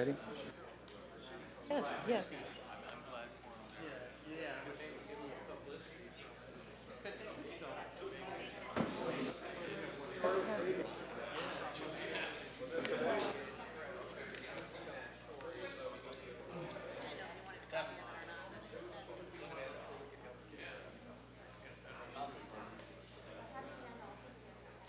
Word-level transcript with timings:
Ready? 0.00 0.14
Yes, 1.68 1.84
yes. 2.08 2.26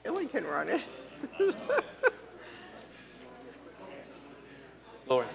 Anyone 0.06 0.30
can 0.30 0.46
run 0.46 0.70
it. 0.70 0.86
Lori? 5.12 5.28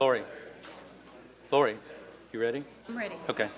Lori? 0.00 0.22
Lori, 1.50 1.76
you 2.32 2.40
ready? 2.40 2.62
I'm 2.88 2.96
ready. 2.96 3.16
Okay. 3.28 3.48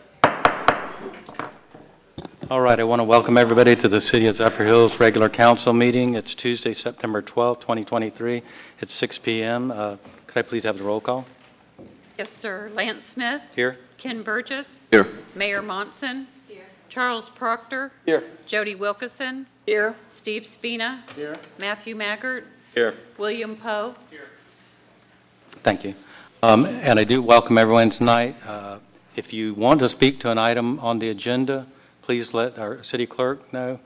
All 2.50 2.62
right, 2.62 2.80
I 2.80 2.84
want 2.84 3.00
to 3.00 3.04
welcome 3.04 3.36
everybody 3.36 3.76
to 3.76 3.86
the 3.86 4.00
City 4.00 4.28
of 4.28 4.36
Zephyrhills 4.36 4.98
regular 4.98 5.28
council 5.28 5.74
meeting. 5.74 6.14
It's 6.14 6.34
Tuesday, 6.34 6.72
September 6.72 7.20
12, 7.20 7.60
2023. 7.60 8.42
It's 8.80 8.94
6 8.94 9.18
PM. 9.18 9.70
Uh, 9.72 9.98
Could 10.26 10.38
I 10.38 10.40
please 10.40 10.64
have 10.64 10.78
the 10.78 10.84
roll 10.84 11.02
call? 11.02 11.26
Yes, 12.16 12.30
sir. 12.30 12.70
Lance 12.74 13.04
Smith. 13.04 13.42
Here? 13.54 13.76
Ken 13.98 14.22
Burgess. 14.22 14.88
Here. 14.90 15.06
Mayor 15.34 15.60
Monson. 15.60 16.28
Here. 16.48 16.64
Charles 16.88 17.28
Proctor. 17.28 17.92
Here. 18.06 18.24
Jody 18.46 18.74
Wilkerson. 18.74 19.44
Here. 19.66 19.96
Steve 20.08 20.46
Spina. 20.46 21.02
Here. 21.14 21.36
Matthew 21.58 21.94
Maggart. 21.94 22.44
Here. 22.74 22.94
William 23.18 23.54
Poe. 23.54 23.94
Thank 25.66 25.82
you. 25.82 25.96
Um, 26.44 26.64
And 26.64 26.96
I 26.96 27.02
do 27.02 27.20
welcome 27.20 27.58
everyone 27.58 27.90
tonight. 27.90 28.36
Uh, 28.46 28.78
If 29.16 29.32
you 29.32 29.52
want 29.52 29.80
to 29.80 29.88
speak 29.88 30.20
to 30.20 30.30
an 30.30 30.38
item 30.38 30.78
on 30.78 31.00
the 31.00 31.08
agenda, 31.08 31.66
please 32.02 32.32
let 32.32 32.56
our 32.56 32.84
city 32.84 33.04
clerk 33.04 33.52
know. 33.52 33.80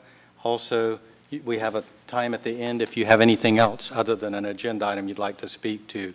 Also, 0.44 1.00
we 1.42 1.58
have 1.58 1.74
a 1.74 1.84
time 2.06 2.34
at 2.34 2.42
the 2.42 2.60
end 2.60 2.82
if 2.82 2.98
you 2.98 3.06
have 3.06 3.22
anything 3.22 3.58
else 3.58 3.90
other 3.90 4.14
than 4.14 4.34
an 4.34 4.44
agenda 4.44 4.84
item 4.84 5.08
you'd 5.08 5.18
like 5.18 5.38
to 5.38 5.48
speak 5.48 5.86
to. 5.86 6.12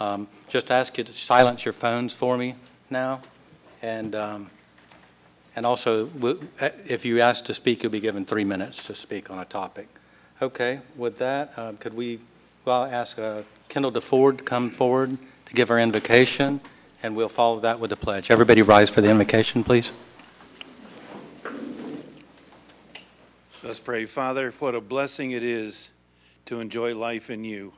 Um, 0.00 0.26
Just 0.48 0.72
ask 0.72 0.98
you 0.98 1.04
to 1.04 1.12
silence 1.12 1.64
your 1.64 1.74
phones 1.74 2.12
for 2.12 2.36
me 2.36 2.56
now. 2.90 3.20
And, 3.82 4.16
um, 4.16 4.50
and 5.54 5.64
also, 5.64 6.08
uh, 6.60 6.70
if 6.88 7.04
you 7.04 7.20
ask 7.20 7.44
to 7.44 7.54
speak, 7.54 7.84
you'll 7.84 7.92
be 7.92 8.00
given 8.00 8.24
three 8.26 8.44
minutes 8.44 8.82
to 8.88 8.96
speak 8.96 9.30
on 9.30 9.38
a 9.38 9.44
topic. 9.44 9.86
Okay, 10.42 10.80
with 10.96 11.18
that, 11.18 11.52
uh, 11.56 11.74
could 11.78 11.94
we, 11.94 12.18
well, 12.64 12.82
ask 12.82 13.16
uh, 13.16 13.42
Kendall 13.74 13.90
DeFord 13.90 14.44
come 14.44 14.70
forward 14.70 15.18
to 15.46 15.52
give 15.52 15.68
our 15.68 15.80
invocation, 15.80 16.60
and 17.02 17.16
we'll 17.16 17.28
follow 17.28 17.58
that 17.58 17.80
with 17.80 17.90
the 17.90 17.96
pledge. 17.96 18.30
Everybody 18.30 18.62
rise 18.62 18.88
for 18.88 19.00
the 19.00 19.10
invocation, 19.10 19.64
please. 19.64 19.90
Let's 23.64 23.80
pray. 23.80 24.04
Father, 24.04 24.52
what 24.60 24.76
a 24.76 24.80
blessing 24.80 25.32
it 25.32 25.42
is 25.42 25.90
to 26.44 26.60
enjoy 26.60 26.94
life 26.94 27.30
in 27.30 27.42
you. 27.42 27.72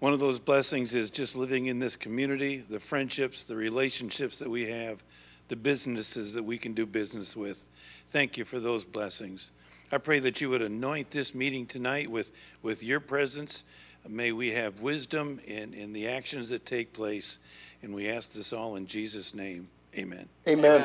One 0.00 0.12
of 0.12 0.20
those 0.20 0.38
blessings 0.38 0.94
is 0.94 1.08
just 1.08 1.34
living 1.34 1.64
in 1.64 1.78
this 1.78 1.96
community, 1.96 2.62
the 2.68 2.78
friendships, 2.78 3.44
the 3.44 3.56
relationships 3.56 4.38
that 4.38 4.50
we 4.50 4.66
have, 4.66 5.02
the 5.48 5.56
businesses 5.56 6.34
that 6.34 6.42
we 6.42 6.58
can 6.58 6.74
do 6.74 6.84
business 6.84 7.34
with. 7.34 7.64
Thank 8.10 8.36
you 8.36 8.44
for 8.44 8.60
those 8.60 8.84
blessings. 8.84 9.50
I 9.90 9.96
pray 9.96 10.18
that 10.20 10.42
you 10.42 10.50
would 10.50 10.62
anoint 10.62 11.10
this 11.10 11.34
meeting 11.34 11.66
tonight 11.66 12.10
with, 12.10 12.32
with 12.62 12.82
your 12.82 13.00
presence. 13.00 13.64
May 14.08 14.32
we 14.32 14.52
have 14.52 14.80
wisdom 14.80 15.40
in, 15.46 15.74
in 15.74 15.92
the 15.92 16.08
actions 16.08 16.48
that 16.48 16.66
take 16.66 16.92
place. 16.92 17.38
And 17.82 17.94
we 17.94 18.08
ask 18.08 18.32
this 18.32 18.52
all 18.52 18.76
in 18.76 18.86
Jesus' 18.86 19.34
name. 19.34 19.68
Amen. 19.96 20.28
Amen. 20.46 20.84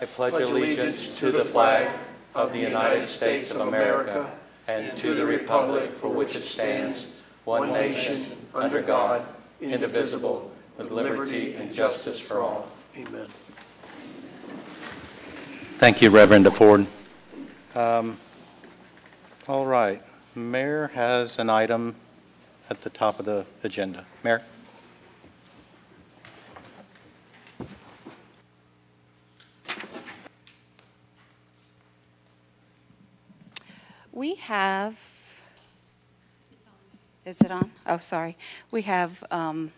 I 0.00 0.04
pledge 0.06 0.34
allegiance 0.34 1.18
to 1.20 1.30
the 1.30 1.44
flag 1.44 1.88
of 2.34 2.52
the 2.52 2.58
United 2.58 3.06
States 3.06 3.50
of 3.52 3.60
America 3.62 4.30
and 4.68 4.96
to 4.98 5.14
the 5.14 5.24
republic 5.24 5.92
for 5.92 6.08
which 6.08 6.36
it 6.36 6.44
stands, 6.44 7.22
one 7.44 7.72
nation, 7.72 8.26
under 8.54 8.82
God, 8.82 9.24
indivisible, 9.60 10.50
with 10.76 10.90
liberty 10.90 11.54
and 11.54 11.72
justice 11.72 12.20
for 12.20 12.40
all. 12.40 12.68
Amen. 12.96 13.28
Thank 15.78 16.02
you, 16.02 16.10
Reverend 16.10 16.46
DeFord. 16.46 16.86
Um, 17.74 18.18
All 19.46 19.66
right, 19.66 20.02
Mayor 20.36 20.88
has 20.88 21.38
an 21.38 21.48
item 21.48 21.94
at 22.68 22.82
the 22.82 22.90
top 22.90 23.18
of 23.18 23.24
the 23.24 23.46
agenda. 23.64 24.04
Mayor? 24.22 24.42
We 34.12 34.34
have, 34.34 35.00
is 37.24 37.40
it 37.40 37.50
on? 37.50 37.70
Oh, 37.86 37.96
sorry. 37.96 38.36
We 38.70 38.82
have, 38.82 39.24
um, 39.30 39.72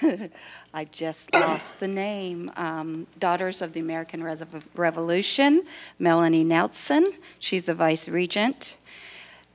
I 0.72 0.84
just 0.84 1.34
lost 1.34 1.80
the 1.80 1.88
name, 1.88 2.52
um, 2.56 3.08
Daughters 3.18 3.60
of 3.60 3.72
the 3.72 3.80
American 3.80 4.22
Revolution, 4.76 5.64
Melanie 5.98 6.44
Nelson, 6.44 7.14
she's 7.40 7.64
the 7.64 7.74
vice 7.74 8.08
regent, 8.08 8.76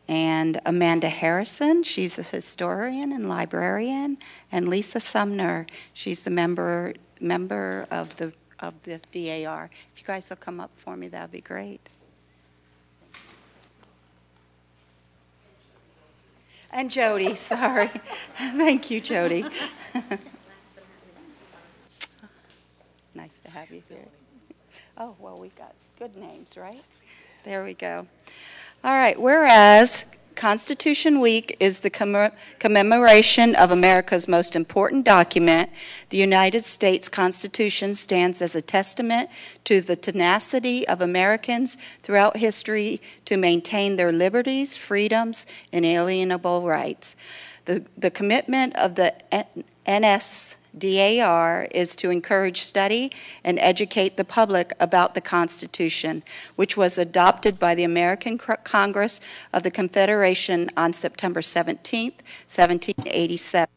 and 0.07 0.62
Amanda 0.66 1.09
Harrison, 1.09 1.84
she's 1.84 2.18
a 2.18 2.23
historian 2.23 3.12
and 3.12 3.28
librarian, 3.28 4.18
and 4.51 4.69
Lisa 4.69 5.00
Sumner, 5.00 5.68
she's 5.94 6.23
the 6.23 6.29
member, 6.29 6.94
member 7.19 7.88
of 7.91 8.16
the, 8.17 8.31
of 8.59 8.73
the 8.84 9.00
DAR. 9.12 9.69
If 9.94 10.01
you 10.01 10.07
guys 10.07 10.29
will 10.29 10.38
come 10.38 10.59
up 10.59 10.72
for 10.78 10.96
me, 10.96 11.07
that'd 11.09 11.31
be 11.31 11.41
great. 11.41 11.90
And 16.72 16.91
Jody, 16.91 17.35
sorry. 17.35 17.90
Thank 18.38 18.90
you, 18.90 19.01
Jody. 19.01 19.46
Nice 23.17 23.40
to 23.41 23.50
have 23.50 23.72
you 23.72 23.81
here. 23.90 24.06
Oh, 24.96 25.16
well, 25.17 25.40
we've 25.40 25.56
got 25.56 25.73
good 25.97 26.16
names, 26.16 26.56
right? 26.56 26.88
There 27.44 27.63
we 27.63 27.73
go. 27.73 28.06
All 28.84 28.94
right, 28.94 29.20
whereas 29.20 30.06
Constitution 30.36 31.20
Week 31.20 31.58
is 31.60 31.80
the 31.80 31.90
commem- 31.90 32.32
commemoration 32.60 33.56
of 33.56 33.72
America's 33.72 34.28
most 34.28 34.56
important 34.56 35.04
document, 35.04 35.72
the 36.10 36.18
United 36.18 36.64
States 36.64 37.10
Constitution 37.10 37.96
stands 37.96 38.40
as 38.42 38.56
a 38.56 38.62
testament 38.62 39.30
to 39.64 39.82
the 39.82 39.96
tenacity 39.96 40.88
of 40.88 41.02
Americans 41.02 41.76
throughout 42.04 42.38
history 42.38 43.02
to 43.26 43.36
maintain 43.36 43.96
their 43.96 44.12
liberties, 44.12 44.78
freedoms, 44.78 45.48
and 45.74 45.84
inalienable 45.84 46.62
rights. 46.62 47.16
The, 47.66 47.84
the 47.98 48.12
commitment 48.12 48.76
of 48.76 48.94
the 48.94 49.16
N- 49.34 49.64
NSDAR 50.80 51.68
is 51.72 51.96
to 51.98 52.10
encourage 52.10 52.62
study 52.62 53.12
and 53.44 53.60
educate 53.60 54.18
the 54.18 54.24
public 54.24 54.74
about 54.80 55.16
the 55.16 55.22
Constitution, 55.22 56.24
which 56.56 56.78
was 56.78 56.98
adopted 56.98 57.60
by 57.60 57.76
the 57.76 57.84
American 57.84 58.38
Congress 58.38 59.20
of 59.54 59.64
the 59.64 59.72
Confederation 59.72 60.70
on 60.78 60.94
September 60.94 61.41
17, 61.41 62.12
1787. 62.47 63.68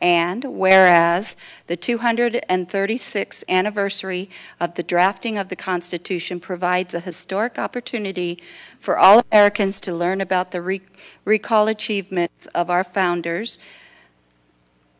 And 0.00 0.44
whereas 0.44 1.36
the 1.68 1.76
236th 1.76 3.44
anniversary 3.48 4.28
of 4.58 4.74
the 4.74 4.82
drafting 4.82 5.38
of 5.38 5.48
the 5.48 5.54
Constitution 5.54 6.40
provides 6.40 6.92
a 6.92 7.00
historic 7.00 7.56
opportunity 7.56 8.42
for 8.80 8.98
all 8.98 9.22
Americans 9.30 9.80
to 9.80 9.94
learn 9.94 10.20
about 10.20 10.50
the 10.50 10.60
re- 10.60 10.80
recall 11.24 11.68
achievements 11.68 12.46
of 12.48 12.68
our 12.68 12.82
founders, 12.82 13.60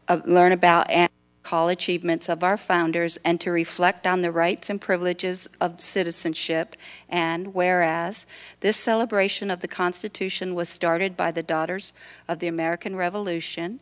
uh, 0.06 0.20
learn 0.24 0.52
about 0.52 0.88
and 0.88 1.10
recall 1.42 1.68
achievements 1.68 2.28
of 2.28 2.44
our 2.44 2.56
founders, 2.56 3.18
and 3.24 3.40
to 3.40 3.50
reflect 3.50 4.06
on 4.06 4.22
the 4.22 4.30
rights 4.30 4.70
and 4.70 4.80
privileges 4.80 5.48
of 5.60 5.80
citizenship. 5.80 6.76
And 7.08 7.52
whereas 7.52 8.26
this 8.60 8.76
celebration 8.76 9.50
of 9.50 9.60
the 9.60 9.66
Constitution 9.66 10.54
was 10.54 10.68
started 10.68 11.16
by 11.16 11.32
the 11.32 11.42
Daughters 11.42 11.92
of 12.28 12.38
the 12.38 12.46
American 12.46 12.94
Revolution, 12.94 13.80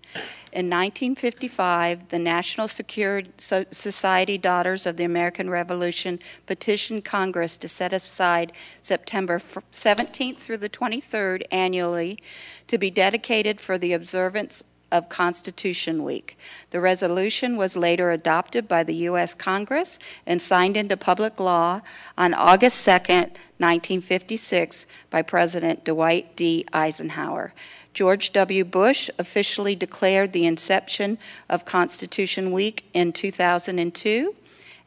in 0.52 0.66
1955, 0.66 2.08
the 2.08 2.18
National 2.18 2.66
Security 2.66 3.30
So- 3.36 3.66
Society 3.70 4.36
Daughters 4.36 4.84
of 4.84 4.96
the 4.96 5.04
American 5.04 5.48
Revolution 5.48 6.18
petitioned 6.46 7.04
Congress 7.04 7.56
to 7.58 7.68
set 7.68 7.92
aside 7.92 8.52
September 8.80 9.40
17th 9.70 10.38
through 10.38 10.56
the 10.56 10.68
23rd 10.68 11.44
annually 11.52 12.18
to 12.66 12.78
be 12.78 12.90
dedicated 12.90 13.60
for 13.60 13.78
the 13.78 13.92
observance 13.92 14.64
of 14.90 15.08
Constitution 15.08 16.04
Week. 16.04 16.36
The 16.70 16.80
resolution 16.80 17.56
was 17.56 17.76
later 17.76 18.10
adopted 18.10 18.68
by 18.68 18.84
the 18.84 18.94
U.S. 18.94 19.34
Congress 19.34 19.98
and 20.26 20.40
signed 20.40 20.76
into 20.76 20.96
public 20.96 21.38
law 21.38 21.80
on 22.16 22.34
August 22.34 22.84
2, 22.84 22.90
1956, 22.90 24.86
by 25.10 25.22
President 25.22 25.84
Dwight 25.84 26.36
D. 26.36 26.64
Eisenhower. 26.72 27.52
George 27.92 28.32
W. 28.32 28.64
Bush 28.64 29.10
officially 29.18 29.74
declared 29.74 30.32
the 30.32 30.46
inception 30.46 31.18
of 31.48 31.64
Constitution 31.64 32.52
Week 32.52 32.84
in 32.94 33.12
2002. 33.12 34.34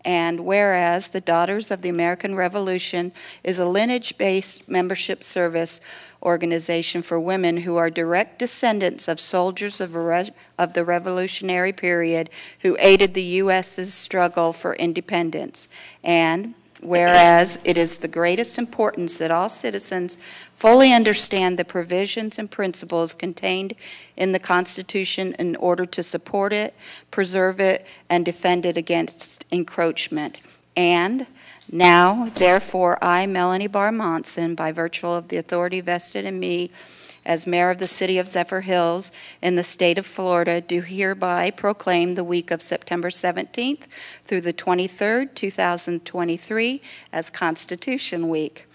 And 0.05 0.41
whereas 0.41 1.09
the 1.09 1.21
Daughters 1.21 1.71
of 1.71 1.81
the 1.81 1.89
American 1.89 2.35
Revolution 2.35 3.13
is 3.43 3.57
a 3.57 3.65
lineage-based 3.65 4.67
membership 4.67 5.23
service 5.23 5.79
organization 6.23 7.01
for 7.01 7.19
women 7.19 7.57
who 7.57 7.75
are 7.75 7.89
direct 7.89 8.39
descendants 8.39 9.07
of 9.07 9.19
soldiers 9.19 9.79
of, 9.79 9.93
re- 9.93 10.31
of 10.57 10.73
the 10.73 10.85
Revolutionary 10.85 11.73
period 11.73 12.29
who 12.61 12.77
aided 12.79 13.13
the 13.13 13.23
U.S.'s 13.23 13.93
struggle 13.93 14.53
for 14.53 14.75
independence. 14.75 15.67
And 16.03 16.55
whereas 16.81 17.61
it 17.65 17.77
is 17.77 17.99
the 17.99 18.07
greatest 18.07 18.57
importance 18.57 19.17
that 19.17 19.31
all 19.31 19.49
citizens 19.49 20.17
fully 20.55 20.93
understand 20.93 21.57
the 21.57 21.65
provisions 21.65 22.39
and 22.39 22.49
principles 22.49 23.13
contained 23.13 23.73
in 24.15 24.31
the 24.31 24.39
Constitution 24.39 25.35
in 25.39 25.55
order 25.57 25.85
to 25.85 26.03
support 26.03 26.53
it, 26.53 26.73
preserve 27.11 27.59
it, 27.59 27.85
and 28.09 28.25
defend 28.25 28.65
it 28.65 28.77
against 28.77 29.45
encroachment. 29.51 30.39
And 30.75 31.27
now, 31.73 32.25
therefore, 32.35 33.03
I, 33.03 33.25
Melonie 33.25 33.71
Barr 33.71 33.91
Monson, 33.91 34.53
by 34.53 34.71
virtue 34.71 35.07
of 35.07 35.29
the 35.29 35.37
authority 35.37 35.81
vested 35.81 36.23
in 36.23 36.39
me 36.39 36.69
as 37.25 37.47
mayor 37.47 37.71
of 37.71 37.79
the 37.79 37.87
city 37.87 38.19
of 38.19 38.27
Zephyrhills 38.27 39.11
in 39.41 39.55
the 39.55 39.63
state 39.63 39.97
of 39.97 40.05
Florida, 40.05 40.61
do 40.61 40.81
hereby 40.81 41.49
proclaim 41.49 42.13
the 42.13 42.23
week 42.23 42.51
of 42.51 42.61
September 42.61 43.09
17th 43.09 43.87
through 44.25 44.41
the 44.41 44.53
23rd, 44.53 45.33
2023, 45.33 46.81
as 47.11 47.29
Constitution 47.31 48.29
Week. 48.29 48.67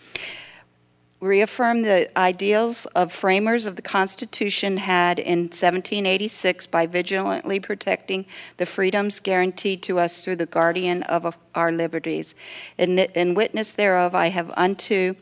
Reaffirm 1.20 1.82
the 1.82 2.16
ideals 2.16 2.86
of 2.86 3.12
framers 3.12 3.66
of 3.66 3.74
the 3.74 3.82
Constitution 3.82 4.76
had 4.76 5.18
in 5.18 5.44
1786 5.44 6.66
by 6.66 6.86
vigilantly 6.86 7.58
protecting 7.58 8.24
the 8.56 8.66
freedoms 8.66 9.18
guaranteed 9.18 9.82
to 9.82 9.98
us 9.98 10.22
through 10.22 10.36
the 10.36 10.46
guardian 10.46 11.02
of 11.04 11.36
our 11.56 11.72
liberties. 11.72 12.36
In, 12.76 13.00
in 13.00 13.34
witness 13.34 13.72
thereof, 13.72 14.14
I 14.14 14.28
have 14.28 14.52
unto 14.56 15.16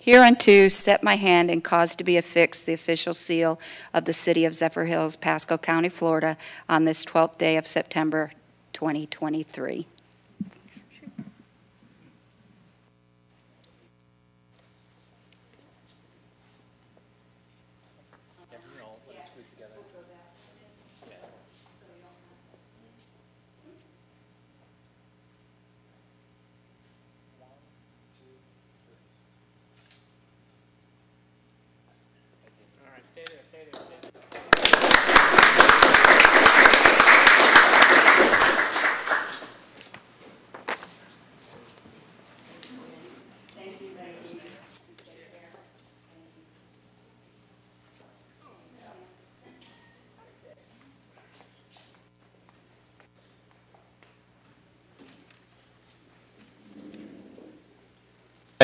Hereunto 0.00 0.68
set 0.68 1.04
my 1.04 1.14
hand 1.14 1.50
and 1.50 1.62
caused 1.62 1.98
to 1.98 2.04
be 2.04 2.16
affixed 2.16 2.66
the 2.66 2.72
official 2.72 3.14
seal 3.14 3.60
of 3.94 4.04
the 4.04 4.12
city 4.12 4.44
of 4.44 4.52
Zephyrhills, 4.52 5.20
Pasco 5.20 5.56
County, 5.58 5.88
Florida, 5.88 6.36
on 6.68 6.84
this 6.84 7.04
12th 7.04 7.38
day 7.38 7.56
of 7.56 7.68
September 7.68 8.32
2023. 8.72 9.86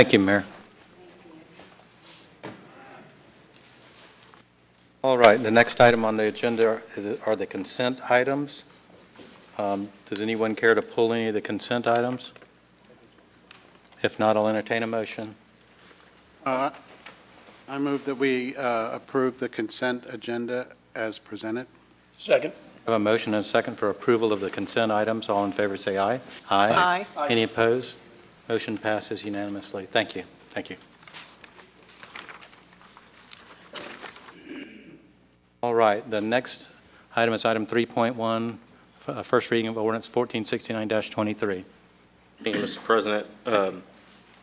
Thank 0.03 0.15
you, 0.15 0.19
Mayor. 0.19 0.45
All 5.05 5.17
right, 5.17 5.41
the 5.41 5.53
next 5.53 5.81
item 5.81 6.05
on 6.05 6.17
the 6.17 6.25
agenda 6.25 6.67
are- 6.67 6.83
are 7.25 7.37
the 7.37 7.47
consent 7.47 8.11
items. 8.11 8.65
Um, 9.59 9.91
Does 10.07 10.21
anyone 10.21 10.57
care 10.57 10.75
to 10.75 10.83
pull 10.83 11.13
any 11.13 11.29
of 11.29 11.35
the 11.35 11.41
consent 11.41 11.87
items? 11.87 12.33
If 14.03 14.19
not, 14.19 14.37
I'll 14.37 14.49
entertain 14.49 14.83
a 14.83 14.89
motion. 14.89 15.37
Uh, 16.45 16.71
I 17.69 17.79
move 17.79 18.05
that 18.07 18.17
we 18.17 18.57
uh, 18.57 18.91
approve 18.97 19.39
the 19.39 19.49
consent 19.49 20.03
agenda 20.09 20.67
as 20.97 21.21
presented. 21.21 21.69
Second. 22.19 22.53
I 22.89 22.91
have 22.91 22.97
a 22.97 23.05
motion 23.05 23.35
and 23.35 23.45
a 23.45 23.49
second 23.49 23.79
for 23.79 23.89
approval 23.89 24.33
of 24.33 24.41
the 24.41 24.51
consent 24.51 24.91
items. 24.91 25.29
All 25.29 25.45
in 25.45 25.53
favor, 25.53 25.77
say 25.77 25.97
aye. 25.97 26.19
Aye. 26.51 27.07
Any 27.31 27.45
opposed? 27.45 27.95
Motion 28.53 28.77
passes 28.77 29.25
unanimously. 29.25 29.87
Thank 29.87 30.15
you. 30.15 30.25
Thank 30.51 30.69
you. 30.69 30.77
All 35.63 35.75
right, 35.75 36.11
the 36.11 36.21
next 36.21 36.69
item 37.17 37.33
is 37.33 37.47
item 37.47 37.67
3.1, 37.67 38.59
uh, 39.09 39.23
first 39.23 39.51
reading 39.51 39.69
of 39.69 39.79
ordinance 39.79 40.07
1469-23. 40.07 41.65
Thank 42.43 42.57
you, 42.57 42.63
Mr. 42.63 42.77
President. 42.85 43.27
Um, 43.47 43.83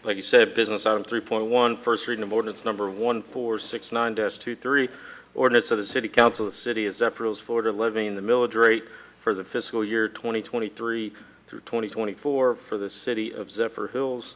Like 0.04 0.16
you 0.16 0.24
said, 0.24 0.56
business 0.56 0.88
item 0.88 1.04
3.1, 1.04 1.78
first 1.78 2.08
reading 2.08 2.24
of 2.24 2.34
ordinance 2.34 2.66
number 2.66 2.92
1469-23, 2.92 4.90
ordinance 5.36 5.70
of 5.70 5.78
the 5.78 5.84
City 5.84 6.08
Council 6.08 6.48
of 6.48 6.52
the 6.52 6.58
City 6.58 6.88
of 6.88 6.94
Zephyrhills, 6.96 7.40
Florida, 7.44 7.72
levying 7.72 8.16
the 8.16 8.24
millage 8.24 8.56
rate 8.56 8.86
for 9.20 9.36
the 9.36 9.44
fiscal 9.44 9.86
year 9.86 10.08
2023 10.08 11.14
through 11.50 11.60
2024 11.62 12.54
for 12.54 12.78
the 12.78 12.92
City 12.92 13.32
of 13.32 13.48
Zephyrhills. 13.48 14.36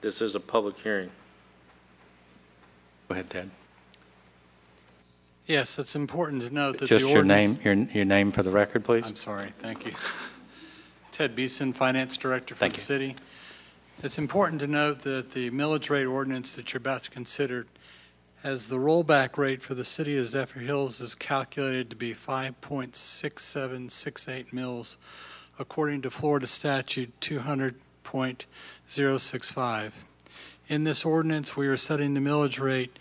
This 0.00 0.20
is 0.20 0.34
a 0.34 0.40
public 0.40 0.76
hearing. 0.80 1.12
Go 3.08 3.14
ahead, 3.14 3.30
Ted. 3.30 3.50
Yes, 5.46 5.78
it's 5.78 5.94
important 5.94 6.42
to 6.42 6.52
note 6.52 6.78
that 6.78 6.88
the 6.88 6.98
Just 6.98 7.12
your 7.12 7.22
name, 7.22 7.50
ordinance... 7.50 7.92
your 7.92 7.98
your 7.98 8.04
name 8.04 8.32
for 8.32 8.42
the 8.42 8.50
record, 8.50 8.84
please. 8.84 9.06
I'm 9.06 9.14
sorry, 9.14 9.52
thank 9.60 9.86
you. 9.86 9.92
Ted 11.12 11.36
Beeson, 11.36 11.72
Finance 11.72 12.16
Director 12.16 12.56
for 12.56 12.60
Thank 12.60 12.72
the 12.74 12.78
you. 12.78 12.82
city. 12.82 13.14
It's 14.02 14.18
important 14.18 14.58
to 14.60 14.66
note 14.66 15.02
that 15.02 15.30
the 15.30 15.50
millage 15.50 15.90
rate 15.90 16.06
ordinance 16.06 16.50
that 16.52 16.72
you're 16.72 16.78
about 16.78 17.04
to 17.04 17.10
consider 17.10 17.66
has 18.42 18.66
the 18.66 18.78
rollback 18.78 19.36
rate 19.36 19.62
for 19.62 19.74
the 19.74 19.84
city 19.84 20.18
of 20.18 20.24
Zephyrhills 20.24 21.00
is 21.02 21.14
calculated 21.14 21.90
to 21.90 21.96
be 21.96 22.14
5.6768 22.14 24.52
mils 24.52 24.96
according 25.60 26.00
to 26.00 26.10
Florida 26.10 26.48
statute 26.48 27.12
200.065. 27.20 29.92
In 30.68 30.84
this 30.84 31.04
ordinance, 31.04 31.56
we 31.56 31.66
are 31.68 31.76
setting 31.76 32.14
the 32.14 32.20
millage 32.20 32.58
rate 32.58 32.98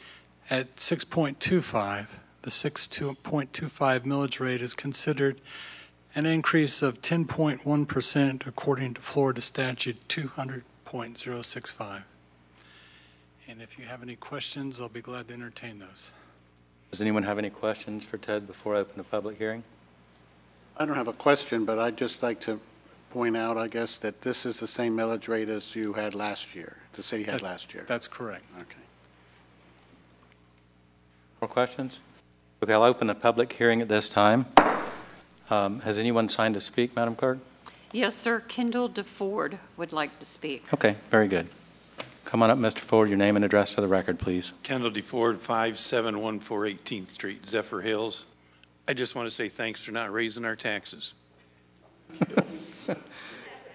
at 0.49 0.75
6.25. 0.75 2.07
The 2.41 2.49
6.25 2.49 3.99
millage 4.01 4.41
rate 4.41 4.61
is 4.61 4.73
considered 4.73 5.39
an 6.13 6.25
increase 6.25 6.81
of 6.81 7.01
10.1% 7.01 8.45
according 8.45 8.95
to 8.95 9.01
Florida 9.01 9.39
statute 9.39 10.05
200.065. 10.09 12.03
And 13.47 13.61
if 13.61 13.79
you 13.79 13.85
have 13.85 14.03
any 14.03 14.17
questions, 14.17 14.81
I'll 14.81 14.89
be 14.89 15.01
glad 15.01 15.29
to 15.29 15.33
entertain 15.33 15.79
those. 15.79 16.11
Does 16.91 16.99
anyone 16.99 17.23
have 17.23 17.37
any 17.37 17.49
questions 17.49 18.03
for 18.03 18.17
Ted 18.17 18.47
before 18.47 18.75
I 18.75 18.79
open 18.79 18.97
the 18.97 19.03
public 19.03 19.37
hearing? 19.37 19.63
I 20.81 20.85
don't 20.85 20.95
have 20.95 21.09
a 21.09 21.13
question, 21.13 21.65
but 21.65 21.77
I'd 21.77 21.97
just 21.97 22.23
like 22.23 22.39
to 22.41 22.57
point 23.11 23.35
out, 23.35 23.57
I 23.57 23.67
guess, 23.67 23.97
that 23.99 24.21
this 24.21 24.45
is 24.45 24.61
the 24.61 24.67
same 24.67 24.95
millage 24.95 25.27
rate 25.27 25.49
as 25.49 25.75
you 25.75 25.91
had 25.91 26.15
last 26.15 26.55
year, 26.55 26.77
the 26.93 27.03
city 27.03 27.23
had 27.23 27.35
That's- 27.35 27.51
last 27.51 27.73
year. 27.73 27.83
That's 27.85 28.07
correct. 28.07 28.45
Okay. 28.57 28.75
More 31.41 31.49
questions? 31.49 31.99
Okay, 32.63 32.71
I'll 32.71 32.83
open 32.83 33.07
the 33.07 33.15
public 33.15 33.51
hearing 33.53 33.81
at 33.81 33.89
this 33.89 34.07
time. 34.07 34.45
Um, 35.49 35.81
Has 35.81 35.97
anyone 35.97 36.29
signed 36.29 36.53
to 36.53 36.61
speak, 36.61 36.95
Madam 36.95 37.15
Clerk? 37.15 37.39
Yes, 37.91 38.15
sir. 38.15 38.39
Kendall 38.39 38.87
DeFord 38.87 39.57
would 39.75 39.91
like 39.91 40.17
to 40.19 40.25
speak. 40.25 40.73
Okay, 40.73 40.95
very 41.09 41.27
good. 41.27 41.47
Come 42.23 42.43
on 42.43 42.51
up, 42.51 42.57
Mr. 42.59 42.79
Ford, 42.79 43.09
your 43.09 43.17
name 43.17 43.35
and 43.35 43.43
address 43.43 43.71
for 43.71 43.81
the 43.81 43.87
record, 43.87 44.19
please. 44.19 44.53
Kendall 44.63 44.91
DeFord, 44.91 45.39
5714 45.39 46.77
18th 46.77 47.07
Street, 47.11 47.43
Zephyrhills. 47.43 48.25
I 48.89 48.93
just 48.93 49.13
want 49.13 49.29
to 49.29 49.31
say 49.31 49.49
thanks 49.49 49.83
for 49.83 49.91
not 49.91 50.11
raising 50.11 50.43
our 50.45 50.55
taxes. 50.55 51.13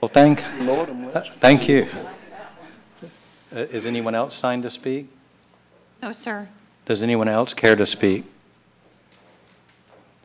Well, 0.00 0.10
thank, 0.10 0.40
thank 1.40 1.66
you. 1.66 1.86
Uh, 3.50 3.60
Is 3.60 3.86
anyone 3.86 4.14
else 4.14 4.34
signed 4.34 4.62
to 4.64 4.68
speak? 4.68 5.08
No, 6.02 6.12
sir. 6.12 6.50
Does 6.84 7.02
anyone 7.02 7.26
else 7.26 7.54
care 7.54 7.74
to 7.74 7.86
speak? 7.86 8.26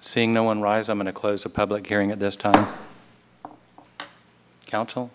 Seeing 0.01 0.33
no 0.33 0.43
one 0.43 0.59
rise, 0.59 0.89
I'm 0.89 0.97
going 0.97 1.05
to 1.05 1.13
close 1.13 1.43
the 1.43 1.49
public 1.49 1.87
hearing 1.87 2.11
at 2.11 2.19
this 2.19 2.35
time. 2.35 2.67
Council? 4.65 5.11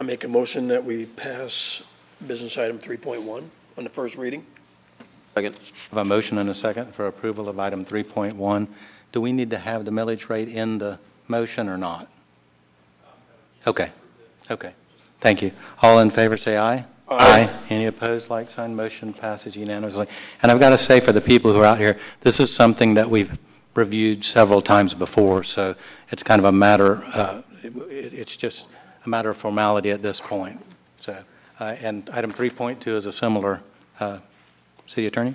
I 0.00 0.02
make 0.02 0.24
a 0.24 0.28
motion 0.28 0.66
that 0.68 0.82
we 0.82 1.06
pass 1.06 1.88
business 2.26 2.58
item 2.58 2.80
3.1 2.80 3.44
on 3.76 3.84
the 3.84 3.90
first 3.90 4.16
reading. 4.16 4.44
Second. 5.38 5.54
I 5.54 5.94
have 5.94 5.98
a 5.98 6.04
motion 6.04 6.38
and 6.38 6.50
a 6.50 6.54
second 6.54 6.92
for 6.96 7.06
approval 7.06 7.48
of 7.48 7.60
item 7.60 7.84
3.1. 7.84 8.66
Do 9.12 9.20
we 9.20 9.30
need 9.30 9.50
to 9.50 9.58
have 9.58 9.84
the 9.84 9.92
millage 9.92 10.28
rate 10.28 10.48
in 10.48 10.78
the 10.78 10.98
motion 11.28 11.68
or 11.68 11.78
not? 11.78 12.08
Okay, 13.64 13.92
okay. 14.50 14.72
Thank 15.20 15.40
you. 15.42 15.52
All 15.80 16.00
in 16.00 16.10
favor, 16.10 16.36
say 16.36 16.58
aye. 16.58 16.84
Aye. 17.08 17.48
Any 17.70 17.86
opposed, 17.86 18.30
like 18.30 18.50
sign, 18.50 18.74
motion 18.74 19.12
passes 19.12 19.56
unanimously. 19.56 20.08
And 20.42 20.50
I've 20.50 20.58
got 20.58 20.70
to 20.70 20.78
say, 20.78 20.98
for 20.98 21.12
the 21.12 21.20
people 21.20 21.52
who 21.52 21.60
are 21.60 21.64
out 21.66 21.78
here, 21.78 21.98
this 22.22 22.40
is 22.40 22.52
something 22.52 22.94
that 22.94 23.08
we've 23.08 23.38
reviewed 23.76 24.24
several 24.24 24.60
times 24.60 24.92
before, 24.92 25.44
so 25.44 25.76
it's 26.10 26.24
kind 26.24 26.40
of 26.40 26.46
a 26.46 26.52
matter, 26.52 27.04
uh, 27.14 27.42
it- 27.62 28.12
it's 28.12 28.36
just 28.36 28.66
a 29.06 29.08
matter 29.08 29.30
of 29.30 29.36
formality 29.36 29.92
at 29.92 30.02
this 30.02 30.20
point. 30.20 30.60
So, 31.00 31.16
uh, 31.60 31.76
and 31.80 32.10
item 32.12 32.32
3.2 32.32 32.96
is 32.96 33.06
a 33.06 33.12
similar, 33.12 33.60
uh, 34.00 34.18
City 34.88 35.06
Attorney? 35.06 35.34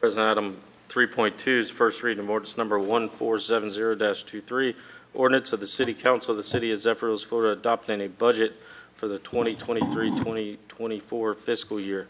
President, 0.00 0.38
item 0.38 0.56
3.2 0.88 1.48
is 1.48 1.68
first 1.68 2.02
reading 2.04 2.22
of 2.22 2.30
ordinance 2.30 2.56
number 2.56 2.78
1470-23, 2.78 4.76
ordinance 5.14 5.52
of 5.52 5.58
the 5.58 5.66
City 5.66 5.92
Council 5.92 6.30
of 6.30 6.36
the 6.36 6.44
City 6.44 6.70
of 6.70 6.78
Zephyrhills, 6.78 7.24
Florida, 7.24 7.58
adopting 7.58 8.00
a 8.00 8.06
budget 8.08 8.52
for 8.94 9.08
the 9.08 9.18
2023-2024 9.18 11.36
fiscal 11.36 11.80
year. 11.80 12.06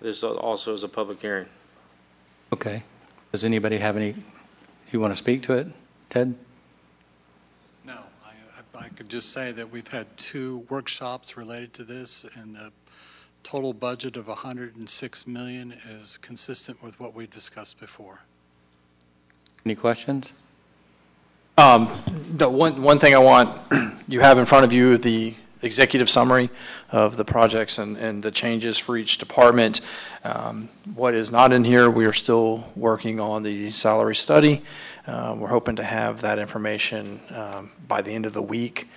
This 0.00 0.24
also 0.24 0.74
is 0.74 0.82
a 0.82 0.88
public 0.88 1.20
hearing. 1.20 1.46
Okay. 2.52 2.82
Does 3.30 3.44
anybody 3.44 3.78
have 3.78 3.96
any, 3.96 4.16
you 4.90 4.98
want 4.98 5.12
to 5.12 5.16
speak 5.16 5.42
to 5.42 5.52
it? 5.52 5.68
Ted? 6.10 6.34
No, 7.84 7.98
I, 8.24 8.30
I- 8.80 8.86
I 8.86 8.88
could 8.88 9.08
just 9.08 9.30
say 9.30 9.52
that 9.52 9.70
we've 9.70 9.86
had 9.86 10.08
two 10.16 10.66
workshops 10.68 11.36
related 11.36 11.72
to 11.74 11.84
this, 11.84 12.26
and 12.34 12.56
the 12.56 12.72
total 13.44 13.74
budget 13.74 14.16
of 14.16 14.26
106 14.26 15.26
million 15.26 15.72
is 15.90 16.16
consistent 16.16 16.82
with 16.82 16.98
what 16.98 17.14
we 17.14 17.26
discussed 17.26 17.78
before. 17.78 18.22
Any 19.64 19.74
questions? 19.76 20.32
Um, 21.56 21.88
The 22.36 22.48
one, 22.48 22.82
one 22.82 22.98
thing 22.98 23.14
I 23.14 23.18
want, 23.18 23.60
you 24.08 24.20
have 24.20 24.38
in 24.38 24.46
front 24.46 24.64
of 24.64 24.72
you 24.72 24.98
the 24.98 25.34
executive 25.62 26.10
summary 26.10 26.50
of 26.90 27.16
the 27.16 27.24
projects 27.24 27.78
and, 27.78 27.96
and 27.96 28.22
the 28.22 28.30
changes 28.30 28.76
for 28.78 28.96
each 28.96 29.18
department. 29.18 29.82
Um, 30.24 30.70
What 30.94 31.14
is 31.14 31.30
not 31.30 31.52
in 31.52 31.64
here, 31.64 31.90
we 31.90 32.06
are 32.06 32.12
still 32.12 32.72
working 32.74 33.20
on 33.20 33.42
the 33.42 33.70
salary 33.70 34.16
study. 34.16 34.62
Uh, 35.06 35.36
We're 35.38 35.48
hoping 35.48 35.76
to 35.76 35.84
have 35.84 36.22
that 36.22 36.38
information 36.38 37.20
um, 37.30 37.70
by 37.86 38.00
the 38.00 38.10
end 38.10 38.24
of 38.24 38.32
the 38.32 38.42
week. 38.42 38.88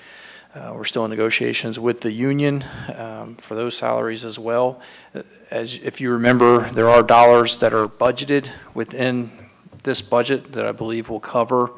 Uh, 0.56 0.74
We're 0.74 0.86
still 0.86 1.06
in 1.06 1.12
negotiations 1.12 1.80
with 1.80 2.02
the 2.02 2.12
union 2.12 2.66
um, 2.96 3.36
for 3.36 3.56
those 3.56 3.78
salaries 3.78 4.26
as 4.26 4.40
well. 4.40 4.82
Uh, 5.14 5.24
As, 5.52 5.76
if 5.84 6.02
you 6.02 6.12
remember, 6.12 6.70
there 6.72 6.90
are 6.90 7.04
dollars 7.04 7.58
that 7.60 7.74
are 7.74 7.88
budgeted 7.88 8.50
within 8.74 9.32
this 9.84 10.02
budget 10.02 10.54
that 10.54 10.66
I 10.66 10.72
believe 10.72 11.10
will 11.10 11.20
cover 11.20 11.72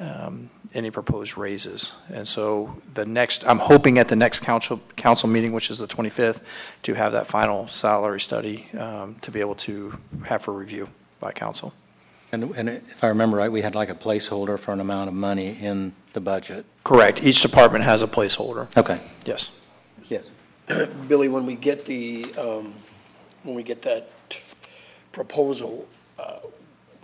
um, 0.00 0.50
any 0.74 0.90
proposed 0.90 1.38
raises. 1.38 1.94
And 2.12 2.26
so 2.28 2.76
the 2.94 3.06
next, 3.06 3.46
I'm 3.46 3.58
hoping 3.58 3.98
at 3.98 4.08
the 4.08 4.16
next 4.16 4.40
council, 4.40 4.80
council 4.96 5.28
meeting, 5.28 5.52
which 5.52 5.70
is 5.70 5.78
the 5.78 5.86
25th, 5.86 6.42
to 6.82 6.94
have 6.94 7.12
that 7.12 7.26
final 7.26 7.66
salary 7.68 8.20
study 8.20 8.68
um, 8.78 9.16
to 9.22 9.30
be 9.30 9.40
able 9.40 9.54
to 9.54 9.98
have 10.24 10.42
for 10.42 10.52
review 10.52 10.88
by 11.20 11.32
council. 11.32 11.72
And, 12.32 12.54
and 12.56 12.68
if 12.68 13.04
I 13.04 13.08
remember 13.08 13.36
right, 13.36 13.50
we 13.50 13.62
had 13.62 13.74
like 13.74 13.88
a 13.88 13.94
placeholder 13.94 14.58
for 14.58 14.72
an 14.72 14.80
amount 14.80 15.08
of 15.08 15.14
money 15.14 15.56
in 15.60 15.92
the 16.12 16.20
budget. 16.20 16.64
Correct. 16.84 17.22
Each 17.22 17.40
department 17.40 17.84
has 17.84 18.02
a 18.02 18.06
placeholder. 18.06 18.68
Okay. 18.76 19.00
Yes. 19.24 19.58
Yes. 20.04 20.30
Billy, 21.08 21.28
when 21.28 21.46
we 21.46 21.54
get 21.54 21.84
the, 21.84 22.26
um, 22.36 22.74
when 23.44 23.54
we 23.54 23.62
get 23.62 23.82
that 23.82 24.10
proposal, 25.12 25.86
uh, 26.18 26.38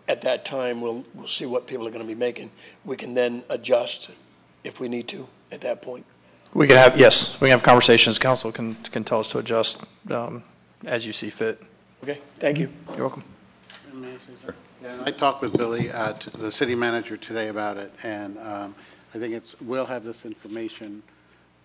at 0.08 0.20
that 0.22 0.44
time, 0.44 0.80
we'll, 0.80 1.04
we'll 1.14 1.26
see 1.26 1.46
what 1.46 1.66
people 1.66 1.86
are 1.86 1.90
going 1.90 2.02
to 2.02 2.08
be 2.08 2.18
making. 2.18 2.50
We 2.84 2.96
can 2.96 3.14
then 3.14 3.44
adjust 3.48 4.10
if 4.64 4.80
we 4.80 4.88
need 4.88 5.08
to 5.08 5.28
at 5.52 5.60
that 5.62 5.82
point. 5.82 6.04
We 6.54 6.66
can 6.66 6.76
have, 6.76 6.98
yes, 6.98 7.40
we 7.40 7.48
can 7.48 7.58
have 7.58 7.62
conversations. 7.62 8.18
Council 8.18 8.52
can, 8.52 8.74
can 8.74 9.04
tell 9.04 9.20
us 9.20 9.28
to 9.28 9.38
adjust 9.38 9.84
um, 10.10 10.42
as 10.84 11.06
you 11.06 11.12
see 11.12 11.30
fit. 11.30 11.62
Okay, 12.02 12.18
thank 12.38 12.58
you. 12.58 12.68
You're 12.96 13.08
welcome. 13.08 13.24
Yeah, 14.82 15.02
I 15.04 15.10
talked 15.12 15.42
with 15.42 15.56
Billy, 15.56 15.90
uh, 15.90 16.14
t- 16.14 16.30
the 16.36 16.50
city 16.50 16.74
manager 16.74 17.16
today 17.16 17.48
about 17.48 17.76
it, 17.76 17.92
and 18.02 18.38
um, 18.38 18.74
I 19.14 19.18
think 19.18 19.34
it's, 19.34 19.58
we'll 19.60 19.86
have 19.86 20.02
this 20.04 20.24
information 20.24 21.02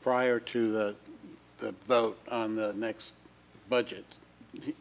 prior 0.03 0.39
to 0.39 0.71
the, 0.71 0.95
the 1.59 1.73
vote 1.87 2.19
on 2.29 2.55
the 2.55 2.73
next 2.73 3.13
budget, 3.69 4.05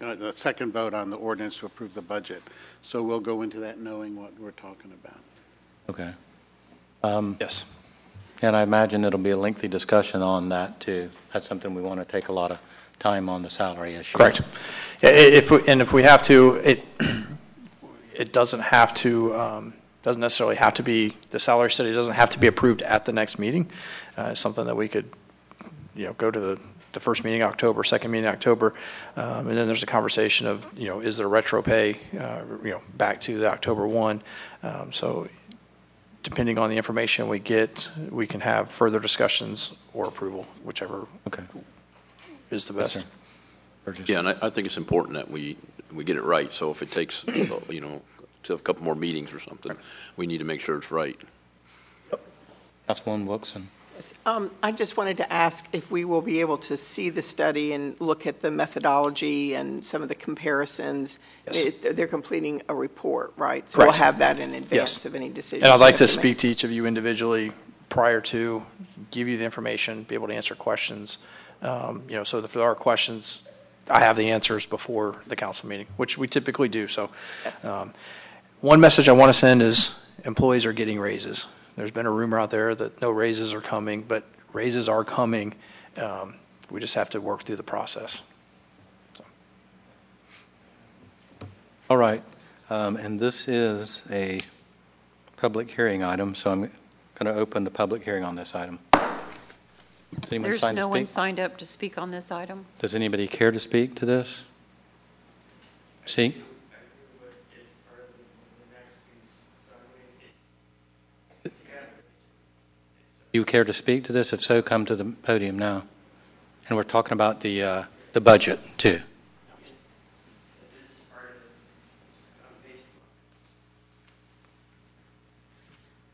uh, 0.03 0.15
the 0.17 0.33
second 0.37 0.73
vote 0.73 0.93
on 0.93 1.09
the 1.11 1.17
ordinance 1.17 1.59
to 1.59 1.67
approve 1.67 1.95
the 1.95 2.03
budget. 2.03 2.43
So 2.83 3.03
we'll 3.03 3.21
go 3.21 3.43
into 3.43 3.59
that 3.61 3.81
knowing 3.81 4.21
what 4.21 4.39
we're 4.39 4.51
talking 4.53 4.93
about. 4.93 5.19
Okay. 5.89 6.13
Um, 7.03 7.37
Yes. 7.41 7.65
And 8.43 8.55
I 8.55 8.61
imagine 8.63 9.03
it'll 9.07 9.19
be 9.19 9.31
a 9.31 9.37
lengthy 9.37 9.67
discussion 9.67 10.21
on 10.21 10.51
that, 10.51 10.79
too. 10.79 11.09
That's 11.33 11.47
something 11.49 11.75
we 11.75 11.81
want 11.81 12.01
to 12.01 12.05
take 12.05 12.29
a 12.29 12.33
lot 12.33 12.51
of 12.51 12.59
time 12.99 13.31
on 13.31 13.41
the 13.41 13.49
salary 13.49 13.95
issue. 13.95 14.19
Correct. 14.19 14.43
I- 15.03 15.07
i- 15.07 15.11
If, 15.11 15.51
we- 15.51 15.67
and 15.67 15.81
if 15.81 15.95
we 15.95 16.03
have 16.03 16.23
to, 16.25 16.57
it, 16.57 16.85
it 18.19 18.33
doesn't 18.33 18.61
have 18.61 18.95
to, 18.95 19.35
um, 19.35 19.75
doesn't 20.03 20.21
necessarily 20.21 20.57
have 20.57 20.75
to 20.75 20.83
be, 20.83 21.17
the 21.31 21.39
salary 21.39 21.71
study 21.71 21.93
doesn't 21.93 22.15
have 22.15 22.31
to 22.31 22.39
be 22.39 22.47
approved 22.47 22.83
at 22.83 23.05
the 23.05 23.13
next 23.13 23.39
meeting. 23.39 23.71
Uh, 24.17 24.29
It's 24.33 24.41
something 24.41 24.65
that 24.67 24.77
we 24.77 24.89
could, 24.89 25.11
you 25.95 26.07
know, 26.07 26.13
go 26.15 26.31
to 26.31 26.39
the, 26.41 26.59
the 26.93 27.01
first 27.01 27.25
meeting 27.25 27.41
in 27.41 27.47
October, 27.47 27.85
second 27.85 28.11
meeting 28.11 28.25
in 28.29 28.33
October, 28.33 28.75
um, 29.17 29.49
and 29.49 29.57
then 29.59 29.67
there's 29.67 29.83
a 29.83 29.87
conversation 29.87 30.47
of, 30.47 30.67
you 30.77 30.89
know, 30.89 31.01
is 31.01 31.17
there 31.19 31.29
retro 31.29 31.63
pay, 31.63 31.99
uh, 32.19 32.41
you 32.63 32.71
know, 32.71 32.81
back 32.97 33.21
to 33.23 33.39
the 33.39 33.51
October 33.51 33.87
1? 33.87 34.23
Um, 34.63 34.93
So 34.93 35.29
depending 36.23 36.59
on 36.59 36.71
the 36.71 36.77
information 36.77 37.29
we 37.29 37.39
get, 37.39 37.89
we 38.11 38.27
can 38.27 38.41
have 38.41 38.71
further 38.71 38.99
discussions 38.99 39.77
or 39.95 40.07
approval, 40.09 40.45
whichever 40.65 41.07
Okay. 41.27 41.43
is 42.51 42.67
the 42.67 42.75
Yes, 42.75 42.95
best. 42.95 43.07
sir. 43.07 43.13
Burgess. 43.85 44.09
Yeah, 44.09 44.19
and 44.21 44.29
I, 44.31 44.35
I 44.43 44.51
think 44.51 44.67
it's 44.67 44.77
important 44.77 45.15
that 45.15 45.31
we, 45.31 45.57
we 45.93 46.05
get 46.05 46.17
it 46.17 46.25
right, 46.25 46.53
so 46.53 46.71
if 46.71 46.83
it 46.83 46.91
takes, 46.91 47.25
you 47.69 47.81
know, 47.81 48.03
to 48.45 48.55
a 48.55 48.59
couple 48.59 48.85
more 48.85 48.95
meetings 48.95 49.33
or 49.33 49.41
something, 49.41 49.77
we 50.17 50.27
need 50.27 50.39
to 50.39 50.45
make 50.45 50.61
sure 50.61 50.77
it's 50.79 50.91
right. 50.91 51.19
Councilwoman 52.89 53.27
Wilson. 53.27 53.69
Um, 54.27 54.51
I 54.63 54.73
just 54.73 54.97
wanted 54.99 55.17
to 55.17 55.33
ask 55.33 55.69
if 55.75 55.91
we 55.91 56.05
will 56.05 56.21
be 56.21 56.41
able 56.41 56.59
to 56.59 56.77
see 56.77 57.09
the 57.09 57.23
study 57.23 57.73
and 57.73 57.99
look 58.01 58.27
at 58.27 58.41
the 58.41 58.51
methodology 58.51 59.55
and 59.55 59.83
some 59.85 60.03
of 60.03 60.09
the 60.09 60.15
comparisons. 60.15 61.19
Yes. 61.51 61.83
It- 61.85 61.97
They're 61.97 62.07
completing 62.07 62.61
a 62.69 62.75
report, 62.75 63.33
right? 63.37 63.69
So 63.69 63.79
we'll 63.79 63.87
Correct. 63.89 63.99
have 63.99 64.19
that 64.19 64.39
in 64.39 64.55
advance 64.55 64.71
Yes. 64.71 65.07
of 65.07 65.15
any 65.15 65.31
decision. 65.31 65.65
And 65.65 65.73
I'd 65.73 65.81
like 65.81 65.97
to 65.97 66.05
make. 66.05 66.11
speak 66.11 66.39
to 66.39 66.49
each 66.49 66.63
of 66.63 66.71
you 66.71 66.85
individually 66.87 67.53
prior 67.89 68.21
to, 68.21 68.67
give 69.11 69.29
you 69.29 69.39
the 69.39 69.45
information, 69.45 70.03
be 70.03 70.15
able 70.15 70.29
to 70.29 70.35
answer 70.35 70.55
questions. 70.55 71.19
Um, 71.63 72.03
You 72.07 72.17
know, 72.17 72.25
so 72.25 72.39
if 72.39 72.53
there 72.53 72.63
are 72.65 72.75
questions, 72.75 73.49
I 73.89 74.01
have 74.01 74.17
the 74.17 74.31
answers 74.31 74.67
before 74.67 75.17
the 75.27 75.37
council 75.37 75.69
meeting, 75.69 75.87
which 75.97 76.19
we 76.19 76.27
typically 76.29 76.69
do, 76.69 76.89
so. 76.89 77.11
Yes. 77.45 77.65
um, 77.65 77.93
One 78.61 78.81
message 78.81 79.09
I 79.09 79.13
want 79.13 79.31
to 79.33 79.39
send 79.39 79.63
is 79.63 80.03
employees 80.25 80.67
are 80.67 80.73
getting 80.73 80.99
raises. 80.99 81.47
There's 81.77 81.91
been 81.91 82.07
a 82.07 82.11
rumor 82.11 82.39
out 82.39 82.51
there 82.51 82.75
that 82.75 83.01
no 83.01 83.11
raises 83.11 83.53
are 83.55 83.61
coming, 83.61 84.03
but 84.03 84.25
raises 84.53 84.89
are 84.89 85.05
coming. 85.05 85.55
Um, 85.97 86.35
We 86.71 86.81
just 86.81 86.95
have 86.95 87.11
to 87.11 87.21
work 87.21 87.45
through 87.45 87.57
the 87.57 87.63
process. 87.63 88.23
All 91.89 91.97
right. 91.97 92.23
Um, 92.71 92.97
And 92.97 93.21
this 93.21 93.47
is 93.47 94.03
a 94.11 94.39
public 95.37 95.71
hearing 95.71 96.03
item, 96.03 96.35
so 96.35 96.51
I'm 96.51 96.61
going 97.15 97.33
to 97.33 97.35
open 97.41 97.63
the 97.65 97.71
public 97.71 98.03
hearing 98.03 98.25
on 98.25 98.35
this 98.35 98.55
item. 98.55 98.81
Does 100.21 100.33
anyone 100.33 100.51
There's 100.51 100.61
sign 100.61 100.75
to 100.75 100.81
no 100.83 100.89
one 100.89 101.07
speak? 101.07 101.15
signed 101.15 101.41
up 101.41 101.57
to 101.59 101.67
speak 101.67 101.99
on 101.99 102.11
this 102.11 102.31
item? 102.31 102.65
Does 102.81 102.95
anybody 102.95 103.27
care 103.29 103.51
to 103.51 103.61
speak 103.61 103.95
to 103.97 104.07
this? 104.07 104.45
See? 106.07 106.35
You 113.33 113.45
care 113.45 113.65
to 113.65 113.73
speak 113.73 114.05
to 114.05 114.13
this? 114.13 114.33
If 114.33 114.43
so, 114.43 114.63
come 114.63 114.87
to 114.87 114.97
the 114.97 115.05
podium 115.05 115.59
now. 115.59 115.83
And 116.69 116.77
we're 116.77 116.83
talking 116.85 117.13
about 117.13 117.41
the, 117.41 117.63
uh, 117.63 117.85
the 118.13 118.21
budget, 118.21 118.59
too. 118.79 119.03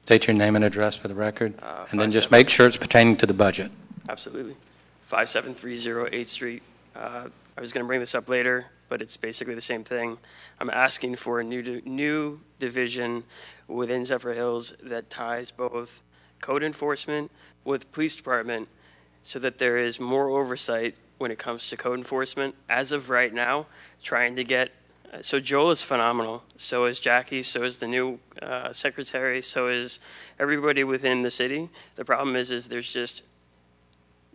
State 0.05 0.27
your 0.27 0.35
name 0.35 0.57
and 0.57 0.65
address 0.65 0.97
for 0.97 1.09
the 1.09 1.15
record, 1.15 1.55
Uh, 1.63 1.87
and 1.91 2.01
then 2.01 2.11
just 2.11 2.25
seven- 2.25 2.39
make 2.39 2.51
sure 2.51 2.67
it's 2.67 2.77
pertaining 2.77 3.17
to 3.17 3.27
the 3.27 3.35
budget. 3.35 3.71
Absolutely. 4.09 4.57
5730 5.03 6.17
8th 6.17 6.29
Street. 6.29 6.63
Uh, 6.97 7.29
I 7.57 7.61
was 7.61 7.73
going 7.73 7.85
to 7.85 7.87
bring 7.87 8.01
this 8.01 8.15
up 8.15 8.29
later, 8.29 8.67
but 8.89 9.03
it's 9.03 9.17
basically 9.17 9.55
the 9.55 9.61
same 9.61 9.85
thing. 9.85 10.19
I'm 10.61 10.71
asking 10.71 11.17
for 11.17 11.41
a 11.41 11.45
new, 11.45 11.83
new 11.85 12.41
division 12.59 13.25
within 13.69 14.03
Zephyrhills 14.03 14.75
that 14.83 15.11
ties 15.11 15.51
both 15.51 16.03
code 16.41 16.63
enforcement 16.63 17.31
with 17.65 17.91
police 17.93 18.17
department 18.17 18.69
so 19.23 19.39
that 19.39 19.59
there 19.59 19.79
is 19.79 20.01
more 20.01 20.29
oversight 20.29 20.95
when 21.19 21.31
it 21.31 21.39
comes 21.39 21.69
to 21.69 21.77
code 21.77 21.99
enforcement. 21.99 22.55
As 22.69 22.91
of 22.93 23.09
right 23.09 23.33
now, 23.33 23.67
trying 24.03 24.35
to 24.37 24.45
get, 24.45 24.73
so 25.21 25.39
Joel 25.41 25.71
is 25.71 25.83
phenomenal. 25.83 26.43
So 26.57 26.87
is 26.87 26.99
Jackie, 26.99 27.43
so 27.43 27.63
is 27.63 27.79
the 27.79 27.87
new 27.87 28.19
uh, 28.41 28.73
secretary, 28.73 29.41
so 29.41 29.69
is 29.69 30.01
everybody 30.41 30.85
within 30.85 31.23
the 31.23 31.31
city. 31.31 31.71
The 31.97 32.05
problem 32.05 32.35
is, 32.35 32.51
is 32.51 32.69
there's 32.69 32.93
just, 32.93 33.23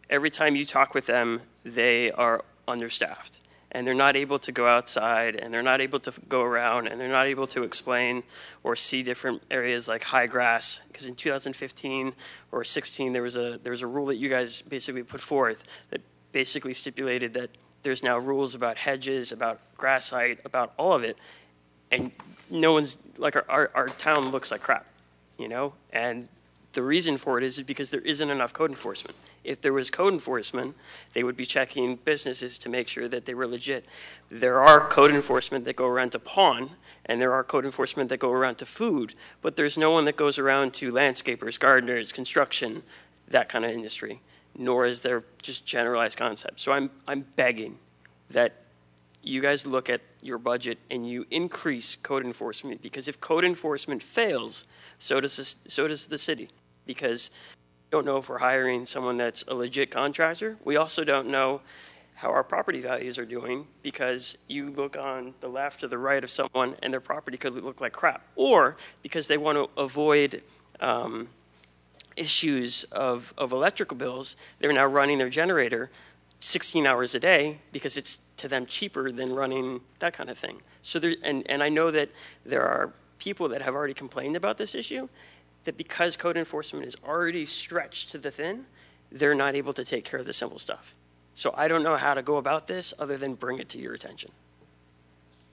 every 0.10 0.30
time 0.30 0.56
you 0.56 0.66
talk 0.66 0.94
with 0.94 1.06
them, 1.06 1.42
they 1.64 2.12
are 2.12 2.44
understaffed. 2.68 3.42
And 3.72 3.86
they're 3.86 3.94
not 3.94 4.16
able 4.16 4.40
to 4.40 4.52
go 4.52 4.66
outside, 4.68 5.36
and 5.36 5.54
they're 5.54 5.62
not 5.62 5.82
able 5.82 6.00
to 6.00 6.14
go 6.30 6.42
around, 6.42 6.88
and 6.88 7.00
they're 7.00 7.10
not 7.10 7.28
able 7.28 7.48
to 7.48 7.64
explain 7.64 8.24
or 8.64 8.76
see 8.76 9.04
different 9.04 9.44
areas 9.52 9.88
like 9.88 10.04
high 10.04 10.26
grass. 10.26 10.80
Because 10.88 11.06
in 11.06 11.16
2015 11.16 12.14
or 12.52 12.64
16, 12.64 13.14
there 13.14 13.22
was 13.22 13.36
a 13.36 13.60
there 13.62 13.72
was 13.72 13.82
a 13.82 13.88
rule 13.88 14.06
that 14.06 14.16
you 14.16 14.30
guys 14.30 14.62
basically 14.62 15.04
put 15.04 15.20
forth 15.20 15.66
that 15.90 16.02
basically 16.32 16.74
stipulated 16.74 17.34
that 17.34 17.50
there's 17.84 18.04
now 18.04 18.18
rules 18.18 18.56
about 18.56 18.78
hedges, 18.78 19.32
about 19.32 19.60
grass 19.78 20.12
height, 20.12 20.40
about 20.46 20.74
all 20.78 20.94
of 20.94 21.04
it, 21.04 21.18
and 21.92 22.12
no 22.50 22.74
one's 22.74 22.98
like 23.18 23.36
our, 23.36 23.46
our, 23.50 23.72
our 23.76 23.88
town 23.88 24.30
looks 24.30 24.52
like 24.52 24.62
crap, 24.62 24.86
you 25.38 25.48
know. 25.48 25.74
And 25.92 26.28
the 26.78 26.84
reason 26.84 27.18
for 27.18 27.40
it 27.40 27.44
is 27.44 27.60
because 27.64 27.90
there 27.90 28.02
isn't 28.02 28.30
enough 28.30 28.54
code 28.54 28.70
enforcement. 28.70 29.18
If 29.44 29.62
there 29.62 29.74
was 29.74 29.90
code 29.90 30.14
enforcement, 30.14 30.76
they 31.16 31.24
would 31.24 31.36
be 31.36 31.44
checking 31.44 31.96
businesses 31.96 32.60
to 32.60 32.70
make 32.70 32.88
sure 32.88 33.08
that 33.08 33.26
they 33.26 33.34
were 33.34 33.48
legit. 33.48 33.84
There 34.30 34.62
are 34.62 34.88
code 34.88 35.10
enforcement 35.10 35.66
that 35.66 35.76
go 35.76 35.88
around 35.88 36.12
to 36.12 36.20
pawn, 36.20 36.70
and 37.04 37.20
there 37.20 37.34
are 37.34 37.44
code 37.44 37.66
enforcement 37.66 38.10
that 38.10 38.20
go 38.20 38.32
around 38.32 38.60
to 38.60 38.68
food, 38.68 39.16
but 39.42 39.56
there's 39.56 39.76
no 39.76 39.90
one 39.90 40.06
that 40.06 40.18
goes 40.18 40.38
around 40.38 40.76
to 40.76 40.92
landscapers, 40.92 41.60
gardeners, 41.60 42.12
construction, 42.12 42.84
that 43.28 43.50
kind 43.50 43.66
of 43.66 43.72
industry, 43.72 44.22
nor 44.56 44.86
is 44.86 45.02
there 45.02 45.24
just 45.42 45.66
generalized 45.66 46.16
concepts. 46.16 46.62
So 46.62 46.74
I'm, 46.74 46.92
I'm 47.08 47.22
begging 47.36 47.80
that 48.30 48.54
you 49.24 49.42
guys 49.42 49.66
look 49.66 49.90
at 49.90 50.02
your 50.22 50.38
budget 50.38 50.78
and 50.92 51.10
you 51.10 51.26
increase 51.32 51.96
code 51.96 52.24
enforcement, 52.24 52.84
because 52.84 53.08
if 53.08 53.20
code 53.20 53.44
enforcement 53.44 54.04
fails, 54.04 54.68
so 55.00 55.20
does, 55.20 55.38
this, 55.38 55.56
so 55.68 55.88
does 55.88 56.06
the 56.06 56.20
city. 56.20 56.50
Because 56.88 57.30
we 57.86 57.96
don't 57.96 58.06
know 58.06 58.18
if 58.18 58.30
we're 58.30 58.40
hiring 58.40 58.86
someone 58.86 59.18
that's 59.18 59.44
a 59.48 59.54
legit 59.54 59.92
contractor. 59.92 60.58
We 60.66 60.78
also 60.78 61.04
don't 61.04 61.28
know 61.28 61.62
how 62.16 62.32
our 62.32 62.44
property 62.44 62.82
values 62.82 63.20
are 63.20 63.26
doing 63.26 63.68
because 63.84 64.36
you 64.48 64.72
look 64.72 64.98
on 64.98 65.36
the 65.40 65.48
left 65.48 65.84
or 65.84 65.88
the 65.88 66.00
right 66.00 66.24
of 66.24 66.32
someone 66.32 66.76
and 66.82 66.92
their 66.92 67.00
property 67.00 67.38
could 67.38 67.54
look 67.54 67.80
like 67.80 67.94
crap. 67.94 68.24
Or 68.36 68.76
because 69.04 69.28
they 69.28 69.38
want 69.38 69.58
to 69.60 69.70
avoid 69.80 70.42
um, 70.80 71.28
issues 72.16 72.86
of, 72.86 73.36
of 73.38 73.52
electrical 73.52 73.96
bills, 73.96 74.36
they're 74.58 74.74
now 74.74 74.88
running 74.88 75.20
their 75.20 75.30
generator 75.30 75.92
16 76.40 76.88
hours 76.88 77.16
a 77.16 77.20
day 77.20 77.60
because 77.72 77.98
it's 77.98 78.20
to 78.38 78.48
them 78.48 78.66
cheaper 78.66 79.12
than 79.12 79.32
running 79.34 79.82
that 80.00 80.14
kind 80.14 80.30
of 80.30 80.38
thing. 80.38 80.62
So 80.82 81.00
there, 81.00 81.16
and, 81.24 81.44
and 81.48 81.64
I 81.64 81.70
know 81.70 81.92
that 81.92 82.10
there 82.46 82.64
are 82.64 82.94
people 83.20 83.48
that 83.50 83.62
have 83.62 83.76
already 83.76 83.94
complained 83.94 84.36
about 84.36 84.58
this 84.58 84.76
issue, 84.76 85.08
that 85.68 85.78
because 85.78 86.16
code 86.16 86.38
enforcement 86.38 86.86
is 86.86 86.96
already 87.06 87.46
stretched 87.46 88.10
to 88.12 88.18
the 88.18 88.32
thin, 88.32 88.66
they're 89.12 89.36
not 89.36 89.54
able 89.54 89.74
to 89.74 89.84
take 89.84 90.06
care 90.06 90.20
of 90.20 90.26
the 90.26 90.34
simple 90.34 90.58
stuff. 90.58 90.96
So 91.34 91.54
I 91.56 91.68
don't 91.68 91.84
know 91.84 91.98
how 91.98 92.14
to 92.14 92.22
go 92.22 92.38
about 92.38 92.68
this 92.68 92.94
other 92.98 93.18
than 93.18 93.36
bring 93.36 93.60
it 93.60 93.70
to 93.70 93.78
your 93.78 93.94
attention. 93.94 94.32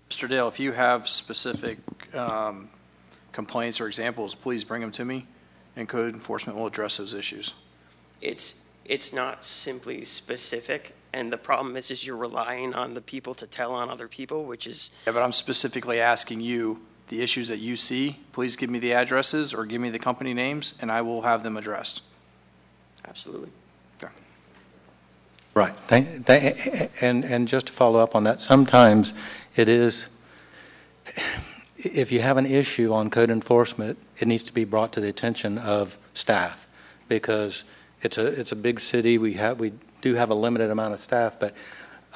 Mr. 0.09 0.29
Dale, 0.29 0.47
if 0.47 0.61
you 0.61 0.73
have 0.73 1.09
specific 1.09 1.79
um, 2.15 2.71
complaints 3.33 3.81
or 3.81 3.89
examples, 3.89 4.37
please 4.37 4.63
bring 4.63 4.81
them 4.81 4.93
to 4.93 5.05
me, 5.05 5.27
and 5.75 5.89
code 5.89 6.15
enforcement 6.15 6.57
will 6.57 6.67
address 6.67 6.97
those 6.97 7.13
issues. 7.13 7.53
It's 8.21 8.65
it's 8.85 9.13
not 9.13 9.45
simply 9.45 10.05
specific, 10.05 10.95
and 11.13 11.33
the 11.33 11.39
problem 11.39 11.77
is 11.77 11.91
is 11.91 12.07
you're 12.07 12.17
relying 12.17 12.73
on 12.73 12.95
the 12.95 13.01
people 13.01 13.35
to 13.35 13.47
tell 13.47 13.73
on 13.73 13.91
other 13.91 14.07
people, 14.07 14.45
which 14.45 14.67
is 14.67 14.91
Yeah, 15.07 15.13
but 15.13 15.23
I'm 15.23 15.33
specifically 15.33 16.01
asking 16.01 16.41
you, 16.41 16.81
the 17.09 17.21
issues 17.23 17.49
that 17.49 17.59
you 17.59 17.77
see, 17.77 18.19
please 18.33 18.57
give 18.57 18.71
me 18.71 18.79
the 18.79 18.93
addresses 18.93 19.53
or 19.53 19.67
give 19.67 19.81
me 19.81 19.91
the 19.91 19.99
company 19.99 20.35
names, 20.35 20.75
and 20.81 20.91
I 20.91 21.03
will 21.03 21.23
have 21.23 21.43
them 21.43 21.57
addressed. 21.57 22.03
absolutely. 23.07 23.51
Right. 25.55 25.75
Thank- 25.87 26.27
thank- 26.27 26.91
And, 27.01 27.25
and 27.25 27.47
just 27.47 27.67
to 27.67 27.73
follow 27.73 28.01
up 28.01 28.17
on 28.17 28.25
that, 28.25 28.41
sometimes 28.41 29.15
it 29.55 29.69
is, 29.69 30.09
if 31.77 32.11
you 32.11 32.23
have 32.23 32.37
an 32.37 32.47
issue 32.47 32.93
on 32.93 33.09
code 33.09 33.31
enforcement, 33.31 33.97
it 34.19 34.27
needs 34.27 34.43
to 34.45 34.53
be 34.53 34.65
brought 34.65 34.93
to 34.95 35.01
the 35.01 35.09
attention 35.09 35.59
of 35.59 35.97
staff, 36.13 36.67
because 37.09 37.63
it's 38.03 38.19
a, 38.19 38.27
it's 38.27 38.51
a 38.51 38.57
big 38.57 38.81
city, 38.81 39.17
we 39.17 39.35
have, 39.35 39.61
we 39.61 39.73
do 40.03 40.15
have 40.17 40.31
a 40.31 40.35
limited 40.35 40.71
amount 40.73 40.93
of 40.93 40.99
staff, 40.99 41.37
but 41.39 41.55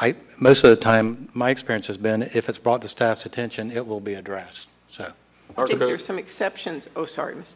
I, 0.01 0.17
most 0.41 0.65
of 0.65 0.71
the 0.71 0.77
time, 0.77 1.29
my 1.33 1.51
experience 1.51 1.87
has 1.87 1.99
been, 1.99 2.23
if 2.23 2.49
it's 2.49 2.59
brought 2.59 2.83
to 2.83 2.89
staff's 2.89 3.25
attention, 3.25 3.71
it 3.71 3.87
will 3.87 4.01
be 4.01 4.15
addressed, 4.15 4.69
so. 4.99 5.13
I 5.57 5.65
think 5.65 5.79
there's 5.79 6.05
some 6.05 6.19
exceptions. 6.19 6.91
Oh, 6.95 7.07
sorry, 7.07 7.35
Ms. 7.35 7.55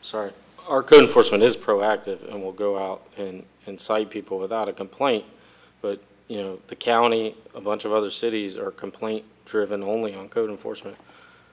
Sorry. 0.00 0.30
Our 0.66 0.82
code 0.82 1.02
enforcement 1.02 1.42
is 1.42 1.56
proactive 1.56 2.26
and 2.32 2.42
will 2.42 2.52
go 2.52 2.78
out 2.78 3.06
and, 3.18 3.44
and 3.66 3.78
cite 3.78 4.08
people 4.10 4.38
without 4.38 4.68
a 4.68 4.72
complaint. 4.72 5.24
But, 5.82 6.00
you 6.28 6.38
know, 6.38 6.58
the 6.68 6.76
county, 6.76 7.36
a 7.54 7.60
bunch 7.60 7.84
of 7.84 7.92
other 7.92 8.10
cities 8.10 8.56
are 8.56 8.70
complaint-driven 8.70 9.82
only 9.82 10.14
on 10.14 10.28
code 10.28 10.50
enforcement. 10.50 10.96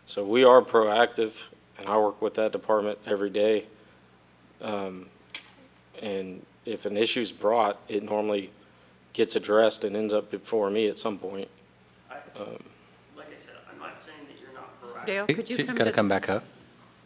So 0.08 0.26
we 0.26 0.44
are 0.44 0.62
proactive, 0.62 1.34
and 1.78 1.88
I 1.88 1.98
work 1.98 2.22
with 2.22 2.36
that 2.36 2.52
department 2.52 2.98
every 3.06 3.30
day. 3.30 3.66
Um, 4.62 5.08
And 6.02 6.44
if 6.66 6.86
an 6.86 6.98
issue's 6.98 7.32
brought, 7.32 7.78
it 7.88 8.04
normally 8.04 8.50
gets 9.14 9.36
addressed 9.36 9.84
and 9.84 9.96
ends 9.96 10.12
up 10.12 10.32
before 10.32 10.70
me 10.72 10.88
at 10.88 10.98
some 10.98 11.20
point. 11.20 11.48
Um, 12.36 12.64
Like 13.16 13.32
I 13.32 13.38
said, 13.38 13.56
I'm 13.72 13.80
not 13.80 13.98
saying 14.00 14.18
that 14.28 14.40
you're 14.42 14.54
not 14.54 14.70
proactive. 14.82 14.93
Dale, 15.06 15.26
could 15.28 15.50
you 15.50 15.58
come 15.58 15.76
Got 15.76 15.86
to 15.86 15.90
to, 15.92 15.96
come 15.96 16.08
back 16.08 16.30
up. 16.30 16.44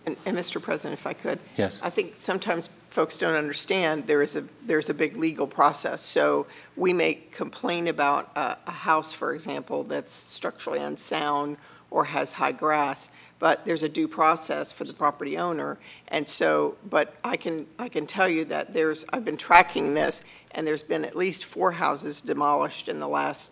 And, 0.06 0.16
and 0.26 0.38
Mr. 0.38 0.62
President, 0.62 1.00
if 1.00 1.06
I 1.06 1.14
could. 1.14 1.40
Yes. 1.58 1.80
I 1.84 1.90
think 1.90 2.16
sometimes 2.16 2.70
folks 2.90 3.18
don't 3.18 3.36
understand 3.36 4.08
there 4.08 4.22
is 4.22 4.36
a, 4.36 4.44
there's 4.66 4.90
a 4.90 4.94
big 4.94 5.18
legal 5.18 5.48
process. 5.48 6.02
So 6.02 6.48
we 6.76 6.94
may 6.94 7.16
complain 7.32 7.88
about 7.88 8.32
a, 8.36 8.58
a 8.68 8.72
house, 8.72 9.14
for 9.14 9.34
example, 9.34 9.84
that's 9.84 10.12
structurally 10.12 10.80
unsound 10.80 11.58
or 11.92 12.06
has 12.06 12.34
high 12.34 12.52
grass, 12.52 13.10
but 13.40 13.66
there's 13.66 13.84
a 13.84 13.90
due 13.90 14.08
process 14.08 14.72
for 14.72 14.84
the 14.84 14.94
property 14.94 15.38
owner. 15.38 15.78
And 16.08 16.28
so, 16.28 16.76
but 16.90 17.16
I 17.24 17.38
can, 17.38 17.68
I 17.78 17.90
can 17.90 18.08
tell 18.08 18.28
you 18.28 18.46
that 18.46 18.74
there's, 18.74 19.06
I've 19.12 19.26
been 19.26 19.38
tracking 19.38 19.94
this, 19.94 20.24
and 20.52 20.66
there's 20.66 20.84
been 20.84 21.06
at 21.06 21.16
least 21.16 21.46
four 21.46 21.72
houses 21.72 22.22
demolished 22.22 22.90
in 22.90 23.00
the 23.00 23.08
last, 23.08 23.52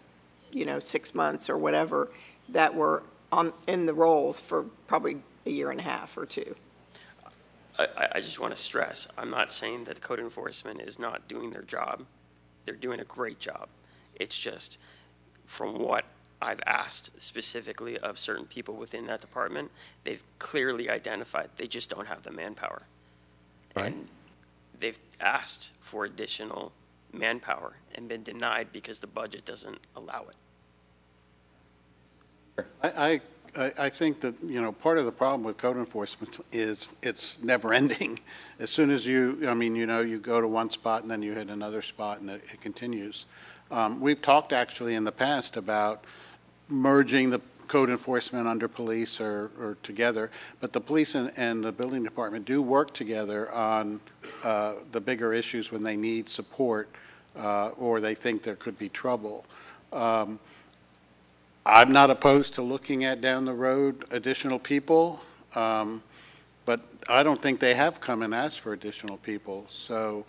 you 0.51 0.65
know, 0.65 0.79
six 0.79 1.13
months 1.13 1.49
or 1.49 1.57
whatever, 1.57 2.09
that 2.49 2.73
were 2.73 3.03
on, 3.35 3.53
in 3.67 3.85
the 3.85 3.93
roles 3.93 4.39
for 4.39 4.63
probably 4.87 5.17
a 5.45 5.49
year 5.49 5.69
and 5.71 5.79
a 5.79 5.83
half 5.83 6.17
or 6.17 6.25
two. 6.25 6.55
I, 7.77 7.83
I- 7.97 8.07
I 8.15 8.21
just 8.21 8.39
want 8.39 8.55
to 8.55 8.61
stress, 8.61 9.07
I'm 9.17 9.29
not 9.29 9.51
saying 9.51 9.83
that 9.85 10.01
code 10.01 10.19
enforcement 10.19 10.81
is 10.81 10.97
not 10.97 11.27
doing 11.27 11.51
their 11.51 11.61
job. 11.63 12.05
They're 12.63 12.75
doing 12.75 12.99
a 12.99 13.03
great 13.05 13.39
job. 13.39 13.67
It's 14.15 14.37
just, 14.37 14.79
from 15.45 15.77
what 15.79 16.05
I've 16.41 16.61
asked 16.65 17.21
specifically 17.21 17.97
of 17.97 18.17
certain 18.17 18.45
people 18.45 18.75
within 18.75 19.05
that 19.07 19.21
department, 19.21 19.71
they've 20.03 20.23
clearly 20.39 20.89
identified 20.89 21.49
they 21.57 21.67
just 21.67 21.89
don't 21.89 22.07
have 22.07 22.23
the 22.23 22.31
manpower. 22.31 22.83
Right. 23.75 23.87
And 23.87 24.07
they've 24.79 24.99
asked 25.19 25.73
for 25.81 26.05
additional 26.05 26.71
manpower 27.11 27.73
and 27.93 28.07
been 28.07 28.23
denied 28.23 28.69
because 28.71 28.99
the 28.99 29.07
budget 29.07 29.45
doesn't 29.45 29.79
allow 29.95 30.25
it. 30.29 30.35
I, 32.83 33.21
I, 33.55 33.73
I- 33.77 33.89
think 33.89 34.21
that, 34.21 34.35
you 34.45 34.61
know, 34.61 34.71
part 34.71 34.97
of 34.97 35.05
the 35.05 35.11
problem 35.11 35.43
with 35.43 35.57
code 35.57 35.77
enforcement 35.77 36.39
is 36.51 36.89
it's 37.01 37.41
never 37.43 37.73
ending. 37.73 38.19
As 38.59 38.69
soon 38.69 38.89
as 38.91 39.05
you, 39.05 39.39
I 39.47 39.53
mean, 39.53 39.75
you 39.75 39.85
know, 39.85 40.01
you 40.01 40.19
go 40.19 40.39
to 40.39 40.47
one 40.47 40.69
spot 40.69 41.01
and 41.01 41.11
then 41.11 41.21
you 41.21 41.33
hit 41.33 41.49
another 41.49 41.81
spot 41.81 42.21
and 42.21 42.29
it, 42.29 42.41
it 42.51 42.61
continues. 42.61 43.25
Um, 43.71 43.99
we've 43.99 44.21
talked 44.21 44.53
actually 44.53 44.95
in 44.95 45.03
the 45.03 45.11
past 45.11 45.57
about 45.57 46.05
merging 46.69 47.29
the 47.29 47.41
code 47.67 47.89
enforcement 47.89 48.47
under 48.47 48.67
police 48.67 49.19
or, 49.19 49.51
or 49.59 49.77
together, 49.83 50.29
but 50.61 50.71
the 50.71 50.79
police 50.79 51.15
and, 51.15 51.31
and 51.35 51.63
the 51.63 51.71
building 51.71 52.03
department 52.03 52.45
do 52.45 52.61
work 52.61 52.93
together 52.93 53.51
on, 53.51 53.99
uh, 54.43 54.75
the 54.91 55.01
bigger 55.01 55.33
issues 55.33 55.71
when 55.71 55.81
they 55.81 55.97
need 55.97 56.29
support, 56.29 56.87
uh, 57.35 57.69
or 57.69 57.99
they 57.99 58.15
think 58.15 58.43
there 58.43 58.55
could 58.55 58.77
be 58.77 58.87
trouble. 58.89 59.45
Um, 59.91 60.39
I'm 61.65 61.91
not 61.91 62.11
opposed 62.11 62.53
to 62.55 62.61
looking 62.61 63.05
at 63.05 63.21
down 63.21 63.45
the 63.45 63.53
road 63.53 64.05
additional 64.11 64.59
people, 64.59 65.19
um, 65.55 66.03
but 66.65 66.81
I 67.09 67.23
don't 67.23 67.41
think 67.41 67.59
they 67.59 67.73
have 67.73 67.99
come 67.99 68.21
and 68.21 68.35
asked 68.35 68.59
for 68.59 68.73
additional 68.73 69.17
people. 69.17 69.65
So 69.69 70.25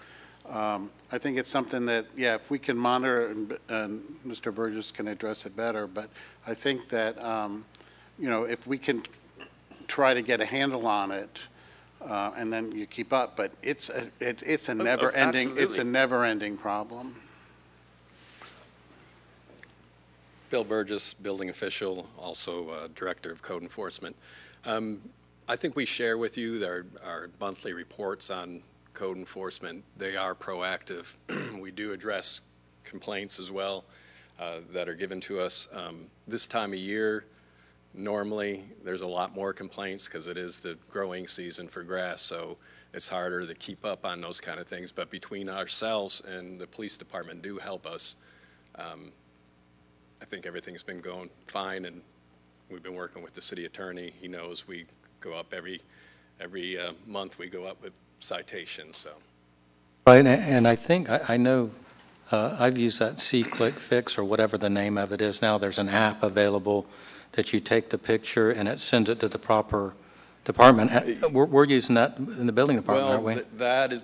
Um, 0.48 0.92
I 1.10 1.18
think 1.18 1.38
it's 1.38 1.48
something 1.50 1.86
that, 1.86 2.06
yeah, 2.16 2.36
if 2.36 2.52
we 2.52 2.60
can 2.60 2.76
monitor, 2.76 3.26
and- 3.26 3.58
and 3.68 4.00
Mr. 4.24 4.54
Burgess 4.54 4.92
can 4.92 5.08
address 5.08 5.44
it 5.44 5.56
better, 5.56 5.88
but 5.88 6.08
I 6.46 6.54
think 6.54 6.88
that, 6.90 7.20
um, 7.20 7.64
you 8.16 8.30
know, 8.30 8.44
if 8.44 8.64
we 8.64 8.78
can 8.78 9.02
try 9.88 10.14
to 10.14 10.22
get 10.22 10.40
a 10.40 10.44
handle 10.44 10.86
on 10.86 11.10
it, 11.10 11.40
uh, 12.00 12.30
and 12.36 12.52
then 12.52 12.70
you 12.70 12.86
keep 12.86 13.12
up, 13.12 13.36
but 13.36 13.50
it's, 13.60 13.88
a- 13.90 14.08
it's 14.20 14.44
it's 14.44 14.68
a 14.68 14.74
never-ending, 14.76 15.56
it's 15.58 15.78
a 15.78 15.84
never-ending 15.84 16.58
problem. 16.58 17.16
Bill 20.48 20.64
Burgess, 20.64 21.14
building 21.14 21.48
official, 21.48 22.06
also 22.16 22.70
uh, 22.70 22.88
Director 22.94 23.32
of 23.32 23.42
Code 23.42 23.62
Enforcement. 23.62 24.14
Um, 24.64 25.00
I 25.48 25.56
think 25.56 25.74
we 25.74 25.84
share 25.84 26.16
with 26.16 26.38
you 26.38 26.64
our, 26.64 26.86
our 27.04 27.30
monthly 27.40 27.72
reports 27.72 28.30
on 28.30 28.62
code 28.94 29.16
enforcement. 29.16 29.84
They 29.96 30.16
are 30.16 30.34
proactive. 30.34 31.14
We 31.60 31.72
do 31.72 31.92
address 31.92 32.42
complaints 32.84 33.40
as 33.40 33.50
well 33.50 33.84
uh, 34.38 34.58
that 34.72 34.88
are 34.88 34.94
given 34.94 35.20
to 35.22 35.40
us. 35.40 35.66
Um, 35.72 36.06
This 36.28 36.46
time 36.46 36.72
of 36.72 36.78
year, 36.78 37.24
normally, 37.92 38.64
there's 38.84 39.02
a 39.02 39.06
lot 39.06 39.34
more 39.34 39.52
complaints 39.52 40.06
because 40.06 40.28
it 40.28 40.36
is 40.36 40.60
the 40.60 40.78
growing 40.88 41.26
season 41.26 41.66
for 41.66 41.82
grass, 41.82 42.22
so 42.22 42.56
it's 42.94 43.08
harder 43.08 43.44
to 43.44 43.54
keep 43.54 43.84
up 43.84 44.06
on 44.06 44.20
those 44.20 44.40
kind 44.40 44.60
of 44.60 44.68
things. 44.68 44.92
But 44.92 45.10
between 45.10 45.48
ourselves 45.48 46.20
and 46.20 46.60
the 46.60 46.68
police 46.68 46.96
department 46.96 47.42
do 47.42 47.58
help 47.58 47.84
us. 47.84 48.16
Um, 48.76 49.12
I 50.20 50.24
think 50.24 50.46
everything's 50.46 50.82
been 50.82 51.00
going 51.00 51.30
fine, 51.46 51.84
and 51.84 52.02
we've 52.70 52.82
been 52.82 52.94
working 52.94 53.22
with 53.22 53.34
the 53.34 53.40
city 53.40 53.64
attorney. 53.64 54.12
He 54.20 54.28
knows 54.28 54.66
we 54.66 54.86
go 55.20 55.32
up 55.32 55.52
every, 55.52 55.80
every 56.40 56.78
uh, 56.78 56.92
month, 57.06 57.38
we 57.38 57.48
go 57.48 57.64
up 57.64 57.82
with 57.82 57.92
citations, 58.20 58.96
so. 58.96 59.10
Right, 60.06 60.24
a- 60.24 60.30
and 60.30 60.66
I 60.66 60.76
think, 60.76 61.10
I 61.10 61.20
I 61.28 61.36
know, 61.36 61.70
uh, 62.32 62.56
I've 62.58 62.78
used 62.78 62.98
that 62.98 63.20
C-Click 63.20 63.74
Fix, 63.74 64.18
or 64.18 64.24
whatever 64.24 64.58
the 64.58 64.70
name 64.70 64.98
of 64.98 65.12
it 65.12 65.20
is 65.20 65.42
now. 65.42 65.58
There's 65.58 65.78
an 65.78 65.88
app 65.88 66.22
available 66.22 66.86
that 67.32 67.52
you 67.52 67.60
take 67.60 67.90
the 67.90 67.98
picture 67.98 68.50
and 68.50 68.68
it 68.68 68.80
sends 68.80 69.10
it 69.10 69.20
to 69.20 69.28
the 69.28 69.38
proper 69.38 69.94
department. 70.44 70.90
Uh, 70.92 71.28
We're 71.28 71.44
we're 71.44 71.64
using 71.66 71.94
that 71.96 72.16
in 72.18 72.46
the 72.46 72.52
building 72.52 72.76
department, 72.76 73.10
aren't 73.10 73.24
we? 73.24 73.34
Th- 73.34 73.46
that 73.58 73.92
is, 73.92 74.02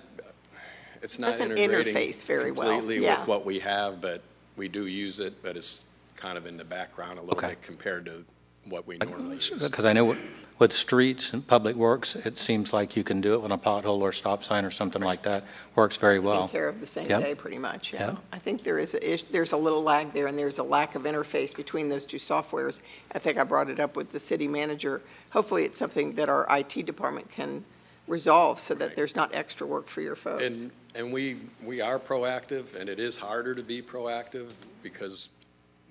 it's 1.01 1.19
not 1.19 1.31
Doesn't 1.31 1.57
integrating 1.57 1.95
interface 1.95 2.23
very 2.25 2.51
well, 2.51 2.69
completely 2.69 3.03
yeah. 3.03 3.19
with 3.19 3.27
what 3.27 3.45
we 3.45 3.59
have, 3.59 3.99
but 3.99 4.21
we 4.55 4.67
do 4.67 4.87
use 4.87 5.19
it, 5.19 5.41
but 5.41 5.57
it's 5.57 5.85
kind 6.23 6.37
of 6.37 6.45
in 6.47 6.55
the 6.55 6.63
background 6.63 7.19
a 7.19 7.21
little 7.21 7.37
Okay. 7.37 7.49
bit 7.49 7.61
compared 7.61 8.05
to 8.05 8.23
what 8.65 8.87
we 8.87 8.97
normally 8.97 9.35
use. 9.35 9.49
Because 9.49 9.83
I 9.83 9.91
know 9.91 10.05
with- 10.05 10.19
with 10.57 10.71
streets 10.71 11.33
and 11.33 11.45
public 11.45 11.75
works, 11.75 12.15
it 12.15 12.37
seems 12.37 12.71
like 12.71 12.95
you 12.95 13.03
can 13.03 13.19
do 13.19 13.33
it 13.33 13.41
when 13.41 13.51
a 13.51 13.57
pothole 13.57 13.99
or 13.99 14.13
stop 14.13 14.41
sign 14.41 14.63
or 14.63 14.71
something 14.71 15.01
like 15.01 15.23
that 15.23 15.43
works 15.75 15.97
very 15.97 16.19
well. 16.19 16.43
Take 16.43 16.51
care 16.53 16.69
of 16.69 16.79
the 16.79 16.87
same 16.87 17.09
Yep. 17.09 17.21
day, 17.23 17.35
pretty 17.35 17.57
much, 17.57 17.91
yeah. 17.91 18.07
Yep. 18.11 18.17
I 18.31 18.39
think 18.39 18.63
there 18.63 18.79
is, 18.79 18.93
a 18.93 19.13
ish- 19.13 19.23
there's 19.23 19.51
a 19.51 19.57
little 19.57 19.83
lag 19.83 20.13
there, 20.13 20.27
and 20.27 20.39
there's 20.39 20.59
a 20.59 20.63
lack 20.63 20.95
of 20.95 21.03
interface 21.03 21.53
between 21.53 21.89
those 21.89 22.05
two 22.05 22.17
softwares. 22.19 22.79
I 23.11 23.19
think 23.19 23.37
I 23.37 23.43
brought 23.43 23.69
it 23.69 23.81
up 23.81 23.97
with 23.97 24.13
the 24.13 24.19
city 24.19 24.47
manager. 24.47 25.01
Hopefully, 25.31 25.65
it's 25.65 25.77
something 25.77 26.13
that 26.13 26.29
our 26.29 26.45
IT 26.49 26.83
department 26.83 27.29
can 27.31 27.65
resolve, 28.07 28.61
so 28.61 28.73
that 28.75 28.95
there's 28.95 29.15
not 29.17 29.33
extra 29.35 29.67
work 29.67 29.87
for 29.89 29.99
your 29.99 30.15
folks. 30.15 30.43
And, 30.43 30.71
and 30.95 31.11
we, 31.11 31.37
we 31.65 31.81
are 31.81 31.99
proactive, 31.99 32.75
and 32.79 32.87
it 32.87 32.99
is 32.99 33.17
harder 33.17 33.53
to 33.55 33.63
be 33.63 33.81
proactive 33.81 34.51
because 34.81 35.27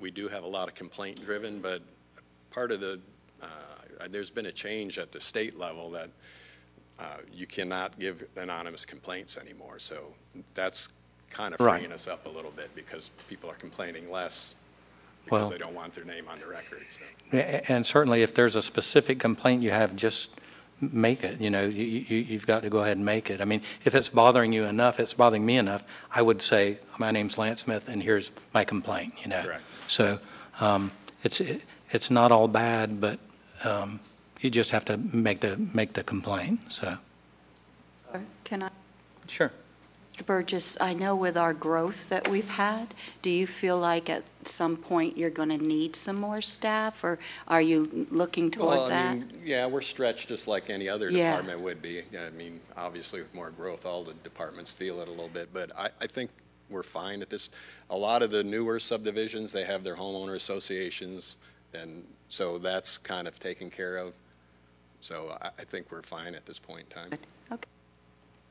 we 0.00 0.10
do 0.10 0.28
have 0.28 0.42
a 0.44 0.48
lot 0.48 0.68
of 0.68 0.74
complaint-driven, 0.74 1.60
but 1.60 1.82
part 2.50 2.72
of 2.72 2.80
the, 2.80 2.98
uh, 3.42 3.46
there's 4.10 4.30
been 4.30 4.46
a 4.46 4.52
change 4.52 4.98
at 4.98 5.12
the 5.12 5.20
state 5.20 5.56
level 5.56 5.90
that 5.90 6.10
uh, 6.98 7.04
you 7.32 7.46
cannot 7.46 7.98
give 7.98 8.24
anonymous 8.36 8.84
complaints 8.84 9.36
anymore. 9.36 9.78
So 9.78 10.14
that's 10.54 10.88
kind 11.30 11.54
of 11.54 11.60
Right. 11.60 11.78
freeing 11.80 11.92
us 11.92 12.06
up 12.06 12.26
a 12.26 12.28
little 12.28 12.50
bit 12.50 12.74
because 12.74 13.10
people 13.28 13.50
are 13.50 13.54
complaining 13.54 14.10
less 14.10 14.54
Well- 15.30 15.40
because 15.42 15.50
they 15.50 15.58
don't 15.58 15.74
want 15.74 15.94
their 15.94 16.04
name 16.04 16.28
on 16.28 16.38
the 16.40 16.46
record, 16.46 16.82
so. 16.90 17.38
And 17.38 17.86
certainly, 17.86 18.22
if 18.22 18.34
there's 18.34 18.56
a 18.56 18.62
specific 18.62 19.18
complaint 19.18 19.62
you 19.62 19.70
have, 19.70 19.96
just 19.96 20.38
make 20.82 21.22
it, 21.22 21.40
you 21.40 21.48
know, 21.50 21.64
you, 21.64 21.84
you, 21.84 22.16
you've 22.18 22.46
got 22.46 22.62
to 22.64 22.70
go 22.70 22.78
ahead 22.80 22.96
and 22.96 23.06
make 23.06 23.30
it. 23.30 23.40
I 23.40 23.44
mean, 23.44 23.62
if 23.84 23.94
it's 23.94 24.08
bothering 24.08 24.52
you 24.52 24.64
enough, 24.64 24.98
it's 24.98 25.14
bothering 25.14 25.46
me 25.46 25.56
enough, 25.56 25.84
I 26.14 26.22
would 26.22 26.42
say, 26.42 26.78
my 26.98 27.10
name's 27.12 27.38
Lance 27.38 27.60
Smith, 27.60 27.88
and 27.88 28.02
here's 28.02 28.32
my 28.52 28.64
complaint, 28.64 29.14
you 29.22 29.28
know? 29.28 29.42
Correct. 29.42 29.62
So, 29.88 30.18
um, 30.60 30.90
it's, 31.22 31.40
it- 31.40 31.62
it's 31.92 32.10
not 32.10 32.32
all 32.32 32.48
bad, 32.48 33.00
but, 33.02 33.18
um, 33.64 34.00
you 34.40 34.48
just 34.50 34.70
have 34.70 34.84
to 34.86 34.96
make 34.96 35.40
the, 35.40 35.56
make 35.74 35.92
the 35.92 36.02
complaint, 36.02 36.58
so. 36.70 36.96
Can 38.44 38.62
I, 38.64 38.70
Sure. 39.28 39.52
Mr. 40.16 40.26
Burgess, 40.26 40.76
I 40.80 40.92
know 40.94 41.16
with 41.16 41.36
our 41.36 41.54
growth 41.54 42.08
that 42.10 42.28
we've 42.28 42.48
had, 42.48 42.94
do 43.22 43.30
you 43.30 43.46
feel 43.46 43.78
like 43.78 44.10
at 44.10 44.22
some 44.44 44.76
point 44.76 45.16
you're 45.16 45.30
going 45.30 45.48
to 45.48 45.56
need 45.58 45.96
some 45.96 46.20
more 46.20 46.42
staff, 46.42 47.02
or 47.02 47.18
are 47.48 47.62
you 47.62 48.06
looking 48.10 48.50
toward 48.50 48.68
Well, 48.68 48.78
toward 48.88 48.92
I 48.92 49.02
that? 49.02 49.18
mean, 49.18 49.40
yeah, 49.44 49.66
we're 49.66 49.80
stretched 49.80 50.28
just 50.28 50.48
like 50.48 50.68
any 50.68 50.88
other 50.88 51.10
Yeah. 51.10 51.30
department 51.30 51.60
would 51.60 51.80
be. 51.80 52.02
I 52.18 52.30
mean, 52.30 52.60
obviously 52.76 53.20
with 53.22 53.34
more 53.34 53.50
growth, 53.50 53.86
all 53.86 54.04
the 54.04 54.12
departments 54.14 54.70
feel 54.72 55.00
it 55.00 55.08
a 55.08 55.10
little 55.10 55.28
bit, 55.28 55.48
but 55.52 55.72
I, 55.78 55.88
I 56.00 56.06
think 56.06 56.30
we're 56.68 56.82
fine 56.82 57.22
at 57.22 57.30
this. 57.30 57.48
A 57.88 57.96
lot 57.96 58.22
of 58.22 58.30
the 58.30 58.44
newer 58.44 58.80
subdivisions, 58.80 59.52
they 59.52 59.64
have 59.64 59.82
their 59.82 59.96
homeowner 59.96 60.34
associations, 60.34 61.38
and 61.72 62.04
so 62.28 62.58
that's 62.58 62.98
kind 62.98 63.26
of 63.26 63.38
taken 63.40 63.70
care 63.70 63.96
of. 63.96 64.12
So 65.00 65.36
I, 65.40 65.46
I 65.58 65.64
think 65.64 65.90
we're 65.90 66.02
fine 66.02 66.34
at 66.34 66.44
this 66.44 66.58
point 66.58 66.84
in 66.90 66.94
time. 67.02 67.10
Good. 67.10 67.18
Okay. 67.52 67.68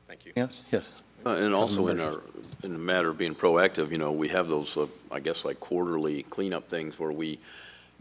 Thank 0.08 0.26
you. 0.26 0.32
Yes, 0.34 0.62
yes. 0.72 0.88
Uh, 1.24 1.30
And 1.30 1.54
also 1.54 1.88
in 1.88 2.00
our, 2.00 2.20
in 2.62 2.72
the 2.72 2.78
matter 2.78 3.08
of 3.10 3.18
being 3.18 3.34
proactive, 3.34 3.90
you 3.90 3.98
know, 3.98 4.12
we 4.12 4.28
have 4.28 4.48
those, 4.48 4.76
uh, 4.76 4.86
I 5.10 5.20
guess, 5.20 5.44
like 5.44 5.60
quarterly 5.60 6.24
cleanup 6.24 6.68
things 6.68 6.98
where 6.98 7.12
we 7.12 7.38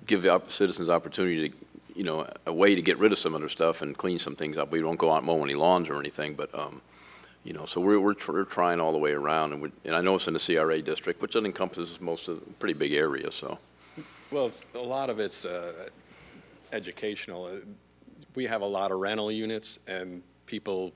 give 0.07 0.21
the 0.23 0.29
op- 0.29 0.51
citizens 0.51 0.89
opportunity 0.89 1.49
to, 1.49 1.55
you 1.95 2.03
know, 2.03 2.27
a 2.45 2.53
way 2.53 2.73
to 2.75 2.81
get 2.81 2.97
rid 2.97 3.12
of 3.12 3.19
some 3.19 3.36
of 3.36 3.41
their 3.41 3.49
stuff 3.49 3.81
and 3.81 3.97
clean 3.97 4.17
some 4.19 4.36
things 4.36 4.57
up. 4.57 4.71
We 4.71 4.81
don't 4.81 4.97
go 4.97 5.12
out 5.12 5.17
and 5.17 5.25
mow 5.27 5.43
any 5.43 5.53
lawns 5.55 5.89
or 5.89 5.99
anything, 5.99 6.34
but, 6.36 6.53
um, 6.57 6.81
you 7.43 7.53
know, 7.53 7.65
so 7.65 7.81
we're, 7.81 7.99
we're, 7.99 8.13
tr- 8.13 8.31
we're 8.31 8.43
trying 8.43 8.79
all 8.79 8.91
the 8.91 8.97
way 8.97 9.12
around. 9.12 9.53
And 9.53 9.62
we, 9.62 9.71
and 9.86 9.95
I 9.95 10.01
know 10.01 10.15
it's 10.15 10.27
in 10.27 10.34
the 10.34 10.39
CRA 10.39 10.81
district, 10.81 11.21
which 11.21 11.36
encompasses 11.36 11.99
most 12.01 12.27
of, 12.27 12.39
the 12.39 12.51
pretty 12.53 12.73
big 12.73 12.93
area, 12.93 13.31
so. 13.31 13.57
Well, 14.31 14.47
it's, 14.47 14.65
a 14.73 14.79
lot 14.79 15.10
of 15.10 15.19
it's 15.19 15.45
uh, 15.45 15.89
educational. 16.71 17.45
Uh, 17.45 17.57
We 18.36 18.45
have 18.45 18.62
a 18.62 18.67
lot 18.79 18.91
of 18.91 18.99
rental 18.99 19.29
units, 19.31 19.79
and 19.88 20.23
people 20.45 20.93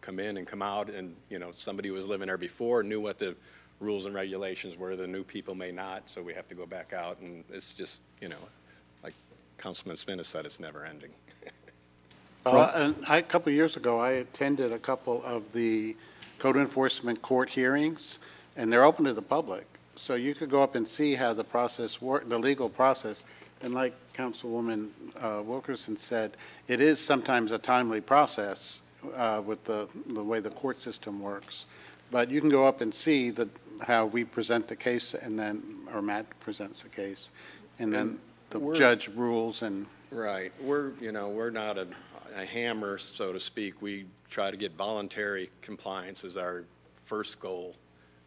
come 0.00 0.18
in 0.18 0.36
and 0.36 0.46
come 0.46 0.62
out, 0.62 0.90
and, 0.90 1.14
you 1.30 1.38
know, 1.38 1.50
somebody 1.54 1.88
who 1.88 1.94
was 1.94 2.06
living 2.06 2.28
there 2.28 2.38
before 2.38 2.82
knew 2.82 3.00
what 3.00 3.18
the 3.18 3.34
rules 3.80 4.06
and 4.06 4.14
regulations 4.14 4.76
were, 4.76 4.96
the 4.96 5.06
new 5.06 5.22
people 5.22 5.54
may 5.54 5.70
not, 5.70 6.02
so 6.06 6.22
we 6.22 6.34
have 6.34 6.48
to 6.48 6.54
go 6.54 6.66
back 6.66 6.92
out, 6.92 7.18
and 7.20 7.44
it's 7.50 7.72
just, 7.72 8.02
you 8.20 8.28
know, 8.28 8.36
like 9.02 9.14
Councilman 9.56 9.96
Smith 9.96 10.26
said, 10.26 10.46
it's 10.46 10.60
never 10.60 10.84
ending. 10.84 11.10
Uh, 12.46 12.72
And 12.74 12.96
I, 13.08 13.18
a 13.18 13.22
couple 13.22 13.50
of 13.50 13.54
years 13.54 13.76
ago, 13.76 13.98
I 13.98 14.12
attended 14.12 14.72
a 14.72 14.78
couple 14.78 15.22
of 15.24 15.52
the 15.52 15.96
code 16.38 16.56
enforcement 16.56 17.20
court 17.20 17.48
hearings, 17.50 18.18
and 18.56 18.72
they're 18.72 18.84
open 18.84 19.04
to 19.04 19.12
the 19.12 19.22
public. 19.22 19.66
So 19.96 20.14
you 20.14 20.34
could 20.34 20.48
go 20.48 20.62
up 20.62 20.74
and 20.74 20.86
see 20.86 21.14
how 21.14 21.34
the 21.34 21.44
process 21.44 22.00
work, 22.00 22.28
the 22.28 22.38
legal 22.38 22.68
process. 22.68 23.24
And 23.62 23.74
like 23.74 23.92
Councilwoman 24.14 24.90
uh, 25.20 25.42
Wilkerson 25.44 25.96
said, 25.96 26.36
it 26.68 26.80
is 26.80 27.04
sometimes 27.04 27.50
a 27.50 27.58
timely 27.58 28.00
process 28.00 28.80
uh, 29.14 29.42
with 29.44 29.62
the, 29.64 29.88
the 30.08 30.22
way 30.22 30.40
the 30.40 30.50
court 30.50 30.80
system 30.80 31.20
works. 31.20 31.64
But 32.10 32.30
you 32.30 32.40
can 32.40 32.50
go 32.50 32.66
up 32.66 32.80
and 32.80 32.92
see 32.92 33.30
the, 33.30 33.48
how 33.82 34.06
we 34.06 34.24
present 34.24 34.66
the 34.68 34.76
case, 34.76 35.14
and 35.14 35.38
then, 35.38 35.62
or 35.92 36.00
Matt 36.02 36.26
presents 36.40 36.82
the 36.82 36.88
case, 36.88 37.30
and 37.78 37.92
then 37.92 38.18
the 38.50 38.58
we're- 38.58 38.78
judge 38.78 39.08
rules 39.08 39.62
and 39.62 39.86
Right. 40.10 40.52
We're, 40.62 40.92
you 41.02 41.12
know, 41.12 41.28
we're 41.28 41.50
not 41.50 41.76
a, 41.76 41.86
a 42.34 42.42
hammer, 42.46 42.96
so 42.96 43.30
to 43.30 43.38
speak. 43.38 43.82
We 43.82 44.06
try 44.30 44.50
to 44.50 44.56
get 44.56 44.72
voluntary 44.72 45.50
compliance 45.60 46.24
as 46.24 46.38
our 46.38 46.64
first 47.04 47.38
goal. 47.40 47.74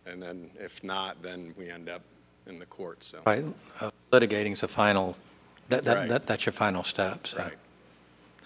And 0.05 0.21
then 0.21 0.51
if 0.59 0.83
not, 0.83 1.19
then 1.23 1.55
we 1.57 1.71
end 1.71 1.89
up 1.89 2.03
in 2.45 2.59
the 2.59 2.67
court, 2.67 3.03
so. 3.03 3.21
Right, 3.25 3.43
uh, 3.79 3.89
litigating's 4.11 4.61
a 4.61 4.67
final, 4.67 5.17
that, 5.69 5.83
that, 5.85 5.95
Right. 5.95 6.09
that- 6.09 6.27
that's 6.27 6.45
your 6.45 6.53
final 6.53 6.83
step, 6.83 7.25
so. 7.25 7.37
Right. 7.39 7.57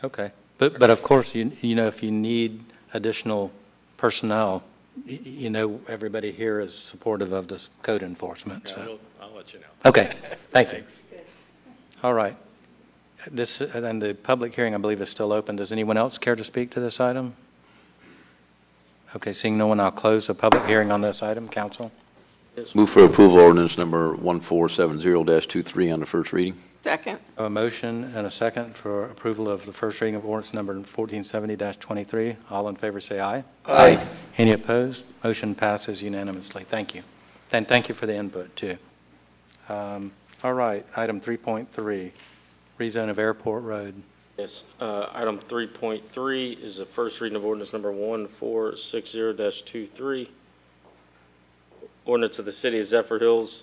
Okay, 0.03 0.31
but, 0.57 0.79
but 0.79 0.89
of 0.89 1.01
course, 1.03 1.35
you, 1.35 1.51
you 1.61 1.75
know, 1.75 1.87
if 1.87 2.01
you 2.03 2.11
need 2.11 2.63
additional 2.93 3.51
personnel, 3.97 4.63
y- 5.07 5.19
you 5.23 5.49
know, 5.49 5.81
everybody 5.87 6.31
here 6.31 6.59
is 6.59 6.73
supportive 6.73 7.31
of 7.33 7.47
this 7.47 7.69
code 7.83 8.03
enforcement, 8.03 8.63
Yeah, 8.67 8.75
so. 8.75 8.81
we'll- 8.85 8.99
I'll 9.21 9.35
let 9.35 9.53
you 9.53 9.59
know. 9.59 9.65
Okay, 9.85 10.05
thank 10.51 10.67
you. 10.69 10.73
Thanks. 10.75 11.03
All 12.03 12.13
right. 12.13 12.35
This, 13.31 13.59
and 13.59 14.01
the 14.01 14.13
public 14.13 14.53
hearing, 14.53 14.75
I 14.75 14.77
believe, 14.77 15.01
is 15.01 15.09
still 15.09 15.33
open. 15.33 15.55
Does 15.55 15.71
anyone 15.71 15.97
else 15.97 16.17
care 16.19 16.35
to 16.35 16.43
speak 16.43 16.69
to 16.71 16.79
this 16.79 16.99
item? 16.99 17.33
Okay, 19.15 19.33
seeing 19.33 19.57
no 19.57 19.65
one, 19.67 19.79
I'll 19.79 19.91
close 19.91 20.27
the 20.27 20.35
public 20.35 20.65
hearing 20.65 20.91
on 20.91 21.01
this 21.01 21.23
item. 21.23 21.47
Council? 21.49 21.91
Move 22.73 22.89
for 22.89 23.03
approval 23.03 23.39
ordinance 23.39 23.77
number 23.77 24.15
1470-23 24.17 25.93
on 25.93 25.99
the 25.99 26.05
first 26.05 26.31
reading. 26.31 26.55
Second, 26.77 27.19
A 27.37 27.49
motion 27.49 28.05
and 28.15 28.25
a 28.27 28.31
second 28.31 28.75
for 28.75 29.05
approval 29.05 29.49
of 29.49 29.65
the 29.65 29.73
first 29.73 29.99
reading 30.01 30.15
of 30.15 30.23
ordinance 30.25 30.53
number 30.53 30.75
1470-23. 30.79 32.35
All 32.49 32.69
in 32.69 32.75
favor, 32.75 32.99
say 33.01 33.19
aye. 33.19 33.43
Aye. 33.65 33.99
Any 34.37 34.51
opposed? 34.51 35.03
Motion 35.23 35.55
passes 35.55 36.01
unanimously. 36.03 36.63
Thank 36.63 36.93
you. 36.95 37.01
And 37.51 37.67
thank 37.67 37.89
you 37.89 37.95
for 37.95 38.05
the 38.05 38.15
input, 38.15 38.55
too. 38.55 38.77
Um, 39.67 40.11
All 40.43 40.53
right, 40.53 40.85
item 40.95 41.19
3.3, 41.19 42.11
rezone 42.79 43.09
of 43.09 43.17
Airport 43.19 43.63
Road. 43.63 43.95
Yes, 44.37 44.65
uh, 44.79 45.07
item 45.13 45.39
3.3 45.39 46.59
is 46.61 46.77
the 46.77 46.85
first 46.85 47.19
reading 47.19 47.35
of 47.35 47.43
ordinance 47.45 47.73
number 47.73 47.91
1460-23. 47.91 50.27
Ordinance 52.05 52.39
of 52.39 52.45
the 52.45 52.51
City 52.51 52.79
of 52.79 52.85
Zephyrhills, 52.85 53.61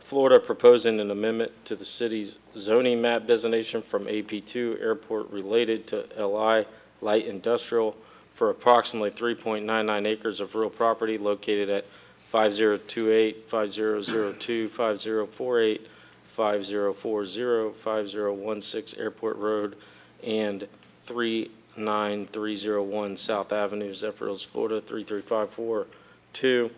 Florida, 0.00 0.40
proposing 0.40 0.98
an 1.00 1.10
amendment 1.10 1.52
to 1.64 1.76
the 1.76 1.84
city's 1.84 2.38
zoning 2.56 3.02
map 3.02 3.26
designation 3.26 3.82
from 3.82 4.06
AP2 4.06 4.80
Airport 4.80 5.28
related 5.30 5.86
to 5.88 6.06
LI 6.16 6.64
Light 7.00 7.26
Industrial 7.26 7.96
for 8.34 8.50
approximately 8.50 9.10
3.99 9.10 10.06
acres 10.06 10.38
of 10.40 10.54
real 10.54 10.70
property 10.70 11.18
located 11.18 11.68
at 11.70 11.86
5028, 12.28 13.48
5002, 13.48 14.68
5048, 14.68 15.88
5040, 16.26 17.72
5016 17.72 19.00
Airport 19.00 19.36
Road, 19.36 19.76
and 20.24 20.66
39301 21.04 23.16
South 23.16 23.52
Avenue, 23.52 23.92
Zephyrhills, 23.92 24.44
Florida, 24.44 24.80
33542, 24.80 26.70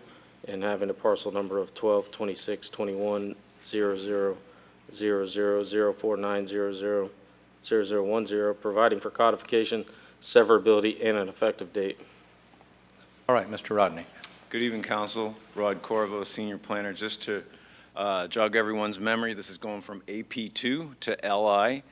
and 0.46 0.62
having 0.62 0.90
a 0.90 0.94
parcel 0.94 1.32
number 1.32 1.58
of 1.58 1.74
12, 1.74 2.10
26, 2.10 2.68
21, 2.68 3.34
00, 3.64 4.36
00, 4.92 5.64
04900, 5.64 7.10
0010, 7.62 8.54
providing 8.60 9.00
for 9.00 9.10
codification, 9.10 9.84
severability, 10.22 11.04
and 11.04 11.18
an 11.18 11.28
effective 11.28 11.72
date. 11.72 11.98
All 13.28 13.34
right, 13.34 13.50
Mr. 13.50 13.76
Rodney. 13.76 14.06
Good 14.50 14.62
evening, 14.62 14.82
Council. 14.82 15.34
Rod 15.54 15.82
Corvo, 15.82 16.24
Senior 16.24 16.56
Planner. 16.56 16.94
Just 16.94 17.22
to 17.24 17.42
uh, 17.94 18.26
jog 18.28 18.56
everyone's 18.56 18.98
memory, 18.98 19.34
this 19.34 19.50
is 19.50 19.58
going 19.58 19.82
from 19.82 20.00
AP2 20.02 20.98
to 21.00 21.18
LI. 21.22 21.82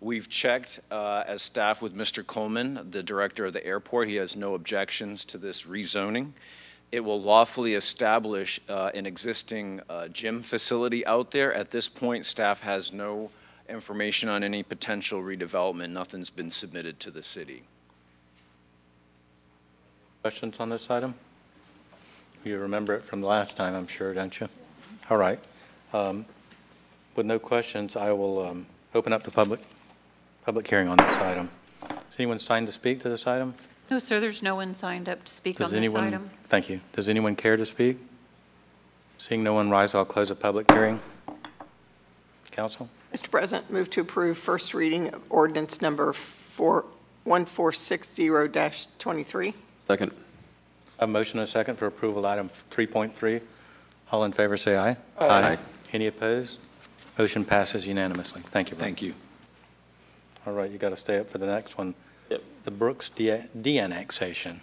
We've 0.00 0.28
checked 0.28 0.78
uh, 0.92 1.24
as 1.26 1.42
staff 1.42 1.82
with 1.82 1.94
Mr. 1.94 2.24
Coleman, 2.24 2.86
the 2.90 3.02
director 3.02 3.46
of 3.46 3.52
the 3.52 3.66
airport. 3.66 4.08
He 4.08 4.14
has 4.14 4.36
no 4.36 4.54
objections 4.54 5.24
to 5.26 5.38
this 5.38 5.64
rezoning. 5.64 6.32
It 6.90 7.00
will 7.00 7.20
lawfully 7.20 7.74
establish 7.74 8.60
uh, 8.68 8.90
an 8.94 9.04
existing 9.04 9.80
uh, 9.90 10.08
gym 10.08 10.42
facility 10.42 11.04
out 11.06 11.32
there. 11.32 11.52
At 11.52 11.70
this 11.70 11.88
point, 11.88 12.24
staff 12.24 12.62
has 12.62 12.92
no 12.92 13.30
information 13.68 14.30
on 14.30 14.42
any 14.42 14.62
potential 14.62 15.20
redevelopment. 15.22 15.90
Nothing's 15.90 16.30
been 16.30 16.50
submitted 16.50 16.98
to 17.00 17.10
the 17.10 17.22
city. 17.22 17.64
Questions 20.22 20.58
on 20.60 20.70
this 20.70 20.88
item? 20.88 21.14
You 22.44 22.58
remember 22.58 22.94
it 22.94 23.02
from 23.02 23.20
the 23.20 23.26
last 23.26 23.56
time, 23.56 23.74
I'm 23.74 23.86
sure, 23.86 24.14
don't 24.14 24.40
you? 24.40 24.48
All 25.10 25.18
right. 25.18 25.38
Um, 25.92 26.24
With 27.14 27.26
no 27.26 27.38
questions, 27.38 27.96
I 27.96 28.12
will 28.12 28.46
um, 28.46 28.66
open 28.94 29.12
up 29.12 29.24
the 29.24 29.30
public, 29.30 29.60
public 30.44 30.68
hearing 30.68 30.88
on 30.88 30.96
this 30.96 31.14
item. 31.16 31.50
Is 31.82 32.16
anyone 32.18 32.38
signed 32.38 32.68
to 32.68 32.72
speak 32.72 33.00
to 33.02 33.08
this 33.08 33.26
item? 33.26 33.54
No, 33.90 33.98
sir, 33.98 34.20
there's 34.20 34.42
no 34.42 34.54
one 34.54 34.74
signed 34.74 35.08
up 35.08 35.24
to 35.24 35.32
speak 35.32 35.60
on 35.60 35.64
Does 35.64 35.70
this 35.72 35.78
anyone? 35.78 36.04
item. 36.04 36.30
Thank 36.48 36.68
you. 36.68 36.80
Does 36.92 37.08
anyone 37.08 37.36
care 37.36 37.56
to 37.56 37.64
speak? 37.64 37.98
Seeing 39.16 39.42
no 39.42 39.54
one 39.54 39.70
rise, 39.70 39.94
I'll 39.94 40.04
close 40.04 40.28
the 40.28 40.34
public 40.34 40.70
hearing. 40.70 41.00
Council? 42.50 42.88
Mr. 43.14 43.30
President, 43.30 43.70
move 43.70 43.88
to 43.90 44.02
approve 44.02 44.36
first 44.36 44.74
reading 44.74 45.08
of 45.14 45.22
ordinance 45.30 45.80
number 45.80 46.12
four- 46.12 46.84
1460-23. 47.26 49.54
Second. 49.86 50.12
A 50.98 51.06
motion 51.06 51.38
and 51.38 51.48
a 51.48 51.50
second 51.50 51.76
for 51.76 51.86
approval, 51.86 52.26
item 52.26 52.50
3.3. 52.70 53.40
All 54.10 54.24
in 54.24 54.32
favor, 54.32 54.56
say 54.56 54.76
aye. 54.76 54.96
Aye. 55.18 55.58
Any 55.92 56.06
opposed? 56.06 56.66
Motion 57.18 57.44
passes 57.44 57.86
unanimously. 57.86 58.40
Thank 58.42 58.70
you. 58.70 58.76
Brian. 58.76 58.90
Thank 58.94 59.02
you. 59.02 59.14
All 60.46 60.52
right, 60.54 60.70
you 60.70 60.78
got 60.78 60.90
to 60.90 60.96
stay 60.96 61.18
up 61.18 61.28
for 61.30 61.38
the 61.38 61.46
next 61.46 61.76
one. 61.78 61.94
Yep. 62.30 62.42
The 62.64 62.70
Brooks 62.70 63.10
de- 63.10 63.44
de-annexation. 63.60 64.60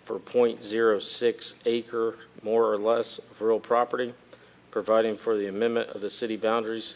for 0.06 0.20
.06 0.20 1.54
acre 1.66 2.16
more 2.42 2.72
or 2.72 2.78
less 2.78 3.18
of 3.20 3.42
real 3.42 3.60
property, 3.60 4.14
providing 4.72 5.18
for 5.18 5.38
the 5.38 5.48
amendment 5.48 5.90
of 5.90 6.02
the 6.02 6.10
city 6.10 6.36
boundaries 6.36 6.96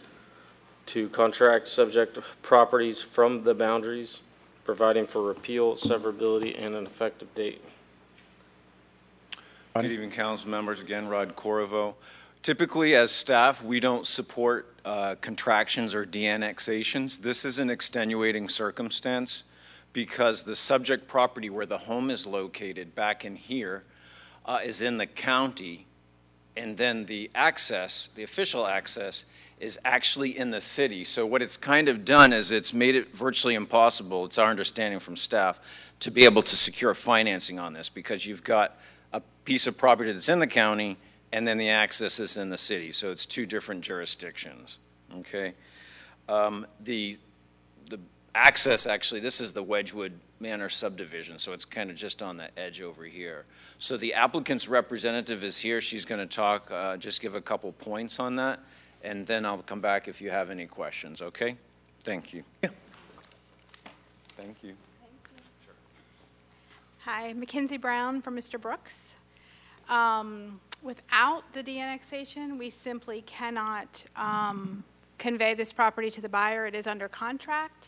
to 0.88 1.09
contract 1.09 1.67
subject 1.67 2.17
properties 2.41 3.01
from 3.01 3.43
the 3.43 3.53
boundaries, 3.53 4.19
providing 4.65 5.07
for 5.07 5.21
repeal, 5.21 5.75
severability, 5.75 6.55
and 6.62 6.75
an 6.75 6.86
effective 6.86 7.33
date. 7.36 7.62
Good 9.75 9.86
evening, 9.86 10.12
council 10.12 10.49
members. 10.49 10.81
Again, 10.81 11.07
Rod 11.07 11.36
Corvo. 11.36 11.95
Typically, 12.43 12.95
as 12.95 13.12
staff, 13.12 13.63
we 13.63 13.79
don't 13.79 14.05
support 14.05 14.75
uh, 14.86 15.15
contractions 15.21 15.95
or 15.95 16.05
de-annexations. 16.05 17.17
This 17.19 17.45
is 17.45 17.57
an 17.57 17.69
extenuating 17.69 18.49
circumstance 18.49 19.45
because 19.93 20.43
the 20.43 20.55
subject 20.55 21.07
property 21.07 21.49
where 21.49 21.65
the 21.65 21.77
home 21.77 22.09
is 22.09 22.27
located 22.27 22.93
back 22.93 23.23
in 23.23 23.36
here 23.36 23.83
uh, 24.45 24.59
is 24.63 24.81
in 24.81 24.97
the 24.97 25.05
county, 25.05 25.86
and 26.55 26.77
then 26.77 27.05
the 27.05 27.31
access, 27.33 28.09
the 28.15 28.23
official 28.23 28.67
access, 28.67 29.25
is 29.59 29.79
actually 29.85 30.37
in 30.37 30.51
the 30.51 30.61
city. 30.61 31.03
So 31.03 31.25
what 31.25 31.41
it's 31.41 31.57
kind 31.57 31.87
of 31.87 32.03
done 32.03 32.33
is 32.33 32.51
it's 32.51 32.73
made 32.73 32.95
it 32.95 33.15
virtually 33.15 33.55
impossible, 33.55 34.25
it's 34.25 34.37
our 34.37 34.49
understanding 34.49 34.99
from 34.99 35.15
staff, 35.15 35.59
to 36.01 36.11
be 36.11 36.25
able 36.25 36.43
to 36.43 36.55
secure 36.55 36.93
financing 36.93 37.59
on 37.59 37.73
this 37.73 37.87
because 37.87 38.25
you've 38.25 38.43
got 38.43 38.77
a 39.13 39.21
piece 39.45 39.67
of 39.67 39.77
property 39.77 40.11
that's 40.11 40.29
in 40.29 40.39
the 40.39 40.47
county 40.47 40.97
and 41.31 41.47
then 41.47 41.57
the 41.57 41.69
access 41.69 42.19
is 42.19 42.35
in 42.37 42.49
the 42.49 42.57
city. 42.57 42.91
So 42.91 43.09
it's 43.09 43.25
two 43.25 43.45
different 43.45 43.81
jurisdictions, 43.81 44.79
okay? 45.19 45.53
Um, 46.27 46.67
The, 46.81 47.17
access, 48.35 48.87
actually, 48.87 49.19
this 49.19 49.39
is 49.41 49.53
the 49.53 49.63
Wedgewood 49.63 50.13
Manor 50.39 50.69
subdivision, 50.69 51.37
so 51.37 51.53
it's 51.53 51.65
kind 51.65 51.89
of 51.89 51.95
just 51.95 52.21
on 52.21 52.37
the 52.37 52.47
edge 52.59 52.81
over 52.81 53.03
here. 53.03 53.45
So 53.79 53.97
the 53.97 54.13
applicant's 54.13 54.67
representative 54.67 55.43
is 55.43 55.57
here. 55.57 55.81
She's 55.81 56.05
going 56.05 56.19
to 56.19 56.35
talk, 56.35 56.69
uh, 56.71 56.97
just 56.97 57.21
give 57.21 57.35
a 57.35 57.41
couple 57.41 57.71
points 57.73 58.19
on 58.19 58.35
that, 58.37 58.59
and 59.03 59.25
then 59.25 59.45
I'll 59.45 59.59
come 59.59 59.81
back 59.81 60.07
if 60.07 60.21
you 60.21 60.29
have 60.29 60.49
any 60.49 60.65
questions, 60.65 61.21
okay? 61.21 61.55
Thank 62.01 62.33
you. 62.33 62.43
Yeah. 62.63 62.69
Thank 64.37 64.57
you. 64.63 64.73
Hi, 67.05 67.33
Mackenzie 67.33 67.77
Brown 67.77 68.21
from 68.21 68.35
Mr. 68.35 68.59
Brooks. 68.59 69.15
Um, 69.89 70.59
Without 70.83 71.43
the 71.53 71.63
de-annexation, 71.63 72.57
we 72.57 72.69
simply 72.69 73.21
cannot 73.21 74.03
um, 74.17 74.83
convey 75.17 75.53
this 75.53 75.71
property 75.71 76.11
to 76.11 76.19
the 76.19 76.27
buyer. 76.27 76.65
It 76.65 76.75
is 76.75 76.87
under 76.87 77.07
contract. 77.07 77.87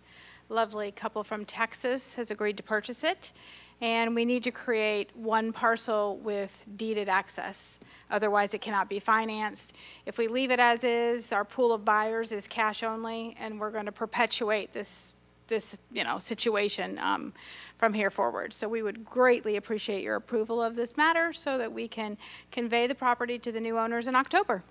Lovely 0.49 0.91
couple 0.91 1.23
from 1.23 1.43
Texas 1.43 2.13
has 2.15 2.29
agreed 2.29 2.57
to 2.57 2.63
purchase 2.63 3.03
it, 3.03 3.33
and 3.81 4.13
we 4.13 4.25
need 4.25 4.43
to 4.43 4.51
create 4.51 5.09
one 5.15 5.51
parcel 5.51 6.17
with 6.17 6.63
deeded 6.77 7.09
access. 7.09 7.79
Otherwise, 8.11 8.53
it 8.53 8.61
cannot 8.61 8.87
be 8.87 8.99
financed. 8.99 9.75
If 10.05 10.19
we 10.19 10.27
leave 10.27 10.51
it 10.51 10.59
as 10.59 10.83
is, 10.83 11.31
our 11.31 11.43
pool 11.43 11.73
of 11.73 11.83
buyers 11.83 12.31
is 12.31 12.47
cash 12.47 12.83
only, 12.83 13.35
and 13.39 13.59
we're 13.59 13.71
going 13.71 13.87
to 13.87 13.91
perpetuate 13.91 14.71
this 14.71 15.13
this, 15.47 15.79
you 15.91 16.03
know, 16.03 16.17
situation 16.17 16.97
um, 16.97 17.31
from 17.77 17.93
here 17.93 18.09
forward. 18.09 18.51
So 18.51 18.67
we 18.67 18.81
would 18.81 19.05
greatly 19.05 19.57
appreciate 19.57 20.01
your 20.01 20.15
approval 20.15 20.59
of 20.59 20.75
this 20.75 20.97
matter 20.97 21.33
so 21.33 21.59
that 21.59 21.71
we 21.71 21.87
can 21.87 22.17
convey 22.51 22.87
the 22.87 22.95
property 22.95 23.37
to 23.37 23.51
the 23.51 23.59
new 23.59 23.77
owners 23.77 24.07
in 24.07 24.15
October. 24.15 24.63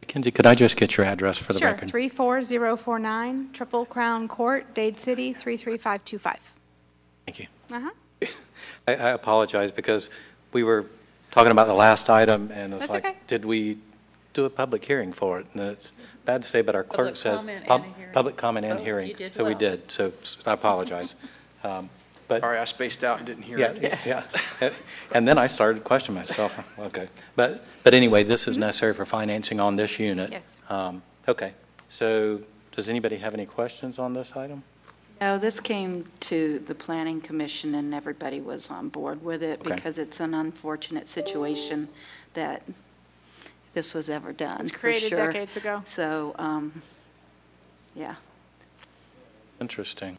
Mackenzie, 0.00 0.30
could 0.30 0.46
I 0.46 0.54
just 0.54 0.76
get 0.76 0.96
your 0.96 1.06
address 1.06 1.36
for 1.36 1.52
the 1.52 1.58
Sure, 1.58 1.68
record? 1.72 1.90
34049 1.90 3.50
Triple 3.52 3.84
Crown 3.86 4.28
Court, 4.28 4.72
Dade 4.74 4.98
City, 5.00 5.32
33525. 5.32 6.52
Thank 7.26 7.38
you. 7.40 7.46
Uh-huh. 7.70 7.90
I 8.88 8.92
I 8.94 9.10
apologize 9.10 9.70
because 9.70 10.08
we 10.52 10.62
were 10.62 10.86
talking 11.30 11.52
about 11.52 11.66
the 11.66 11.74
last 11.74 12.08
item, 12.08 12.50
and 12.52 12.72
it's 12.72 12.82
That's 12.84 12.92
like, 12.94 13.04
okay. 13.04 13.16
did 13.26 13.44
we 13.44 13.78
do 14.32 14.44
a 14.46 14.50
public 14.50 14.84
hearing 14.84 15.12
for 15.12 15.40
it? 15.40 15.46
And 15.52 15.62
it's 15.62 15.92
bad 16.24 16.42
to 16.42 16.48
say, 16.48 16.62
but 16.62 16.74
our 16.74 16.84
clerk 16.84 16.98
Public 16.98 17.16
says. 17.16 17.38
comment 17.40 17.58
and 17.58 17.66
pub- 17.68 17.80
a 17.84 17.98
hearing. 17.98 18.12
Public 18.14 18.36
comment 18.36 18.64
and 18.66 18.78
Oh, 18.80 18.82
hearing. 18.82 19.08
you 19.08 19.14
did 19.14 19.34
So 19.34 19.44
we 19.44 19.50
well. 19.50 19.58
did, 19.58 19.90
so 19.90 20.12
s- 20.22 20.38
I 20.46 20.52
apologize. 20.52 21.14
Um, 21.64 21.90
But, 22.28 22.42
Sorry, 22.42 22.58
I 22.58 22.64
spaced 22.66 23.02
out 23.04 23.18
and 23.18 23.26
didn't 23.26 23.44
hear 23.44 23.58
yeah, 23.58 23.70
it. 23.72 23.98
yeah, 24.06 24.22
yeah. 24.60 24.70
And 25.12 25.26
then 25.26 25.38
I 25.38 25.46
started 25.46 25.82
questioning 25.82 26.20
myself, 26.20 26.52
okay. 26.78 27.08
But, 27.34 27.64
but 27.82 27.94
anyway, 27.94 28.22
this 28.22 28.46
is 28.46 28.58
necessary 28.58 28.92
for 28.92 29.06
financing 29.06 29.58
on 29.60 29.76
this 29.76 29.98
unit. 29.98 30.30
Yes. 30.30 30.60
Um, 30.68 31.02
Okay, 31.26 31.52
so 31.90 32.40
Does 32.72 32.88
anybody 32.88 33.16
have 33.18 33.34
any 33.34 33.44
questions 33.44 33.98
on 33.98 34.14
this 34.14 34.34
item? 34.36 34.62
No, 35.20 35.36
this 35.36 35.58
came 35.60 36.06
to 36.20 36.58
the 36.60 36.74
planning 36.74 37.20
commission 37.20 37.74
and 37.74 37.92
everybody 37.92 38.40
was 38.40 38.70
on 38.70 38.88
board 38.88 39.22
with 39.22 39.42
it 39.42 39.60
Okay. 39.60 39.74
because 39.74 39.98
it's 39.98 40.20
an 40.20 40.32
unfortunate 40.32 41.06
situation 41.08 41.88
that 42.34 42.62
this 43.74 43.92
was 43.94 44.08
ever 44.08 44.32
done, 44.32 44.56
It 44.56 44.62
was 44.62 44.70
for 44.70 44.78
created 44.78 45.08
sure. 45.10 45.26
decades 45.26 45.56
ago. 45.56 45.82
So, 45.86 46.34
um, 46.38 46.82
yeah. 47.94 48.14
Interesting. 49.60 50.16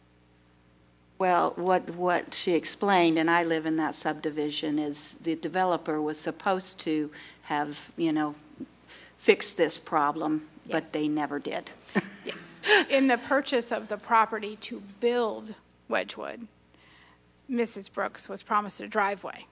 Well, 1.20 1.52
what, 1.56 1.90
what 1.96 2.32
she 2.32 2.54
explained, 2.54 3.18
and 3.18 3.30
I 3.30 3.44
live 3.44 3.66
in 3.66 3.76
that 3.76 3.94
subdivision, 3.94 4.78
is 4.78 5.18
the 5.18 5.36
developer 5.36 6.00
was 6.00 6.18
supposed 6.18 6.80
to 6.80 7.10
have, 7.42 7.90
you 7.98 8.10
know, 8.10 8.34
fixed 9.18 9.58
this 9.58 9.78
problem, 9.78 10.48
but 10.70 10.94
they 10.94 11.08
never 11.08 11.38
did. 11.38 11.70
Yes. 12.24 12.60
In 12.90 13.06
the 13.06 13.16
purchase 13.16 13.72
of 13.72 13.88
the 13.88 13.96
property 13.96 14.56
to 14.56 14.82
build 15.00 15.54
Wedgewood, 15.88 16.46
Mrs. 17.50 17.90
Brooks 17.90 18.28
was 18.28 18.42
promised 18.42 18.80
a 18.82 18.86
driveway. 18.86 19.46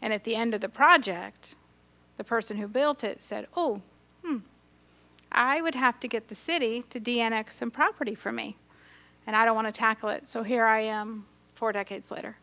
And 0.00 0.12
at 0.12 0.22
the 0.22 0.36
end 0.36 0.54
of 0.54 0.60
the 0.60 0.68
project, 0.68 1.56
the 2.16 2.22
person 2.22 2.56
who 2.56 2.68
built 2.68 3.02
it 3.02 3.20
said, 3.20 3.48
oh, 3.56 3.82
hmm, 4.24 4.38
I 5.32 5.60
would 5.60 5.74
have 5.74 5.98
to 6.00 6.08
get 6.08 6.28
the 6.28 6.36
city 6.36 6.84
to 6.90 7.00
de-annex 7.00 7.56
some 7.56 7.72
property 7.72 8.14
for 8.14 8.30
me. 8.30 8.56
And 9.28 9.36
I 9.36 9.44
don't 9.44 9.54
want 9.54 9.66
to 9.66 9.72
tackle 9.72 10.08
it. 10.08 10.26
So 10.26 10.42
here 10.42 10.64
I 10.64 10.80
am, 10.80 11.26
four 11.54 11.70
decades 11.70 12.10
later. 12.10 12.34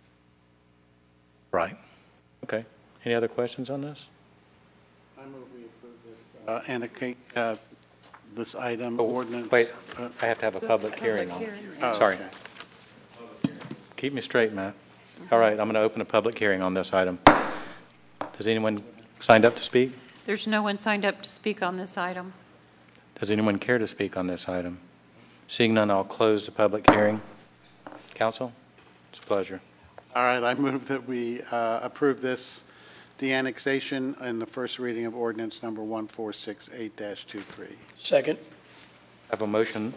Right. 1.51 1.75
Okay. 2.43 2.63
Any 3.03 3.15
other 3.15 3.27
questions 3.27 3.71
on 3.71 3.81
this? 3.81 4.07
I 5.17 5.25
move 5.25 5.51
we 5.55 5.63
approve 5.63 5.93
this. 6.05 6.47
Uh, 6.47 6.61
Anna, 6.67 6.87
uh, 7.35 7.55
this 8.35 8.53
item, 8.53 8.99
ordinance. 8.99 9.49
Wait, 9.49 9.71
uh, 9.97 10.09
I 10.21 10.27
have 10.27 10.37
to 10.37 10.45
have 10.45 10.53
a 10.53 10.59
public 10.59 10.99
hearing 10.99 11.31
on 11.31 11.41
it. 11.41 11.53
oh, 11.81 11.93
Sorry. 11.93 12.17
okay. 12.17 13.53
Keep 13.97 14.13
me 14.13 14.21
straight, 14.21 14.53
Matt. 14.53 14.75
All 15.31 15.39
right, 15.39 15.53
I'm 15.59 15.65
going 15.67 15.73
to 15.73 15.79
open 15.79 16.01
a 16.01 16.05
public 16.05 16.37
hearing 16.37 16.61
on 16.61 16.75
this 16.75 16.93
item. 16.93 17.17
Does 18.37 18.45
anyone 18.45 18.83
signed 19.21 19.43
up 19.43 19.55
to 19.55 19.63
speak? 19.63 19.91
There's 20.27 20.45
no 20.45 20.61
one 20.61 20.77
signed 20.77 21.03
up 21.03 21.23
to 21.23 21.29
speak 21.29 21.63
on 21.63 21.77
this 21.77 21.97
item. 21.97 22.33
Does 23.19 23.31
anyone 23.31 23.57
care 23.57 23.79
to 23.79 23.87
speak 23.87 24.15
on 24.15 24.27
this 24.27 24.47
item? 24.47 24.77
Seeing 25.47 25.73
none, 25.73 25.91
I'll 25.91 26.03
close 26.03 26.45
the 26.45 26.51
public 26.51 26.89
hearing. 26.89 27.21
Council, 28.13 28.51
it's 29.11 29.19
a 29.19 29.25
pleasure. 29.25 29.61
All 30.15 30.23
right, 30.23 30.43
I 30.43 30.53
move 30.53 30.87
that 30.87 31.05
we 31.07 31.41
uh, 31.51 31.79
approve 31.83 32.21
this, 32.21 32.63
the 33.17 33.33
annexation 33.33 34.15
and 34.21 34.41
the 34.41 34.45
first 34.45 34.79
reading 34.79 35.05
of 35.05 35.15
ordinance 35.15 35.61
number 35.61 35.81
1468-23. 35.81 37.43
Second? 37.97 38.37
I 38.39 39.31
have 39.31 39.41
a 39.41 39.47
motion 39.47 39.93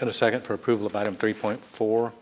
and 0.00 0.08
a 0.08 0.12
second 0.12 0.42
for 0.42 0.54
approval 0.54 0.86
of 0.86 0.94
item 0.96 1.16
3.4. 1.16 2.12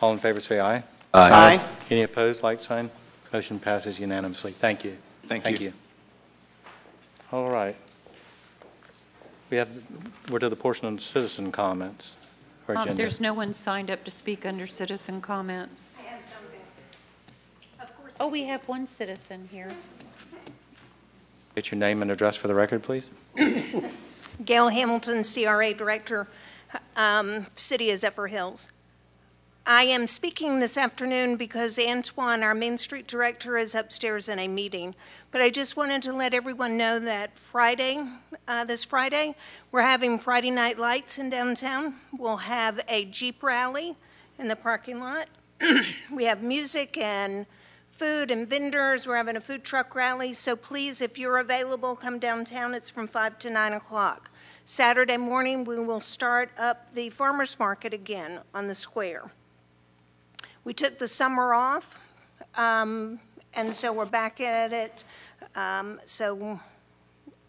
All 0.00 0.12
in 0.12 0.18
favor, 0.18 0.40
say 0.40 0.60
aye. 0.60 0.82
Aye. 1.12 1.60
Any 1.90 2.02
opposed, 2.02 2.42
like 2.42 2.60
sign? 2.60 2.90
Motion 3.32 3.58
passes 3.58 3.98
unanimously. 3.98 4.52
Thank 4.52 4.84
you. 4.84 4.96
Thank 5.26 5.44
Thank 5.44 5.60
you. 5.60 5.66
you. 5.68 5.72
All 7.32 7.50
right. 7.50 7.76
We 9.50 9.56
have, 9.56 9.68
we're 10.30 10.38
to 10.38 10.48
the 10.48 10.56
portion 10.56 10.86
on 10.86 10.98
citizen 10.98 11.50
comments 11.50 12.14
or 12.68 12.76
Um, 12.76 12.82
agenda. 12.82 13.02
There's 13.02 13.20
no 13.20 13.34
one 13.34 13.52
signed 13.52 13.90
up 13.90 14.04
to 14.04 14.10
speak 14.10 14.46
under 14.46 14.66
citizen 14.66 15.20
comments. 15.20 15.98
Oh, 18.20 18.28
we 18.28 18.44
have 18.44 18.66
one 18.68 18.86
citizen 18.86 19.48
here. 19.50 19.70
Get 21.54 21.70
your 21.70 21.78
name 21.78 22.02
and 22.02 22.10
address 22.10 22.36
for 22.36 22.48
the 22.48 22.54
record, 22.54 22.82
please. 22.82 23.08
Gail 24.44 24.68
Hamilton, 24.68 25.24
CRA 25.24 25.74
Director, 25.74 26.28
um, 26.96 27.46
City 27.56 27.90
of 27.90 27.98
Zephyrhills. 28.00 28.68
I 29.66 29.84
am 29.84 30.08
speaking 30.08 30.58
this 30.58 30.78
afternoon 30.78 31.36
because 31.36 31.78
Antoine, 31.78 32.42
our 32.42 32.54
Main 32.54 32.78
Street 32.78 33.06
Director, 33.06 33.58
is 33.58 33.74
upstairs 33.74 34.28
in 34.28 34.38
a 34.38 34.48
meeting. 34.48 34.94
But 35.30 35.42
I 35.42 35.50
just 35.50 35.76
wanted 35.76 36.00
to 36.02 36.14
let 36.14 36.32
everyone 36.32 36.78
know 36.78 36.98
that 36.98 37.38
Friday, 37.38 38.02
uh, 38.48 38.64
this 38.64 38.84
Friday, 38.84 39.36
we're 39.70 39.82
having 39.82 40.18
Friday 40.18 40.50
Night 40.50 40.78
Lights 40.78 41.18
in 41.18 41.28
downtown. 41.28 41.96
We'll 42.16 42.38
have 42.38 42.80
a 42.88 43.04
Jeep 43.04 43.42
rally 43.42 43.96
in 44.38 44.48
the 44.48 44.56
parking 44.56 44.98
lot. 44.98 45.28
We 46.10 46.24
have 46.24 46.42
music 46.42 46.96
and 46.96 47.44
food 47.90 48.30
and 48.30 48.48
vendors. 48.48 49.06
We're 49.06 49.16
having 49.16 49.36
a 49.36 49.42
food 49.42 49.62
truck 49.62 49.94
rally. 49.94 50.32
So 50.32 50.56
please, 50.56 51.02
if 51.02 51.18
you're 51.18 51.38
available, 51.38 51.96
come 51.96 52.18
downtown. 52.18 52.72
It's 52.72 52.88
from 52.88 53.06
5 53.06 53.38
to 53.40 53.50
9 53.50 53.74
o'clock. 53.74 54.30
Saturday 54.64 55.18
morning, 55.18 55.64
we 55.64 55.78
will 55.78 56.00
start 56.00 56.50
up 56.58 56.94
the 56.94 57.10
farmer's 57.10 57.58
market 57.58 57.92
again 57.92 58.40
on 58.54 58.66
the 58.66 58.74
square. 58.74 59.30
We 60.64 60.74
took 60.74 60.98
the 60.98 61.08
summer 61.08 61.54
off, 61.54 61.98
um, 62.54 63.18
and 63.54 63.74
so 63.74 63.92
we're 63.92 64.06
back 64.06 64.40
at 64.40 64.72
it. 64.72 65.04
Um, 65.54 66.00
So 66.04 66.60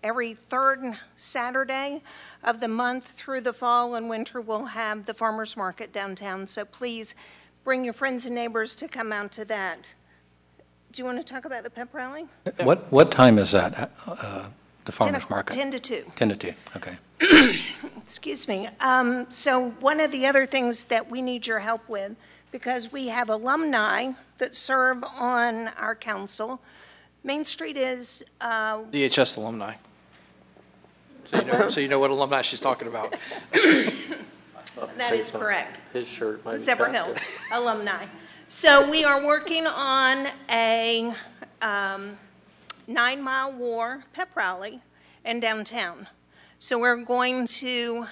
every 0.03 0.33
third 0.33 0.97
Saturday 1.15 2.01
of 2.43 2.59
the 2.59 2.67
month 2.67 3.07
through 3.11 3.41
the 3.41 3.53
fall 3.53 3.95
and 3.95 4.09
winter, 4.09 4.41
we'll 4.41 4.65
have 4.65 5.05
the 5.05 5.13
farmer's 5.13 5.55
market 5.55 5.91
downtown. 5.93 6.47
So 6.47 6.65
please, 6.65 7.13
bring 7.63 7.83
your 7.83 7.93
friends 7.93 8.25
and 8.25 8.33
neighbors 8.33 8.75
to 8.77 8.87
come 8.87 9.11
out 9.11 9.31
to 9.33 9.45
that. 9.45 9.93
Do 10.91 11.01
you 11.01 11.05
want 11.05 11.19
to 11.19 11.23
talk 11.33 11.45
about 11.45 11.63
the 11.63 11.69
pep 11.69 11.93
rally? 11.93 12.25
What, 12.63 12.91
what 12.91 13.11
time 13.11 13.37
is 13.37 13.51
that, 13.51 13.91
uh, 14.07 14.45
the 14.85 14.91
farmer's 14.91 15.29
market? 15.29 15.53
10 15.53 15.71
to 15.71 15.79
2. 15.79 16.11
10 16.15 16.29
to 16.29 16.35
2, 16.35 16.53
okay. 16.77 16.97
Excuse 17.97 18.47
me. 18.47 18.67
Um, 18.79 19.29
So 19.29 19.69
one 19.79 19.99
of 19.99 20.11
the 20.11 20.25
other 20.25 20.45
things 20.45 20.85
that 20.85 21.09
we 21.09 21.21
need 21.21 21.45
your 21.45 21.59
help 21.59 21.87
with, 21.87 22.15
because 22.51 22.91
we 22.91 23.07
have 23.07 23.29
alumni 23.29 24.11
that 24.37 24.55
serve 24.55 25.03
on 25.03 25.69
our 25.69 25.95
council, 25.95 26.61
Main 27.23 27.45
Street 27.45 27.77
is, 27.77 28.23
uh, 28.39 28.79
DHS 28.91 29.37
alumni. 29.37 29.75
So 31.25 31.39
you 31.39 31.45
know, 31.45 31.69
so 31.69 31.79
you 31.79 31.87
know 31.87 31.99
what 31.99 32.11
alumni 32.11 32.41
she's 32.41 32.59
talking 32.59 32.87
about. 32.87 33.15
that 34.97 35.13
is 35.13 35.31
correct. 35.31 35.79
His 35.93 36.07
shirt 36.07 36.43
might 36.43 36.55
be 36.55 36.59
Zephyr 36.59 36.87
faster. 36.87 37.03
Hills 37.03 37.17
alumni. 37.53 38.05
So 38.49 38.89
we 38.91 39.05
are 39.05 39.25
working 39.25 39.65
on 39.65 40.27
a 40.49 41.13
um, 41.61 42.17
Nine 42.85 43.21
Mile 43.21 43.53
War 43.53 44.03
pep 44.11 44.35
rally 44.35 44.81
in 45.23 45.39
downtown. 45.39 46.07
So 46.59 46.77
we're 46.77 47.01
going 47.03 47.47
to 47.47 48.07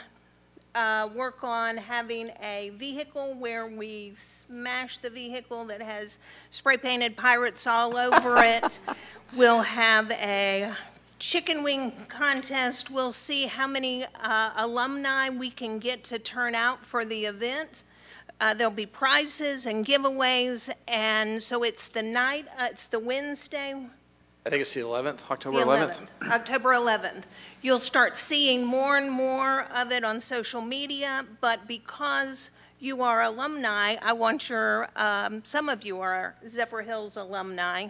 uh, 0.76 1.10
work 1.16 1.44
on 1.44 1.78
having 1.78 2.32
a 2.44 2.72
vehicle 2.76 3.36
where 3.36 3.68
we 3.68 4.12
smash 4.14 5.00
the 5.00 5.10
vehicle 5.10 5.66
that 5.66 5.82
has 5.82 6.20
spray 6.50 6.78
painted 6.78 7.18
pirates 7.18 7.66
all 7.68 7.98
over 7.98 8.38
it. 8.40 8.80
We'll 9.36 9.62
have 9.62 10.12
a 10.12 10.74
chicken 11.20 11.64
wing 11.64 11.92
contest. 12.08 12.90
We'll 12.90 13.12
see 13.12 13.46
how 13.46 13.68
many 13.68 14.06
uh, 14.22 14.52
alumni 14.58 15.30
we 15.30 15.50
can 15.50 15.80
get 15.80 16.04
to 16.06 16.20
turn 16.20 16.56
out 16.56 16.86
for 16.86 17.04
the 17.04 17.26
event. 17.26 17.84
Uh, 18.42 18.54
There'll 18.54 18.72
be 18.72 18.86
prizes 18.86 19.66
and 19.66 19.86
giveaways, 19.86 20.70
and 20.88 21.44
so 21.44 21.64
it's 21.64 21.88
the 21.88 22.04
night, 22.04 22.48
uh, 22.58 22.68
it's 22.72 22.88
the 22.88 23.00
Wednesday, 23.00 23.76
I 24.46 24.50
think 24.50 24.62
it's 24.62 24.74
the 24.74 24.82
11th, 24.82 25.30
October 25.30 25.60
the 25.60 25.66
11th. 25.66 26.08
11th, 26.22 26.32
October 26.32 26.70
11th. 26.70 27.24
You'll 27.62 27.80
start 27.80 28.18
seeing 28.18 28.66
more 28.66 28.98
and 28.98 29.12
more 29.12 29.68
of 29.76 29.92
it 29.92 30.04
on 30.04 30.22
social 30.22 30.62
media, 30.62 31.26
but 31.42 31.68
because 31.68 32.50
you 32.80 33.02
are 33.02 33.22
alumni, 33.22 33.98
I 34.02 34.14
want 34.14 34.50
your, 34.50 34.88
um, 34.96 35.44
some 35.44 35.68
of 35.68 35.84
you 35.84 36.00
are 36.00 36.36
Zephyrhills 36.46 37.18
alumni, 37.18 37.90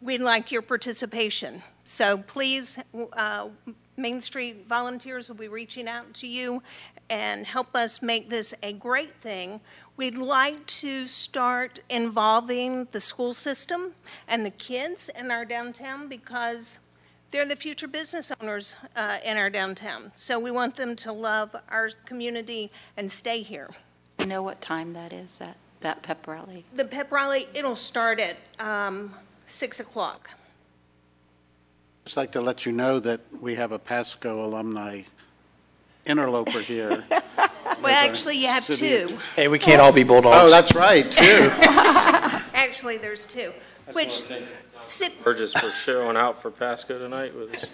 we'd 0.00 0.20
like 0.20 0.52
your 0.52 0.62
participation. 0.62 1.62
So 1.84 2.18
please, 2.18 2.78
uh, 3.12 3.48
Main 3.96 4.20
Street 4.20 4.66
volunteers 4.68 5.28
will 5.28 5.36
be 5.36 5.48
reaching 5.48 5.86
out 5.86 6.12
to 6.14 6.26
you 6.26 6.62
and 7.10 7.46
help 7.46 7.74
us 7.76 8.00
make 8.00 8.30
this 8.30 8.54
a 8.62 8.72
great 8.72 9.14
thing. 9.14 9.60
We'd 9.96 10.16
like 10.16 10.64
to 10.66 11.06
start 11.06 11.80
involving 11.90 12.88
the 12.92 13.00
school 13.00 13.34
system 13.34 13.92
and 14.28 14.46
the 14.46 14.50
kids 14.50 15.10
in 15.18 15.30
our 15.30 15.44
downtown 15.44 16.08
because 16.08 16.78
they're 17.30 17.44
the 17.44 17.56
future 17.56 17.88
business 17.88 18.32
owners 18.40 18.76
uh, 18.96 19.18
in 19.24 19.36
our 19.36 19.50
downtown. 19.50 20.12
So 20.16 20.38
we 20.38 20.50
want 20.50 20.76
them 20.76 20.96
to 20.96 21.12
love 21.12 21.54
our 21.68 21.90
community 22.06 22.70
and 22.96 23.10
stay 23.10 23.42
here. 23.42 23.70
You 24.18 24.26
know 24.26 24.42
what 24.42 24.60
time 24.60 24.92
that 24.94 25.12
is, 25.12 25.36
that, 25.38 25.56
that 25.80 26.02
pep 26.02 26.26
rally? 26.26 26.64
The 26.74 26.84
pep 26.84 27.12
rally, 27.12 27.46
it'll 27.54 27.76
start 27.76 28.20
at 28.20 28.36
um, 28.58 29.14
6 29.46 29.80
o'clock. 29.80 30.30
Just 32.04 32.16
like 32.16 32.32
to 32.32 32.40
let 32.40 32.66
you 32.66 32.72
know 32.72 32.98
that 33.00 33.20
we 33.40 33.54
have 33.54 33.72
a 33.72 33.78
Pasco 33.78 34.44
alumni 34.44 35.02
interloper 36.06 36.60
here. 36.60 37.04
Well, 37.80 37.92
actually, 38.06 38.36
you 38.38 38.46
have 38.46 38.64
City- 38.64 39.08
two. 39.08 39.18
Hey, 39.34 39.48
we 39.48 39.58
can't 39.58 39.80
all 39.80 39.90
be 39.92 40.04
bulldogs. 40.04 40.36
Oh, 40.38 40.48
that's 40.48 40.72
right, 40.72 41.10
too. 41.10 41.50
Actually, 42.54 42.96
there's 42.98 43.26
two, 43.26 43.52
which, 43.92 44.22
Sit- 44.82 45.24
Burgess 45.24 45.52
for 45.52 45.68
showing 45.70 46.16
out 46.16 46.40
for 46.40 46.52
Pasco 46.52 46.96
tonight 46.98 47.34
with 47.34 47.52
his 47.52 47.64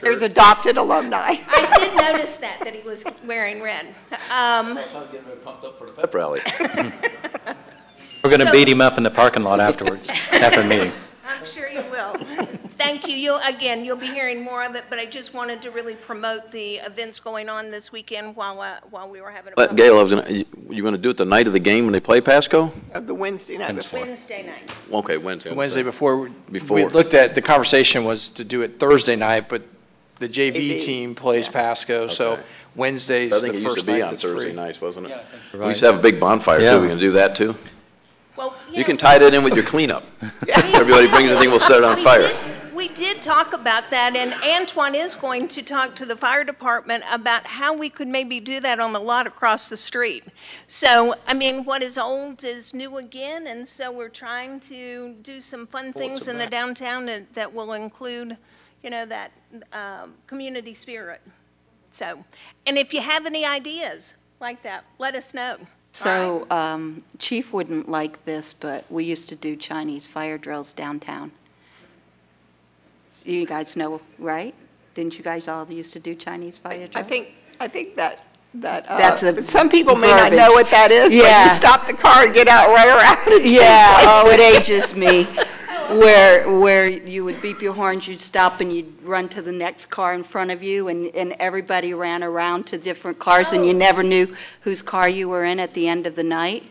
There's 0.00 0.22
adopted 0.22 0.78
alumni. 0.78 1.36
I 1.46 1.76
did 1.78 1.94
notice 2.14 2.38
that, 2.38 2.58
that 2.64 2.74
he 2.74 2.80
was 2.88 3.04
wearing 3.26 3.60
red. 3.62 3.86
Um, 4.32 4.76
getting 4.76 5.26
really 5.26 5.36
pumped 5.44 5.64
up 5.64 5.78
for 5.78 5.86
the 5.86 5.92
Pep 5.92 6.14
rally. 6.14 6.40
We're 8.22 8.30
going 8.30 8.40
to 8.40 8.46
So- 8.46 8.52
beat 8.52 8.68
him 8.68 8.80
up 8.80 8.96
in 8.96 9.02
the 9.02 9.10
parking 9.10 9.42
lot 9.42 9.60
afterwards, 9.60 10.08
after 10.32 10.62
the 10.62 10.68
meeting. 10.68 10.92
I'm 11.26 11.44
sure 11.44 11.68
you 11.68 11.84
will. 11.90 12.16
Thank 12.84 13.08
you. 13.08 13.16
You'll, 13.16 13.40
again, 13.48 13.82
you'll 13.84 13.96
be 13.96 14.06
hearing 14.08 14.42
more 14.42 14.62
of 14.62 14.74
it, 14.74 14.84
but 14.90 14.98
I 14.98 15.06
just 15.06 15.32
wanted 15.32 15.62
to 15.62 15.70
really 15.70 15.94
promote 15.94 16.50
the 16.52 16.76
events 16.76 17.18
going 17.18 17.48
on 17.48 17.70
this 17.70 17.90
weekend 17.90 18.36
while, 18.36 18.60
uh, 18.60 18.74
while 18.90 19.08
we 19.10 19.22
were 19.22 19.30
having 19.30 19.54
a 19.54 19.56
But 19.56 19.70
public 19.70 19.84
Gail, 19.86 19.98
I 19.98 20.02
was 20.02 20.10
gonna, 20.12 20.30
you, 20.30 20.44
you 20.68 20.82
gonna 20.82 20.98
do 20.98 21.08
it 21.08 21.16
the 21.16 21.24
night 21.24 21.46
of 21.46 21.54
the 21.54 21.60
game 21.60 21.84
when 21.86 21.92
they 21.92 22.00
play 22.00 22.20
Pasco? 22.20 22.70
Uh, 22.94 23.00
The 23.00 23.14
Wednesday 23.14 23.56
night 23.56 23.74
before. 23.74 24.00
Wednesday 24.00 24.44
night. 24.46 24.74
Okay, 24.92 25.16
Wednesday. 25.16 25.50
I'm 25.50 25.56
Wednesday 25.56 25.80
sorry. 25.80 25.90
before, 25.90 26.16
we- 26.18 26.28
Before. 26.52 26.76
we 26.76 26.84
looked 26.86 27.14
at, 27.14 27.34
the 27.34 27.40
conversation 27.42 28.04
was 28.04 28.28
to 28.30 28.44
do 28.44 28.60
it 28.60 28.78
Thursday 28.78 29.16
night, 29.16 29.48
but 29.48 29.62
the 30.18 30.28
JV 30.28 30.54
JV, 30.76 30.80
team 30.84 31.14
plays 31.14 31.48
Pasco, 31.48 32.08
so 32.08 32.32
Okay. 32.32 32.42
Wednesday's 32.76 33.32
I 33.32 33.36
the 33.36 33.40
think 33.42 33.54
it 33.54 33.58
used 33.62 33.66
first 33.68 33.80
to 33.80 33.86
be 33.86 33.92
night 33.92 34.02
on 34.02 34.10
that's 34.10 34.22
Thursday 34.22 34.50
free. 34.50 34.52
nights, 34.52 34.80
wasn't 34.82 35.08
it? 35.08 35.16
We 35.54 35.58
Right. 35.60 35.68
used 35.68 35.80
to 35.80 35.86
have 35.86 35.98
a 35.98 36.02
big 36.02 36.20
bonfire 36.20 36.60
Yeah. 36.60 36.74
too. 36.74 36.82
We 36.82 36.88
gonna 36.88 37.00
do 37.00 37.12
that 37.12 37.34
too? 37.34 37.54
Well, 38.36 38.54
You 38.70 38.84
can 38.84 38.96
tie 38.98 39.18
that 39.18 39.32
in 39.32 39.42
with 39.44 39.54
your 39.54 39.64
cleanup. 39.64 40.04
Everybody 40.74 41.08
brings 41.08 41.30
a 41.30 41.38
thing, 41.38 41.50
we'll 41.50 41.60
set 41.60 41.78
it 41.78 41.84
on 41.84 41.96
We 41.96 42.02
fire. 42.04 42.20
did- 42.20 42.36
We 42.84 42.92
did 42.92 43.22
talk 43.22 43.54
about 43.54 43.88
that, 43.92 44.14
and 44.14 44.34
Antoine 44.60 44.94
is 44.94 45.14
going 45.14 45.48
to 45.48 45.62
talk 45.62 45.96
to 45.96 46.04
the 46.04 46.14
fire 46.14 46.44
department 46.44 47.02
about 47.10 47.46
how 47.46 47.74
we 47.74 47.88
could 47.88 48.08
maybe 48.08 48.40
do 48.40 48.60
that 48.60 48.78
on 48.78 48.92
the 48.92 49.00
lot 49.00 49.26
across 49.26 49.70
the 49.70 49.76
street. 49.78 50.24
So, 50.68 51.14
I 51.26 51.32
mean, 51.32 51.64
what 51.64 51.82
is 51.82 51.96
old 51.96 52.44
is 52.44 52.74
new 52.74 52.98
again, 52.98 53.46
and 53.46 53.66
so 53.66 53.90
we're 53.90 54.10
trying 54.10 54.60
to 54.60 55.14
do 55.22 55.40
some 55.40 55.66
fun 55.66 55.94
things 55.94 56.28
in 56.28 56.36
the 56.36 56.46
downtown 56.46 57.06
that, 57.06 57.32
that 57.32 57.54
will 57.54 57.72
include, 57.72 58.36
you 58.82 58.90
know, 58.90 59.06
that, 59.06 59.32
um, 59.72 60.12
community 60.26 60.74
spirit. 60.74 61.22
So, 61.88 62.22
and 62.66 62.76
if 62.76 62.92
you 62.92 63.00
have 63.00 63.24
any 63.24 63.46
ideas 63.46 64.12
like 64.40 64.62
that, 64.62 64.84
let 64.98 65.14
us 65.14 65.32
know. 65.32 65.56
So 65.92 66.46
um, 66.50 67.02
Chief 67.18 67.50
wouldn't 67.50 67.88
like 67.88 68.26
this, 68.26 68.52
but 68.52 68.84
we 68.90 69.04
used 69.04 69.30
to 69.30 69.36
do 69.36 69.56
Chinese 69.56 70.06
fire 70.06 70.36
drills 70.36 70.74
downtown. 70.74 71.32
You 73.24 73.46
guys 73.46 73.76
know, 73.76 74.00
right? 74.18 74.54
Didn't 74.94 75.16
you 75.18 75.24
guys 75.24 75.48
all 75.48 75.70
used 75.70 75.92
to 75.94 75.98
do 76.00 76.14
Chinese 76.14 76.58
fire 76.58 76.86
drills? 76.86 76.94
I 76.94 77.02
think, 77.02 77.34
I 77.58 77.68
think 77.68 77.94
that, 77.96 78.24
that, 78.54 78.84
That's 78.86 79.22
uh, 79.22 79.34
a 79.34 79.42
some 79.42 79.68
people 79.68 79.96
may 79.96 80.08
not 80.08 80.30
verbiage. 80.30 80.38
know 80.38 80.52
what 80.52 80.70
that 80.70 80.90
is, 80.90 81.08
but 81.08 81.14
Yeah. 81.14 81.44
you 81.48 81.50
stop 81.54 81.86
the 81.86 81.94
car 81.94 82.24
and 82.26 82.34
get 82.34 82.46
out 82.48 82.68
right 82.68 82.88
around 82.88 83.18
it. 83.40 83.50
Yeah, 83.50 83.96
oh, 84.02 84.30
it 84.30 84.40
ages 84.40 84.94
me. 84.94 85.26
Where, 85.98 86.50
where 86.60 86.88
you 86.88 87.24
would 87.24 87.42
beep 87.42 87.60
your 87.60 87.74
horns, 87.74 88.08
you'd 88.08 88.20
stop 88.20 88.60
and 88.60 88.72
you'd 88.72 89.02
run 89.02 89.28
to 89.30 89.42
the 89.42 89.52
next 89.52 89.86
car 89.86 90.14
in 90.14 90.22
front 90.22 90.50
of 90.50 90.62
you, 90.62 90.88
and, 90.88 91.06
and 91.14 91.32
everybody 91.38 91.92
ran 91.92 92.22
around 92.22 92.64
to 92.68 92.78
different 92.78 93.18
cars, 93.18 93.52
and 93.52 93.66
you 93.66 93.74
never 93.74 94.02
knew 94.02 94.34
whose 94.62 94.80
car 94.80 95.08
you 95.08 95.28
were 95.28 95.44
in 95.44 95.60
at 95.60 95.74
the 95.74 95.86
end 95.88 96.06
of 96.06 96.14
the 96.16 96.22
night. 96.22 96.62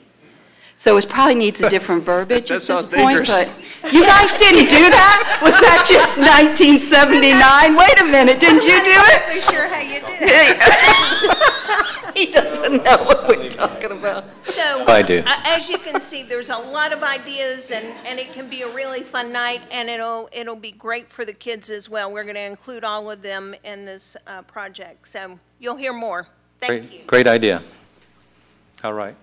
So 0.83 0.97
it 0.97 1.07
probably 1.07 1.35
needs 1.35 1.61
a 1.61 1.69
different 1.69 2.03
verbiage 2.11 2.49
That 2.49 2.55
at 2.55 2.57
this 2.57 2.67
sounds 2.67 2.87
point, 2.87 3.25
dangerous. 3.25 3.31
but 3.31 3.93
you 3.93 4.03
guys 4.03 4.35
didn't 4.35 4.67
do 4.67 4.89
that? 4.91 5.39
Was 5.41 5.53
that 5.63 5.85
just 5.87 6.17
1979? 6.19 7.31
Wait 7.77 8.01
a 8.01 8.03
minute, 8.03 8.37
didn't 8.41 8.63
you 8.67 8.83
do 8.83 8.91
it? 8.91 9.21
I'm 9.23 9.37
not 9.39 9.53
sure 9.53 9.67
how 9.69 9.79
you 9.79 10.01
did. 10.01 10.19
it. 10.19 12.09
He 12.17 12.31
doesn't 12.31 12.83
know 12.83 12.97
what 13.05 13.27
we're 13.29 13.49
talking 13.49 13.91
about. 13.91 14.25
So. 14.43 14.85
I 14.85 15.01
do. 15.01 15.23
uh, 15.25 15.43
As 15.47 15.67
you 15.69 15.77
can 15.79 15.99
see, 15.99 16.21
there's 16.21 16.49
a 16.49 16.57
lot 16.57 16.91
of 16.93 17.01
ideas 17.01 17.71
and, 17.71 17.85
and 18.05 18.19
it 18.19 18.31
can 18.33 18.49
be 18.49 18.61
a 18.61 18.67
really 18.71 19.01
fun 19.01 19.31
night 19.31 19.61
and 19.71 19.89
it'll, 19.89 20.29
it'll 20.31 20.55
be 20.57 20.71
great 20.73 21.09
for 21.09 21.23
the 21.25 21.33
kids 21.33 21.69
as 21.71 21.89
well. 21.89 22.11
We're 22.11 22.23
going 22.23 22.35
to 22.35 22.41
include 22.41 22.83
all 22.83 23.09
of 23.09 23.21
them 23.23 23.55
in 23.63 23.85
this 23.85 24.15
uh, 24.27 24.43
project. 24.43 25.07
So 25.07 25.39
you'll 25.59 25.77
hear 25.77 25.93
more. 25.93 26.27
Thank 26.59 26.83
you. 26.83 26.89
Great, 26.89 27.07
great 27.07 27.27
idea. 27.27 27.63
All 28.83 28.93
right. 28.93 29.15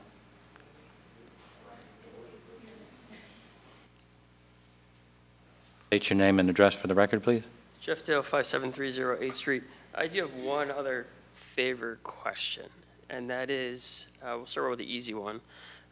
State 5.91 6.09
your 6.09 6.18
name 6.18 6.38
and 6.38 6.49
address 6.49 6.72
for 6.72 6.86
the 6.86 6.95
record, 6.95 7.20
please. 7.20 7.43
Jeff 7.80 8.05
Dale, 8.05 8.22
5730 8.22 9.26
8th 9.26 9.34
Street. 9.34 9.64
I 9.93 10.07
do 10.07 10.20
have 10.20 10.34
one 10.34 10.70
other 10.70 11.07
favor 11.34 11.99
question, 12.05 12.66
and 13.09 13.28
that 13.28 13.51
is, 13.51 14.07
uh, 14.22 14.34
we'll 14.36 14.47
start 14.47 14.70
with 14.70 14.78
the 14.78 14.84
easy 14.84 15.14
one. 15.14 15.41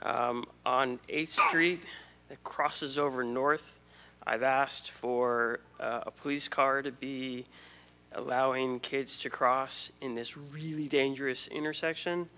Um, 0.02 0.44
On 0.64 1.00
8th 1.08 1.48
Street, 1.48 1.82
that 2.28 2.44
crosses 2.44 2.96
over 2.96 3.24
north, 3.24 3.80
I've 4.24 4.44
asked 4.44 4.92
for 4.92 5.58
uh, 5.80 6.02
a 6.06 6.12
police 6.12 6.46
car 6.46 6.80
to 6.80 6.92
be 6.92 7.46
allowing 8.12 8.78
kids 8.78 9.18
to 9.18 9.30
cross 9.30 9.90
in 10.00 10.14
this 10.14 10.36
really 10.36 10.86
dangerous 10.86 11.48
intersection, 11.48 12.28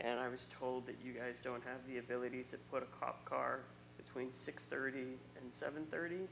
and 0.00 0.20
I 0.20 0.28
was 0.28 0.46
told 0.60 0.84
that 0.84 0.96
you 1.02 1.14
guys 1.14 1.36
don't 1.42 1.62
have 1.64 1.80
the 1.88 1.96
ability 1.96 2.44
to 2.50 2.58
put 2.70 2.82
a 2.82 3.02
cop 3.02 3.24
car 3.24 3.60
between 3.96 4.32
6:30 4.32 5.16
and 5.40 5.50
7:30 5.50 6.26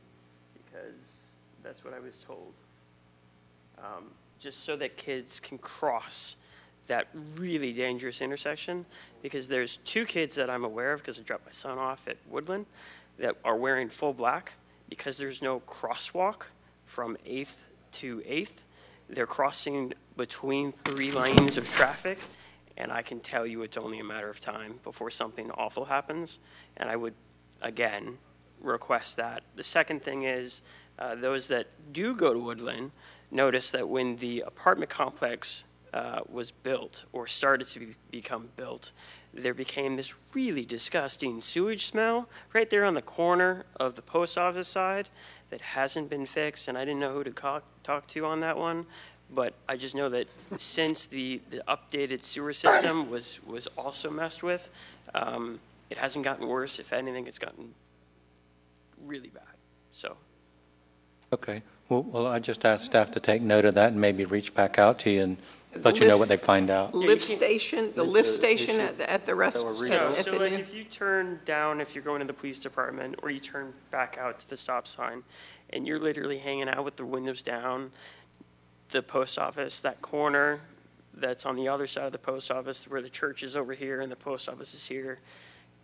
because 0.79 1.13
that's 1.63 1.85
what 1.85 1.95
I 1.95 2.01
was 2.01 2.19
told. 2.19 2.53
Um, 3.79 4.05
just 4.39 4.65
so 4.65 4.77
that 4.77 4.97
kids 4.97 5.41
can 5.41 5.59
cross 5.59 6.37
that 6.87 7.09
really 7.37 7.73
dangerous 7.73 8.23
intersection, 8.23 8.87
because 9.23 9.47
there's 9.49 9.79
two 9.79 10.07
kids 10.07 10.35
that 10.37 10.49
I'm 10.49 10.65
aware 10.65 10.93
of, 10.93 11.01
because 11.01 11.19
I 11.19 11.23
dropped 11.23 11.45
my 11.45 11.53
son 11.53 11.79
off 11.79 12.09
at 12.09 12.17
Woodland, 12.31 12.67
that 13.19 13.37
are 13.45 13.57
wearing 13.57 13.89
full 13.89 14.15
black, 14.15 14.53
because 14.89 15.19
there's 15.19 15.43
no 15.43 15.61
crosswalk 15.61 16.45
from 16.87 17.17
8th 17.27 17.65
to 17.93 18.21
8th. 18.21 18.65
They're 19.11 19.27
crossing 19.27 19.93
between 20.17 20.73
three 20.73 21.11
lanes 21.11 21.59
of 21.59 21.71
traffic, 21.71 22.19
and 22.79 22.91
I 22.91 23.03
can 23.03 23.21
tell 23.21 23.47
you 23.47 23.63
it's 23.63 23.77
only 23.77 24.01
a 24.01 24.05
matter 24.05 24.31
of 24.31 24.41
time 24.41 24.81
before 24.83 25.11
something 25.11 25.51
awful 25.51 25.85
happens. 25.85 26.39
And 26.79 26.89
I 26.89 26.97
would, 26.97 27.15
again, 27.61 28.17
request 28.61 29.17
that. 29.17 29.43
The 29.57 29.63
second 29.63 30.03
thing 30.03 30.25
is, 30.25 30.63
uh, 30.99 31.15
those 31.15 31.49
that 31.49 31.67
do 31.93 32.15
go 32.15 32.33
to 32.33 32.39
Woodland 32.39 32.91
notice 33.31 33.71
that 33.71 33.89
when 33.89 34.17
the 34.17 34.41
apartment 34.41 34.91
complex 34.91 35.65
uh, 35.95 36.21
was 36.31 36.51
built 36.51 37.05
or 37.13 37.27
started 37.27 37.67
to 37.69 37.79
be, 37.79 37.95
become 38.11 38.49
built, 38.57 38.93
there 39.33 39.55
became 39.55 39.97
this 39.97 40.15
really 40.35 40.65
disgusting 40.65 41.41
sewage 41.41 41.87
smell 41.87 42.29
right 42.53 42.71
there 42.71 42.85
on 42.85 42.95
the 42.95 43.03
corner 43.03 43.65
of 43.79 43.95
the 43.95 44.03
post 44.03 44.37
office 44.37 44.69
side 44.69 45.11
that 45.51 45.61
hasn't 45.61 46.11
been 46.11 46.27
fixed, 46.27 46.69
and 46.69 46.77
I 46.77 46.85
didn't 46.85 47.01
know 47.01 47.13
who 47.13 47.25
to 47.25 47.31
call, 47.31 47.61
talk 47.83 48.07
to 48.09 48.27
on 48.27 48.41
that 48.41 48.57
one. 48.57 48.87
But 49.31 49.53
I 49.69 49.77
just 49.77 49.95
know 49.95 50.09
that 50.09 50.27
since 50.57 51.07
the, 51.07 51.41
the 51.51 51.63
updated 51.69 52.23
sewer 52.23 52.55
system 52.55 53.11
was, 53.11 53.45
was 53.47 53.67
also 53.77 54.11
messed 54.11 54.43
with, 54.43 54.71
um, 55.15 55.61
it 55.91 55.99
hasn't 55.99 56.25
gotten 56.25 56.49
worse. 56.49 56.79
If 56.79 56.95
anything, 56.95 57.27
it's 57.27 57.39
gotten 57.39 57.75
really 59.05 59.29
bad. 59.29 59.45
So 59.93 60.17
Okay. 61.33 61.63
Well, 61.89 62.03
well, 62.03 62.27
I 62.27 62.39
just 62.39 62.65
asked 62.65 62.85
staff 62.85 63.11
to 63.13 63.21
take 63.21 63.43
note 63.43 63.65
of 63.65 63.75
that 63.75 63.93
and 63.93 64.01
maybe 64.01 64.25
reach 64.25 64.55
back 64.55 64.79
out 64.79 64.99
to 65.01 65.11
you 65.11 65.23
and 65.23 65.37
let 65.77 66.01
you 66.01 66.09
know 66.09 66.19
what 66.19 66.29
they 66.29 66.37
find 66.37 66.71
out. 66.71 66.95
Lift 66.95 67.25
station, 67.25 67.93
the 67.95 68.03
lift 68.03 68.31
station 68.31 68.81
at 68.81 68.99
the, 68.99 69.11
at 69.11 69.27
the 69.27 69.35
restaurant. 69.35 69.81
No, 69.89 70.13
so 70.15 70.37
like 70.39 70.53
if 70.53 70.75
you 70.75 70.85
turn 70.85 71.41
down, 71.45 71.81
if 71.81 71.95
you're 71.95 72.05
going 72.05 72.21
to 72.21 72.27
the 72.27 72.33
police 72.33 72.59
department, 72.59 73.17
or 73.23 73.31
you 73.31 73.41
turn 73.41 73.73
back 73.91 74.17
out 74.19 74.39
to 74.41 74.49
the 74.49 74.57
stop 74.57 74.87
sign, 74.87 75.23
and 75.71 75.87
you're 75.87 75.99
literally 75.99 76.39
hanging 76.39 76.69
out 76.69 76.85
with 76.85 76.97
the 76.97 77.05
windows 77.05 77.43
down, 77.43 77.91
the 78.91 79.03
post 79.03 79.39
office, 79.39 79.81
that 79.81 80.01
corner 80.01 80.61
that's 81.15 81.45
on 81.45 81.57
the 81.57 81.69
other 81.69 81.87
side 81.87 82.05
of 82.05 82.13
the 82.13 82.19
post 82.19 82.51
office, 82.51 82.89
where 82.89 83.03
the 83.03 83.09
church 83.09 83.43
is 83.43 83.57
over 83.57 83.75
here 83.75 84.01
and 84.01 84.11
the 84.11 84.17
post 84.17 84.49
office 84.49 84.73
is 84.73 84.87
here, 84.87 85.19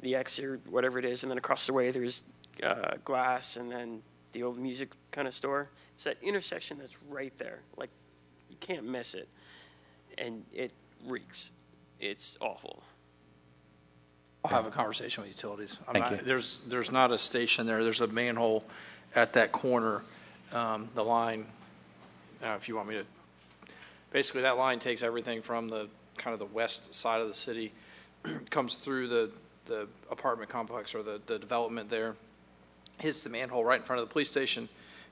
the 0.00 0.14
exit 0.14 0.44
or 0.44 0.60
whatever 0.70 0.98
it 0.98 1.04
is, 1.04 1.22
and 1.22 1.30
then 1.30 1.38
across 1.38 1.66
the 1.66 1.72
way 1.72 1.90
there's 1.90 2.22
uh, 2.62 2.96
glass 3.04 3.56
and 3.56 3.70
then 3.70 4.02
the 4.32 4.42
old 4.42 4.58
music 4.58 4.90
kind 5.10 5.26
of 5.28 5.34
store. 5.34 5.70
It's 5.94 6.04
that 6.04 6.16
intersection 6.22 6.78
that's 6.78 6.96
right 7.08 7.36
there. 7.38 7.60
Like 7.76 7.90
you 8.50 8.56
can't 8.60 8.84
miss 8.84 9.14
it, 9.14 9.28
and 10.18 10.44
it 10.52 10.72
reeks. 11.06 11.52
It's 12.00 12.36
awful. 12.40 12.82
I'll 14.44 14.50
have 14.50 14.66
a 14.66 14.70
conversation 14.70 15.22
with 15.22 15.32
utilities. 15.32 15.78
I'm 15.88 15.94
Thank 15.94 16.04
not- 16.04 16.20
you. 16.20 16.26
There's, 16.26 16.58
there's 16.68 16.92
not 16.92 17.10
a 17.12 17.18
station 17.18 17.66
there, 17.66 17.82
there's 17.82 18.02
a 18.02 18.06
manhole 18.06 18.64
at 19.14 19.32
that 19.34 19.52
corner, 19.52 20.02
um, 20.52 20.88
the 20.94 21.02
line, 21.02 21.46
uh, 22.42 22.54
if 22.56 22.68
you 22.68 22.76
want 22.76 22.88
me 22.88 22.96
to, 22.96 23.04
basically 24.10 24.42
that 24.42 24.58
line 24.58 24.78
takes 24.80 25.02
everything 25.02 25.40
from 25.40 25.68
the, 25.68 25.88
kind 26.18 26.34
of 26.34 26.40
the 26.40 26.54
west 26.54 26.94
side 26.94 27.20
of 27.20 27.28
the 27.28 27.34
city, 27.34 27.72
comes 28.50 28.74
through 28.74 29.08
the, 29.08 29.30
the 29.66 29.88
apartment 30.10 30.50
complex 30.50 30.94
or 30.94 31.02
the, 31.02 31.20
the 31.26 31.38
development 31.38 31.88
there, 31.88 32.14
hits 32.98 33.22
the 33.22 33.30
manhole 33.30 33.64
right 33.64 33.80
in 33.80 33.86
front 33.86 34.00
of 34.02 34.08
the 34.08 34.12
police 34.12 34.30
station, 34.30 34.68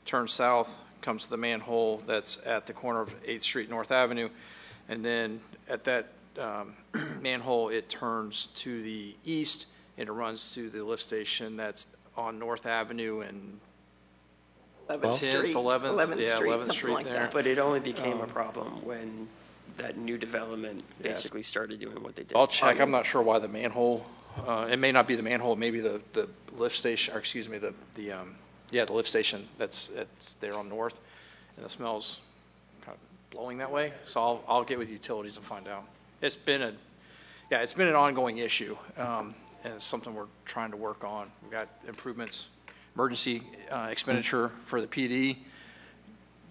turns 0.07 0.33
south, 0.33 0.83
comes 1.01 1.25
to 1.25 1.31
the 1.31 1.37
manhole 1.37 2.03
that's 2.07 2.45
at 2.47 2.67
the 2.67 2.73
corner 2.73 3.01
of 3.01 3.23
8th 3.25 3.43
Street, 3.43 3.71
North 3.71 3.91
Avenue, 3.91 4.29
and 4.89 5.05
then 5.05 5.41
at 5.69 5.85
that 5.85 6.09
um, 6.39 6.75
manhole, 7.21 7.69
it 7.69 7.89
turns 7.89 8.47
to 8.57 8.83
the 8.83 9.15
east, 9.25 9.67
and 9.99 10.09
it 10.09 10.13
runs 10.13 10.55
to 10.55 10.71
the 10.71 10.83
lift 10.83 11.03
station 11.03 11.57
that's 11.57 11.97
on 12.17 12.39
North 12.39 12.67
Avenue 12.67 13.21
and 13.21 13.59
11th 14.89 15.01
10th, 15.01 15.15
Street. 15.39 15.55
11th, 15.57 15.81
11th 15.83 16.19
yeah, 16.21 16.35
Street, 16.35 16.51
11th 16.51 16.59
something 16.59 16.73
Street 16.73 16.95
like 16.95 17.05
there. 17.05 17.15
that. 17.15 17.33
But 17.33 17.47
it 17.47 17.59
only 17.59 17.81
became 17.81 18.19
a 18.19 18.23
Um, 18.25 18.29
problem 18.29 18.85
when 18.85 19.29
that 19.79 19.97
new 19.97 20.19
development 20.19 20.83
Yes. 21.03 21.15
basically 21.15 21.43
started 21.43 21.81
doing 21.81 22.03
what 22.03 22.15
they 22.17 22.25
did. 22.25 22.37
I'll 22.37 22.47
check, 22.47 22.81
I'm 22.81 22.91
not 22.91 23.07
sure 23.07 23.23
why 23.23 23.39
the 23.39 23.49
manhole, 23.49 24.05
uh, 24.47 24.69
it 24.71 24.79
may 24.79 24.93
not 24.93 25.07
be 25.07 25.15
the 25.15 25.23
manhole, 25.23 25.57
maybe 25.57 25.81
the, 25.81 26.01
the 26.13 26.29
lift 26.57 26.77
station, 26.77 27.15
or 27.15 27.19
excuse 27.19 27.49
me, 27.49 27.59
the, 27.59 27.75
the, 27.95 28.13
um, 28.13 28.35
yeah, 28.71 28.85
the 28.85 28.93
lift 28.93 29.09
station 29.09 29.47
that's, 29.59 29.89
that's 29.89 30.35
there 30.35 30.57
on 30.57 30.69
North, 30.69 30.99
and 31.57 31.65
the 31.65 31.71
smell's 31.71 32.21
kind 32.85 32.97
of 32.97 33.31
blowing 33.31 33.59
that 33.59 33.71
way, 33.71 33.93
so 34.07 34.21
I'll, 34.21 34.45
I'll 34.49 34.65
get 34.65 34.79
with 34.79 34.91
utilities 34.91 35.37
and 35.37 35.45
find 35.45 35.69
out. 35.69 35.85
It's 36.21 36.35
been 36.35 36.63
a, 36.63 36.73
yeah, 37.51 37.59
it's 37.59 37.75
been 37.75 37.89
an 37.89 37.95
ongoing 37.95 38.39
issue, 38.39 38.77
um, 38.97 39.35
and 39.65 39.75
it's 39.75 39.85
something 39.85 40.15
we're 40.15 40.27
trying 40.45 40.71
to 40.71 40.77
work 40.77 41.05
on. 41.05 41.31
We've 41.43 41.53
got 41.53 41.69
improvements, 41.87 42.47
emergency 42.95 43.43
uh, 43.71 43.89
expenditure 43.91 44.51
for 44.67 44.81
the 44.81 44.87
PD, 44.87 45.37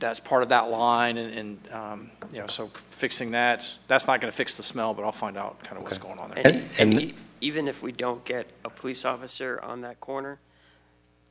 that's 0.02 0.20
part 0.20 0.44
of 0.44 0.50
that 0.50 0.70
line, 0.70 1.18
and, 1.18 1.34
and, 1.34 1.72
um, 1.72 2.12
you 2.34 2.40
know, 2.40 2.48
so 2.48 2.68
fixing 2.90 3.32
that, 3.32 3.72
that's 3.88 4.08
not 4.08 4.20
gonna 4.20 4.32
fix 4.32 4.58
the 4.58 4.64
smell, 4.64 4.94
but 4.94 5.04
I'll 5.04 5.12
find 5.12 5.38
out 5.38 5.64
kind 5.64 5.78
of 5.78 5.84
what's 5.84 6.00
going 6.00 6.20
on 6.20 6.32
there. 6.32 6.42
And, 6.46 6.70
and 6.80 7.14
even 7.42 7.68
if 7.68 7.82
we 7.82 7.92
don't 7.92 8.24
get 8.24 8.46
a 8.64 8.70
police 8.70 9.04
officer 9.04 9.60
on 9.62 9.82
that 9.82 10.00
corner, 10.00 10.40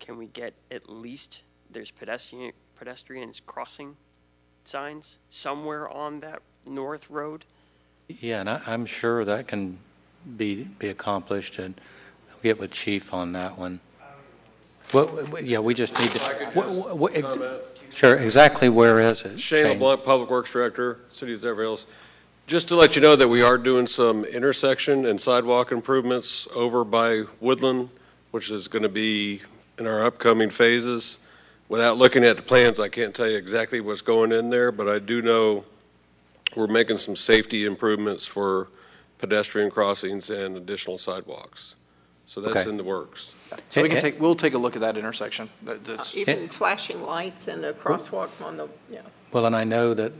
can 0.00 0.18
we 0.18 0.26
get 0.26 0.52
at 0.70 0.90
least, 0.90 1.44
there's 1.70 1.90
pedestrian, 1.90 2.52
pedestrians 2.76 3.40
crossing 3.46 3.96
signs 4.64 5.18
somewhere 5.30 5.88
on 5.88 6.20
that 6.20 6.42
north 6.66 7.08
road? 7.08 7.44
Yeah, 8.08 8.40
and 8.40 8.50
I, 8.50 8.60
I'm 8.66 8.86
sure 8.86 9.24
that 9.24 9.46
can 9.46 9.78
be, 10.36 10.64
be 10.64 10.88
accomplished, 10.88 11.58
and 11.58 11.80
I'll 12.30 12.38
get 12.42 12.58
with 12.58 12.72
Chief 12.72 13.14
on 13.14 13.32
that 13.32 13.56
one. 13.56 13.80
Well, 14.92 15.06
well, 15.30 15.42
yeah, 15.42 15.60
we 15.60 15.74
just 15.74 15.96
need 16.00 16.10
to. 16.10 16.18
what- 16.54 16.68
what- 16.70 16.96
what 16.98 17.16
ex- 17.16 17.38
Sure, 17.92 18.14
exactly 18.16 18.68
where 18.68 19.00
is 19.00 19.22
it? 19.24 19.40
Shane 19.40 19.66
LeBlanc, 19.66 20.04
Public 20.04 20.30
Works 20.30 20.52
Director, 20.52 21.00
City 21.08 21.34
of 21.34 21.40
Zephyrhills. 21.40 21.86
Just 22.50 22.66
to 22.66 22.74
let 22.74 22.96
you 22.96 23.00
know 23.00 23.14
that 23.14 23.28
we 23.28 23.42
are 23.42 23.56
doing 23.56 23.86
some 23.86 24.24
intersection 24.24 25.06
and 25.06 25.20
sidewalk 25.20 25.70
improvements 25.70 26.48
over 26.52 26.82
by 26.82 27.22
Woodland, 27.40 27.90
which 28.32 28.50
is 28.50 28.66
going 28.66 28.82
to 28.82 28.88
be 28.88 29.40
in 29.78 29.86
our 29.86 30.04
upcoming 30.04 30.50
phases. 30.50 31.20
Without 31.68 31.96
looking 31.96 32.24
at 32.24 32.36
the 32.36 32.42
plans, 32.42 32.80
I 32.80 32.88
can't 32.88 33.14
tell 33.14 33.30
you 33.30 33.36
exactly 33.36 33.80
what's 33.80 34.02
going 34.02 34.32
in 34.32 34.50
there, 34.50 34.72
but 34.72 34.88
I 34.88 34.98
do 34.98 35.22
know 35.22 35.64
we're 36.56 36.66
making 36.66 36.96
some 36.96 37.14
safety 37.14 37.64
improvements 37.64 38.26
for 38.26 38.66
pedestrian 39.18 39.70
crossings 39.70 40.28
and 40.28 40.56
additional 40.56 40.98
sidewalks. 40.98 41.76
So 42.26 42.40
that's 42.40 42.56
Okay. 42.62 42.68
in 42.70 42.76
the 42.78 42.82
works. 42.82 43.36
So 43.68 43.80
we 43.80 43.88
can 43.88 44.00
take, 44.00 44.20
we'll 44.20 44.34
take 44.34 44.54
a 44.54 44.58
look 44.58 44.74
at 44.74 44.80
that 44.80 44.96
intersection. 44.96 45.50
That- 45.62 45.76
Uh, 45.76 45.78
that's- 45.84 46.16
Even 46.16 46.48
flashing 46.48 47.06
lights 47.06 47.46
and 47.46 47.64
a 47.64 47.72
crosswalk 47.72 48.30
on 48.44 48.56
the, 48.56 48.68
yeah. 48.90 49.02
Well, 49.30 49.46
and 49.46 49.54
I 49.54 49.62
know 49.62 49.94
that 49.94 50.12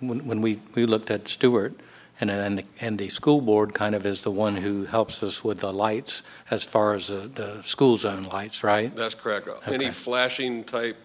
when, 0.00 0.26
when 0.26 0.40
we, 0.40 0.60
we 0.74 0.86
looked 0.86 1.10
at 1.10 1.28
Stewart, 1.28 1.74
and, 2.20 2.30
and, 2.30 2.58
the- 2.58 2.64
and 2.80 2.98
the 2.98 3.08
school 3.08 3.40
board 3.40 3.74
kind 3.74 3.94
of 3.94 4.04
is 4.04 4.22
the 4.22 4.30
one 4.30 4.56
who 4.56 4.84
helps 4.86 5.22
us 5.22 5.44
with 5.44 5.60
the 5.60 5.72
lights 5.72 6.22
as 6.50 6.64
far 6.64 6.94
as 6.94 7.08
the, 7.08 7.20
the 7.28 7.62
school 7.62 7.96
zone 7.96 8.24
lights, 8.24 8.64
right? 8.64 8.94
That's 8.94 9.14
correct. 9.14 9.48
Any 9.66 9.76
Okay. 9.86 9.90
flashing 9.90 10.64
type 10.64 10.96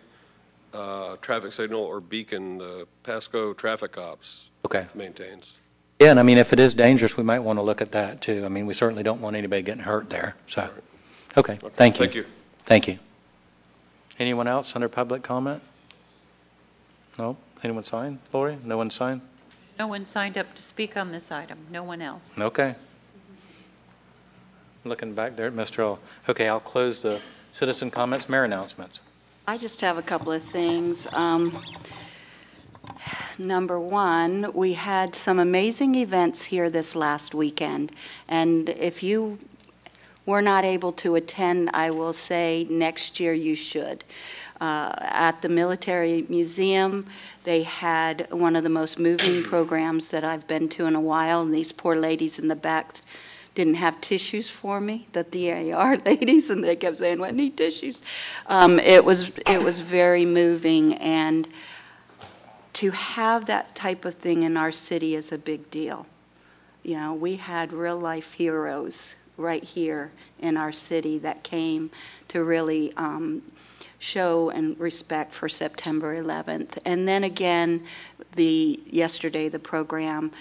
uh, 0.73 1.17
traffic 1.21 1.51
signal 1.51 1.81
or 1.81 2.01
beacon, 2.01 2.59
uh, 2.59 2.85
Pasco 3.03 3.53
Traffic 3.53 3.95
Ops 3.97 4.49
Okay. 4.65 4.87
maintains. 4.95 5.57
Yeah, 5.99 6.09
and 6.11 6.19
I 6.19 6.23
mean, 6.23 6.39
if 6.39 6.51
it 6.51 6.59
is 6.59 6.73
dangerous, 6.73 7.15
we 7.15 7.23
might 7.23 7.39
want 7.39 7.57
to 7.59 7.63
look 7.63 7.79
at 7.81 7.91
that 7.91 8.21
too. 8.21 8.43
I 8.43 8.47
mean, 8.49 8.65
we 8.65 8.73
certainly 8.73 9.03
don't 9.03 9.21
want 9.21 9.35
anybody 9.35 9.61
getting 9.61 9.83
hurt 9.83 10.09
there, 10.09 10.35
so. 10.47 10.69
Okay, 11.37 11.57
thank 11.75 11.95
you. 11.99 12.05
Thank 12.05 12.15
you. 12.15 12.25
Thank 12.65 12.87
you. 12.87 12.99
Anyone 14.19 14.47
else 14.47 14.75
under 14.75 14.89
public 14.89 15.21
comment? 15.23 15.61
No? 17.19 17.37
Anyone 17.63 17.83
sign? 17.83 18.19
Lori? 18.33 18.57
No 18.63 18.77
one 18.77 18.89
sign? 18.89 19.21
No 19.79 19.87
one 19.87 20.05
signed 20.05 20.37
up 20.37 20.53
to 20.55 20.61
speak 20.61 20.97
on 20.97 21.11
this 21.11 21.31
item, 21.31 21.57
no 21.71 21.83
one 21.83 22.01
else. 22.01 22.37
Okay. 22.37 22.75
Looking 24.83 25.13
back 25.13 25.37
there 25.37 25.47
at 25.47 25.53
Mr. 25.53 25.79
Earl. 25.79 25.99
Okay, 26.27 26.49
I'll 26.49 26.59
close 26.59 27.01
the 27.01 27.21
citizen 27.53 27.89
comments, 27.89 28.27
mayor 28.27 28.43
announcements. 28.43 28.99
I 29.47 29.57
just 29.57 29.79
have 29.81 29.97
a 29.97 30.01
couple 30.01 30.31
of 30.31 30.43
things. 30.43 31.11
Um, 31.13 31.63
Number 33.37 33.79
one, 33.79 34.51
we 34.53 34.73
had 34.73 35.15
some 35.15 35.39
amazing 35.39 35.95
events 35.95 36.43
here 36.43 36.69
this 36.69 36.95
last 36.95 37.33
weekend, 37.33 37.91
and 38.27 38.69
if 38.69 39.01
you 39.01 39.39
were 40.25 40.41
not 40.41 40.63
able 40.63 40.91
to 40.93 41.15
attend, 41.15 41.69
I 41.73 41.89
will 41.91 42.13
say 42.13 42.67
next 42.69 43.19
year 43.19 43.33
you 43.33 43.55
should. 43.55 44.03
Uh, 44.63 44.95
At 45.01 45.41
the 45.41 45.49
Military 45.49 46.25
Museum, 46.29 47.05
they 47.43 47.63
had 47.63 48.31
one 48.31 48.55
of 48.55 48.63
the 48.63 48.69
most 48.69 48.97
moving 48.97 49.43
programs 49.53 50.09
that 50.11 50.23
I've 50.23 50.47
been 50.47 50.69
to 50.69 50.85
in 50.85 50.95
a 50.95 51.01
while, 51.01 51.41
and 51.41 51.53
these 51.53 51.73
poor 51.73 51.97
ladies 51.97 52.39
in 52.39 52.47
the 52.47 52.55
back 52.55 52.93
didn't 53.55 53.73
have 53.73 53.99
tissues 53.99 54.49
for 54.49 54.79
me, 54.79 55.05
the 55.11 55.23
DAR 55.23 55.97
ladies, 56.05 56.49
and 56.49 56.63
they 56.63 56.77
kept 56.77 56.99
saying, 56.99 57.21
"I 57.21 57.31
need 57.31 57.57
tissues." 57.57 58.03
Um, 58.47 58.79
It 58.79 59.03
was, 59.03 59.31
it 59.45 59.61
was 59.61 59.81
very 59.81 60.23
moving, 60.23 60.93
and 60.93 61.45
to 62.71 62.91
have 62.91 63.45
that 63.47 63.75
type 63.75 64.05
of 64.05 64.13
thing 64.13 64.43
in 64.43 64.55
our 64.55 64.71
city 64.71 65.15
is 65.15 65.33
a 65.33 65.37
big 65.37 65.69
deal. 65.71 66.05
You 66.83 66.95
know, 66.95 67.13
we 67.13 67.35
had 67.35 67.73
real-life 67.73 68.31
heroes 68.31 69.17
right 69.35 69.63
here 69.63 70.11
in 70.39 70.55
our 70.55 70.71
city 70.71 71.17
that 71.19 71.43
came 71.43 71.91
to 72.29 72.45
really 72.45 72.93
um, 72.95 73.41
show 74.03 74.49
and 74.49 74.77
respect 74.79 75.33
for 75.33 75.47
September 75.47 76.21
11th. 76.21 76.77
And 76.83 77.07
then 77.07 77.23
again, 77.23 77.85
the, 78.35 78.79
yesterday, 78.89 79.47
the 79.47 79.59
program, 79.59 80.31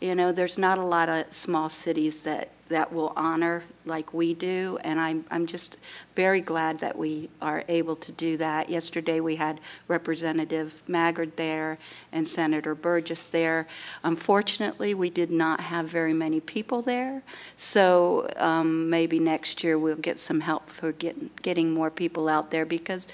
you 0.00 0.14
know, 0.14 0.32
there's 0.32 0.56
not 0.56 0.78
a 0.78 0.82
lot 0.82 1.08
of 1.10 1.32
small 1.34 1.68
cities 1.68 2.22
that, 2.22 2.50
that 2.70 2.92
will 2.92 3.12
honor 3.16 3.62
like 3.84 4.14
we 4.14 4.32
do, 4.32 4.78
and 4.84 4.98
I'm, 4.98 5.24
I'm 5.30 5.46
just 5.46 5.76
very 6.16 6.40
glad 6.40 6.78
that 6.78 6.96
we 6.96 7.28
are 7.42 7.64
able 7.68 7.96
to 7.96 8.12
do 8.12 8.36
that. 8.36 8.70
Yesterday, 8.70 9.20
we 9.20 9.36
had 9.36 9.60
Representative 9.88 10.80
Maggard 10.86 11.36
there 11.36 11.78
and 12.12 12.26
Senator 12.26 12.74
Burgess 12.74 13.28
there. 13.28 13.66
Unfortunately, 14.04 14.94
we 14.94 15.10
did 15.10 15.30
not 15.30 15.60
have 15.60 15.86
very 15.86 16.14
many 16.14 16.40
people 16.40 16.80
there, 16.80 17.22
so 17.56 18.28
um, 18.36 18.88
maybe 18.88 19.18
next 19.18 19.62
year 19.62 19.78
we'll 19.78 19.96
get 19.96 20.18
some 20.18 20.40
help 20.40 20.70
for 20.70 20.92
getting, 20.92 21.30
getting 21.42 21.74
more 21.74 21.90
people 21.90 22.28
out 22.28 22.50
there, 22.50 22.64
because 22.64 23.08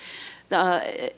the, 0.50 1.12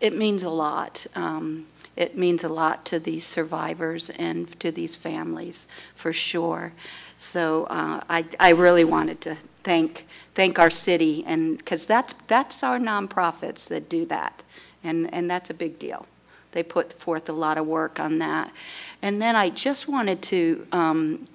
it 0.00 0.16
means 0.16 0.42
a 0.42 0.50
lot. 0.50 1.06
Um, 1.14 1.66
it 1.96 2.18
means 2.18 2.42
a 2.42 2.48
lot 2.48 2.84
to 2.86 2.98
these 2.98 3.24
survivors 3.24 4.10
and 4.10 4.58
to 4.58 4.72
these 4.72 4.96
families, 4.96 5.68
for 5.94 6.12
sure. 6.12 6.72
So 7.16 7.64
uh, 7.64 8.00
I, 8.08 8.24
I 8.40 8.50
really 8.50 8.84
wanted 8.84 9.20
to 9.22 9.36
thank, 9.62 10.06
thank 10.34 10.58
our 10.58 10.70
city, 10.70 11.24
and, 11.26 11.58
because 11.58 11.86
that's, 11.86 12.12
that's 12.26 12.62
our 12.62 12.78
nonprofits 12.78 13.66
that 13.66 13.88
do 13.88 14.04
that, 14.06 14.42
and, 14.82 15.12
and 15.12 15.30
that's 15.30 15.50
a 15.50 15.54
big 15.54 15.78
deal. 15.78 16.06
They 16.52 16.62
put 16.62 16.92
forth 16.92 17.28
a 17.28 17.32
lot 17.32 17.58
of 17.58 17.66
work 17.66 17.98
on 17.98 18.18
that. 18.18 18.52
And 19.02 19.20
then 19.20 19.34
I 19.34 19.50
just 19.50 19.88
wanted 19.88 20.22
to 20.22 20.66
um, 20.70 21.26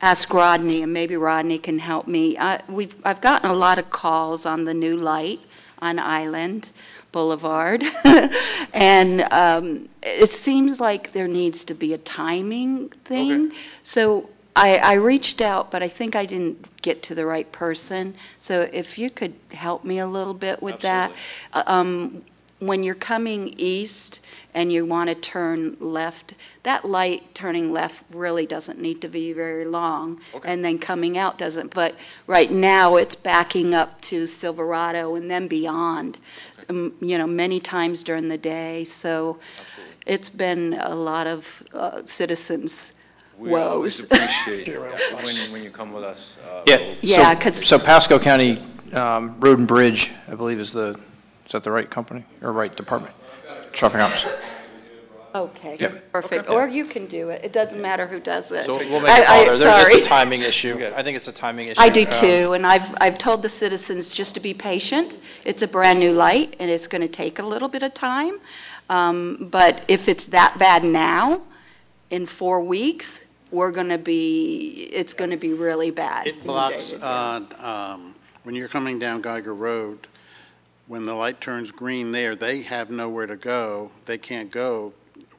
ask 0.00 0.32
Rodney, 0.32 0.82
and 0.82 0.92
maybe 0.92 1.16
Rodney 1.16 1.58
can 1.58 1.78
help 1.78 2.06
me. 2.06 2.38
I, 2.38 2.60
we've, 2.68 2.94
I've 3.04 3.20
gotten 3.20 3.50
a 3.50 3.54
lot 3.54 3.78
of 3.78 3.90
calls 3.90 4.46
on 4.46 4.64
the 4.64 4.74
new 4.74 4.96
light 4.96 5.44
on 5.80 5.98
Island 5.98 6.70
Boulevard. 7.10 7.82
and 8.72 9.22
um, 9.32 9.88
it 10.02 10.30
seems 10.30 10.78
like 10.78 11.12
there 11.12 11.28
needs 11.28 11.64
to 11.64 11.74
be 11.74 11.92
a 11.92 11.98
timing 11.98 12.90
thing. 12.90 13.52
So 13.82 14.30
I, 14.56 14.76
I 14.78 14.94
reached 14.94 15.40
out, 15.40 15.70
but 15.70 15.82
I 15.82 15.88
think 15.88 16.16
I 16.16 16.26
didn't 16.26 16.82
get 16.82 17.02
to 17.04 17.14
the 17.14 17.26
right 17.26 17.50
person. 17.52 18.14
So 18.40 18.68
if 18.72 18.98
you 18.98 19.10
could 19.10 19.34
help 19.52 19.84
me 19.84 19.98
a 19.98 20.06
little 20.06 20.34
bit 20.34 20.62
with 20.62 20.80
that. 20.80 21.12
Uh, 21.52 21.62
Um, 21.66 22.22
when 22.60 22.82
you're 22.82 22.94
coming 22.96 23.54
east 23.56 24.20
and 24.52 24.72
you 24.72 24.84
want 24.84 25.08
to 25.08 25.14
turn 25.14 25.76
left, 25.78 26.34
that 26.64 26.84
light 26.84 27.32
turning 27.32 27.72
left 27.72 28.02
really 28.10 28.46
doesn't 28.46 28.80
need 28.80 29.00
to 29.00 29.08
be 29.08 29.32
very 29.32 29.64
long. 29.64 30.20
And 30.44 30.64
then 30.64 30.78
coming 30.78 31.16
out 31.16 31.38
doesn't. 31.38 31.72
But 31.72 31.94
right 32.26 32.50
now, 32.50 32.96
it's 32.96 33.14
backing 33.14 33.74
up 33.74 34.00
to 34.10 34.26
Silverado 34.26 35.14
and 35.14 35.30
then 35.30 35.46
beyond, 35.46 36.18
um, 36.68 36.94
you 37.00 37.16
know, 37.16 37.28
many 37.28 37.60
times 37.60 38.02
during 38.02 38.28
the 38.28 38.38
day. 38.38 38.82
So 38.84 39.38
it's 40.04 40.30
been 40.30 40.74
a 40.80 40.96
lot 40.96 41.28
of 41.28 41.62
uh, 41.72 42.02
citizens' 42.04 42.92
We 43.38 43.54
always 43.54 44.00
woes. 44.00 44.04
appreciate 44.10 44.68
it 44.74 44.80
when, 44.80 45.52
when 45.52 45.62
you 45.62 45.70
come 45.70 45.92
with 45.92 46.04
us. 46.04 46.36
uh, 46.44 46.62
Yeah. 46.66 46.76
we'll- 46.78 46.96
Yeah, 47.02 47.34
so- 47.34 47.40
'cause- 47.40 47.66
So 47.66 47.78
Pasco 47.78 48.18
County 48.18 48.62
um, 48.92 49.36
Road 49.38 49.58
and 49.58 49.68
Bridge, 49.68 50.10
I 50.30 50.34
believe 50.34 50.58
is 50.58 50.72
the, 50.72 50.98
is 51.46 51.52
that 51.52 51.62
the 51.62 51.70
right 51.70 51.88
company 51.88 52.24
or 52.42 52.52
right 52.52 52.74
department? 52.74 53.14
Traffic 53.72 54.00
ops. 54.00 54.26
Okay, 55.34 55.76
Yeah. 55.78 55.90
perfect. 56.10 56.48
Or 56.48 56.66
you 56.66 56.84
can 56.86 57.06
do 57.06 57.28
it. 57.28 57.44
It 57.44 57.52
doesn't 57.52 57.80
matter 57.80 58.06
who 58.06 58.18
does 58.18 58.50
it. 58.50 58.64
So 58.64 58.76
we'll 58.78 59.00
make 59.00 59.10
I- 59.10 59.18
a 59.20 59.24
call 59.26 59.36
I- 59.40 59.44
there. 59.44 59.56
There- 59.56 59.82
Sorry. 59.82 59.92
It's 59.94 60.06
a 60.06 60.08
timing 60.10 60.40
issue. 60.40 60.90
I 60.96 61.02
think 61.02 61.16
it's 61.16 61.28
a 61.28 61.32
timing 61.32 61.68
issue. 61.68 61.80
I 61.80 61.90
do 61.90 62.04
Um, 62.06 62.10
too, 62.10 62.52
and 62.54 62.66
I've, 62.66 62.92
I've 63.00 63.18
told 63.18 63.42
the 63.42 63.48
citizens 63.48 64.12
just 64.12 64.34
to 64.34 64.40
be 64.40 64.54
patient. 64.54 65.16
It's 65.44 65.62
a 65.62 65.68
brand-new 65.68 66.12
light, 66.12 66.56
and 66.58 66.70
it's 66.70 66.86
going 66.88 67.02
to 67.02 67.08
take 67.08 67.38
a 67.38 67.42
little 67.44 67.68
bit 67.68 67.82
of 67.82 67.94
time. 67.94 68.40
Um, 68.90 69.48
But 69.50 69.82
if 69.86 70.08
it's 70.08 70.24
that 70.28 70.58
bad 70.58 70.82
now, 70.82 71.42
in 72.10 72.24
four 72.24 72.62
weeks, 72.62 73.24
we're 73.50 73.70
going 73.70 73.88
to 73.88 73.98
be, 73.98 74.88
it's 74.92 75.14
going 75.14 75.30
to 75.30 75.36
be 75.36 75.52
really 75.52 75.90
bad. 75.90 76.26
It 76.26 76.42
blocks, 76.44 76.92
uh, 76.92 77.40
um, 77.58 78.14
when 78.42 78.54
you're 78.54 78.68
coming 78.68 78.98
down 78.98 79.20
Geiger 79.20 79.54
Road, 79.54 80.06
when 80.86 81.04
the 81.04 81.14
light 81.14 81.40
turns 81.40 81.70
green 81.70 82.12
there, 82.12 82.34
they 82.34 82.62
have 82.62 82.90
nowhere 82.90 83.26
to 83.26 83.36
go. 83.36 83.90
They 84.06 84.18
can't 84.18 84.50
go 84.50 84.92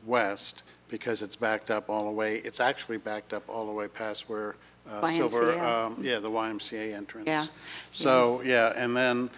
west 0.06 0.64
because 0.90 1.22
it's 1.22 1.36
backed 1.36 1.72
up 1.72 1.90
all 1.90 2.06
the 2.06 2.12
way. 2.12 2.38
It's 2.38 2.60
actually 2.60 2.98
backed 2.98 3.34
up 3.34 3.44
all 3.48 3.66
the 3.66 3.72
way 3.72 3.88
past 3.88 4.30
where 4.30 4.56
uh, 4.90 5.08
Silver, 5.08 5.54
YMCA. 5.54 5.64
um, 5.64 5.98
yeah, 6.02 6.20
the 6.20 6.30
YMCA 6.30 6.94
entrance. 6.96 7.28
Yeah. 7.28 7.46
So, 7.92 8.42
yeah, 8.44 8.74
and 8.76 8.96
then 8.96 9.30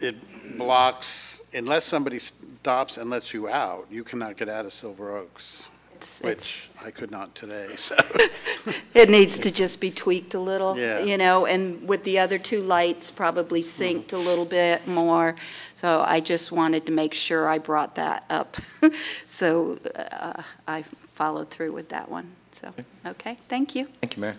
it 0.00 0.16
blocks, 0.58 1.42
unless 1.54 1.84
somebody 1.84 2.18
stops 2.18 2.96
and 2.96 3.10
lets 3.10 3.32
you 3.32 3.48
out, 3.48 3.86
you 3.90 4.04
cannot 4.04 4.36
get 4.36 4.48
out 4.48 4.64
of 4.64 4.72
Silver 4.72 5.16
Oaks, 5.16 5.68
which 6.22 6.68
I 6.84 6.90
could 6.90 7.10
not 7.10 7.34
today, 7.34 7.68
so. 7.76 7.96
It 8.94 9.08
needs 9.08 9.40
to 9.40 9.50
just 9.50 9.80
be 9.80 9.90
tweaked 9.90 10.34
a 10.34 10.38
little, 10.38 10.78
Yeah. 10.78 11.00
you 11.00 11.16
know, 11.18 11.46
and 11.46 11.88
with 11.88 12.04
the 12.04 12.18
other 12.18 12.38
two 12.38 12.60
lights, 12.60 13.10
probably 13.10 13.62
synced 13.62 14.12
a 14.12 14.16
little 14.18 14.44
bit 14.44 14.86
more. 14.86 15.34
So 15.74 16.04
I 16.06 16.20
just 16.20 16.52
wanted 16.52 16.86
to 16.86 16.92
make 16.92 17.14
sure 17.14 17.48
I 17.48 17.58
brought 17.58 17.94
that 17.96 18.24
up. 18.30 18.56
So 19.26 19.78
uh, 19.96 20.42
I 20.68 20.84
followed 21.14 21.50
through 21.50 21.72
with 21.72 21.88
that 21.88 22.10
one. 22.10 22.30
So, 22.60 22.72
okay, 23.06 23.36
thank 23.48 23.74
you. 23.74 23.88
Thank 24.00 24.16
you, 24.16 24.20
Mayor. 24.20 24.36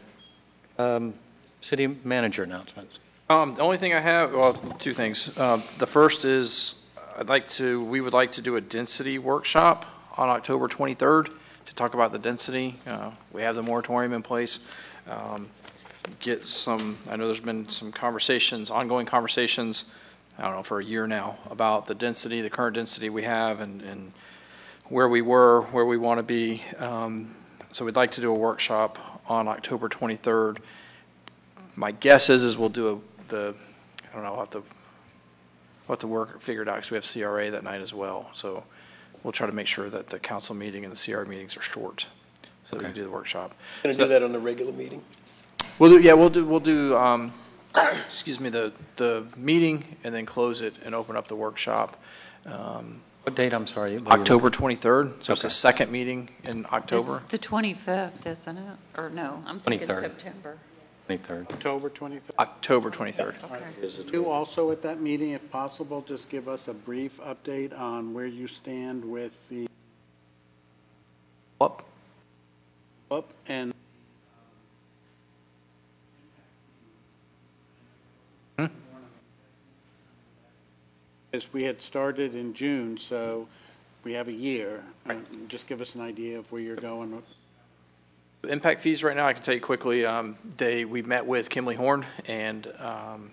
Um, 0.78 1.14
City 1.62 1.88
manager 2.04 2.44
announcements. 2.44 3.00
Um, 3.30 3.56
the 3.56 3.62
only 3.62 3.78
thing 3.78 3.94
I 3.94 4.00
have, 4.00 4.34
well, 4.34 4.54
two 4.80 4.94
things. 4.94 5.36
Um, 5.38 5.64
the 5.80 5.88
first 5.88 6.24
is, 6.26 6.84
I'd 7.18 7.28
like 7.30 7.48
to, 7.50 7.84
we 7.84 8.02
would 8.02 8.14
like 8.14 8.32
to 8.34 8.42
do 8.42 8.56
a 8.56 8.62
density 8.62 9.18
workshop 9.18 9.86
on 10.18 10.30
October 10.30 10.68
23rd 10.68 11.34
talk 11.76 11.94
about 11.94 12.12
the 12.12 12.20
density. 12.20 12.76
Uh, 12.86 13.12
we 13.32 13.42
have 13.42 13.56
the 13.56 13.64
moratorium 13.64 14.14
in 14.14 14.22
place. 14.22 14.68
Um, 15.10 15.50
get 16.20 16.46
some, 16.46 16.98
I 17.10 17.16
know 17.16 17.26
there's 17.26 17.40
been 17.40 17.70
some 17.70 17.92
conversations, 17.92 18.70
ongoing 18.70 19.06
conversations, 19.06 19.92
I 20.38 20.44
don't 20.44 20.56
know, 20.56 20.64
for 20.64 20.80
a 20.80 20.84
year 20.84 21.08
now, 21.08 21.38
about 21.50 21.88
the 21.88 21.96
density, 21.96 22.42
the 22.42 22.50
current 22.50 22.76
density 22.76 23.10
we 23.10 23.24
have 23.24 23.60
and, 23.60 23.82
and 23.82 24.12
where 24.90 25.08
we 25.08 25.22
were, 25.22 25.62
where 25.72 25.86
we 25.86 25.98
want 25.98 26.20
to 26.20 26.24
be. 26.24 26.62
Um, 26.78 27.36
so 27.72 27.86
we'd 27.86 27.96
like 27.96 28.12
to 28.12 28.22
do 28.22 28.32
a 28.32 28.38
workshop 28.38 29.22
on 29.28 29.48
October 29.48 29.90
23rd. 29.90 30.60
My 31.76 31.92
guess 31.92 32.30
is, 32.30 32.44
is 32.44 32.58
we'll 32.58 32.70
do 32.70 32.90
a, 32.90 33.30
the, 33.30 33.56
I 34.12 34.16
don't 34.16 34.24
know, 34.24 34.34
I'll 34.34 34.40
have 34.40 34.52
to, 34.52 34.60
we'll 34.60 35.96
have 35.96 36.00
to 36.00 36.08
work, 36.08 36.42
figure 36.42 36.62
it 36.62 36.68
out, 36.68 36.76
because 36.76 36.92
we 36.92 36.96
have 36.96 37.10
CRA 37.12 37.50
that 37.52 37.64
night 37.64 37.82
as 37.82 37.94
well. 37.94 38.30
So 38.34 38.64
we'll 39.24 39.32
try 39.32 39.48
to 39.48 39.54
make 39.54 39.68
sure 39.68 39.90
that 39.90 40.10
the 40.10 40.20
council 40.20 40.56
meeting 40.56 40.84
and 40.86 40.94
the 40.96 41.12
CR 41.14 41.24
meetings 41.26 41.58
are 41.58 41.62
short, 41.62 42.08
so 42.64 42.76
that 42.76 42.80
we 42.84 42.86
can 42.86 42.96
do 42.96 43.04
the 43.04 43.10
workshop. 43.10 43.54
Going 43.84 43.96
to 43.96 44.02
do 44.04 44.08
that 44.10 44.24
on 44.24 44.32
the 44.32 44.40
regular 44.40 44.72
meeting? 44.72 45.02
We'll 45.80 45.90
do, 45.92 46.00
yeah, 46.00 46.14
we'll 46.14 46.30
do, 46.30 46.46
we'll 46.46 46.60
do, 46.60 46.96
um, 46.98 47.34
excuse 48.06 48.40
me, 48.40 48.50
the, 48.50 48.74
the 48.98 49.26
meeting 49.38 49.96
and 50.04 50.14
then 50.14 50.26
close 50.26 50.62
it 50.62 50.74
and 50.86 50.94
open 50.94 51.16
up 51.16 51.28
the 51.28 51.36
workshop. 51.36 52.02
Um, 52.46 53.02
What 53.24 53.36
date, 53.36 53.54
I'm 53.54 53.66
sorry? 53.68 54.02
October 54.06 54.50
23rd, 54.50 55.24
so 55.24 55.34
it's 55.34 55.42
the 55.42 55.48
Okay. 55.48 55.54
second 55.54 55.92
meeting 55.92 56.30
in 56.44 56.66
October. 56.72 57.18
It's 57.24 57.28
the 57.28 57.38
25th, 57.40 58.26
isn't 58.28 58.58
it? 58.58 58.78
Or 58.98 59.10
no, 59.10 59.42
I'm 59.48 59.60
thinking 59.60 59.88
23rd. 59.88 60.00
September. 60.02 60.58
23rd. 61.18 61.52
October 61.52 61.90
23rd. 61.90 62.22
October 62.40 62.92
23rd. 62.92 64.12
You 64.14 64.30
also 64.30 64.72
at 64.72 64.82
that 64.82 65.00
meeting, 65.02 65.32
if 65.32 65.52
possible, 65.52 66.02
just 66.08 66.30
give 66.30 66.48
us 66.48 66.68
a 66.68 66.74
brief 66.74 67.20
update 67.22 67.78
on 67.78 68.14
where 68.14 68.26
you 68.26 68.48
stand 68.48 69.04
with 69.04 69.32
the 69.50 69.68
Up. 71.62 71.86
up 73.12 73.30
and 73.48 73.74
Hmm? 78.58 78.66
as 81.32 81.52
we 81.54 81.64
had 81.64 81.82
started 81.82 82.36
in 82.36 82.54
June, 82.54 82.98
so 82.98 83.48
we 84.04 84.14
have 84.14 84.28
a 84.28 84.34
year. 84.34 84.84
Uh, 85.10 85.16
Just 85.48 85.68
give 85.68 85.80
us 85.82 85.96
an 85.96 86.02
idea 86.02 86.38
of 86.40 86.52
where 86.52 86.62
you're 86.62 86.76
going. 86.76 87.12
The 87.12 87.22
Impact 88.50 88.82
fees 88.82 89.04
right 89.04 89.16
now, 89.16 89.26
I 89.26 89.32
can 89.32 89.42
tell 89.42 89.54
you 89.54 89.62
quickly, 89.62 90.06
um, 90.06 90.36
they, 90.58 90.84
we 90.84 91.02
met 91.02 91.26
with 91.26 91.50
Kimley 91.50 91.78
Horn 91.78 92.06
and, 92.26 92.68
um, 92.78 93.32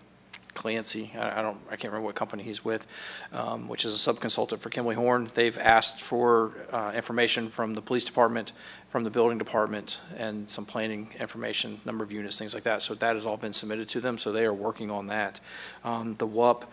Clancy, 0.55 1.11
I, 1.19 1.41
I 1.41 1.43
don't, 1.43 1.57
I 1.67 1.71
can't 1.71 1.93
remember 1.93 2.07
what 2.07 2.15
company 2.15 2.45
he's 2.45 2.65
with, 2.65 2.87
um, 3.33 3.67
which 3.67 3.85
is 3.85 3.93
a 3.93 3.99
sub-consultant 3.99 4.63
for 4.63 4.71
Kimley 4.71 4.95
Horn. 4.95 5.29
They've 5.35 5.59
asked 5.59 6.01
for, 6.01 6.53
uh, 6.71 6.93
information 6.95 7.49
from 7.49 7.75
the 7.75 7.83
police 7.83 8.05
department, 8.05 8.53
from 8.91 9.03
the 9.03 9.11
building 9.11 9.37
department, 9.37 10.01
and 10.17 10.49
some 10.49 10.65
planning 10.65 11.09
information, 11.19 11.81
number 11.85 12.05
of 12.05 12.13
units, 12.13 12.39
things 12.39 12.55
like 12.55 12.63
that. 12.65 12.81
So 12.83 12.95
that 12.95 13.17
has 13.17 13.27
all 13.27 13.37
been 13.37 13.53
submitted 13.53 13.89
to 13.89 14.01
them, 14.01 14.17
so 14.17 14.31
they 14.31 14.45
are 14.45 14.55
working 14.55 14.93
on 14.93 15.09
that. 15.09 15.41
Um, 15.83 16.15
the 16.19 16.27
WUP, 16.27 16.71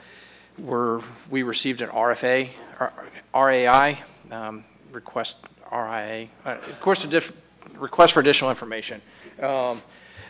we're, 0.59 1.01
we 1.31 1.41
received 1.41 1.81
an 1.81 1.89
RFA, 1.89 2.49
R- 2.79 2.93
RAI, 3.33 4.03
um, 4.29 4.63
request, 4.91 5.47
RIA, 5.71 6.27
uh, 6.45 6.49
of 6.49 6.79
course, 6.81 7.03
a 7.03 7.07
diff, 7.07 7.31
request 7.79 8.13
for 8.13 8.19
additional 8.19 8.49
information. 8.49 9.01
Um, 9.41 9.81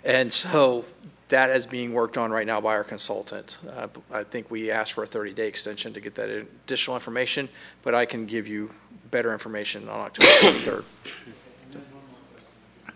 and 0.03 0.31
so 0.31 0.85
that 1.29 1.49
is 1.49 1.65
being 1.65 1.93
worked 1.93 2.17
on 2.17 2.31
right 2.31 2.47
now 2.47 2.61
by 2.61 2.75
our 2.75 2.83
consultant. 2.83 3.57
Uh, 3.69 3.87
I 4.11 4.23
think 4.23 4.49
we 4.49 4.71
asked 4.71 4.93
for 4.93 5.03
a 5.03 5.07
30-day 5.07 5.47
extension 5.47 5.93
to 5.93 5.99
get 5.99 6.15
that 6.15 6.29
additional 6.29 6.95
information, 6.95 7.49
but 7.83 7.93
I 7.93 8.05
can 8.05 8.25
give 8.25 8.47
you 8.47 8.71
better 9.11 9.33
information 9.33 9.89
on 9.89 9.99
October 9.99 10.83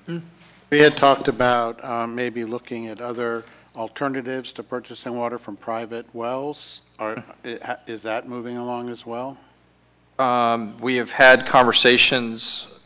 23rd. 0.08 0.22
We 0.70 0.80
had 0.80 0.96
talked 0.96 1.28
about 1.28 1.84
um, 1.84 2.16
maybe 2.16 2.46
looking 2.46 2.88
at 2.88 3.02
other 3.02 3.44
alternatives 3.76 4.52
to 4.54 4.64
purchasing 4.64 5.16
water 5.16 5.38
from 5.38 5.58
private 5.58 6.06
wells. 6.14 6.82
Are, 7.00 7.24
is 7.44 8.02
that 8.04 8.28
moving 8.28 8.58
along 8.58 8.90
as 8.90 9.06
well? 9.06 9.38
Um, 10.20 10.78
We 10.78 10.96
have 10.96 11.12
had 11.12 11.46
conversations 11.46 12.81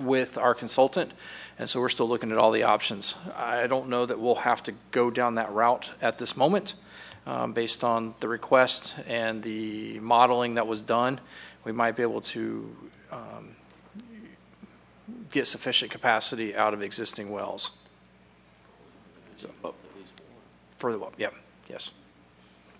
with 0.00 0.38
our 0.38 0.54
consultant, 0.54 1.12
and 1.58 1.68
so 1.68 1.80
we're 1.80 1.88
still 1.88 2.08
looking 2.08 2.32
at 2.32 2.38
all 2.38 2.50
the 2.50 2.62
options. 2.62 3.14
I 3.36 3.66
don't 3.66 3.88
know 3.88 4.06
that 4.06 4.18
we'll 4.18 4.36
have 4.36 4.62
to 4.64 4.74
go 4.90 5.10
down 5.10 5.34
that 5.34 5.52
route 5.52 5.92
at 6.00 6.18
this 6.18 6.36
moment, 6.36 6.74
um, 7.26 7.52
based 7.52 7.84
on 7.84 8.14
the 8.20 8.28
request 8.28 8.98
and 9.06 9.42
the 9.42 10.00
modeling 10.00 10.54
that 10.54 10.66
was 10.66 10.82
done. 10.82 11.20
We 11.64 11.72
might 11.72 11.96
be 11.96 12.02
able 12.02 12.22
to 12.22 12.76
um, 13.12 13.56
get 15.30 15.46
sufficient 15.46 15.90
capacity 15.90 16.56
out 16.56 16.74
of 16.74 16.82
existing 16.82 17.30
wells. 17.30 17.76
So, 19.36 19.74
Further 20.78 21.04
up, 21.04 21.14
yeah, 21.18 21.28
yes. 21.68 21.90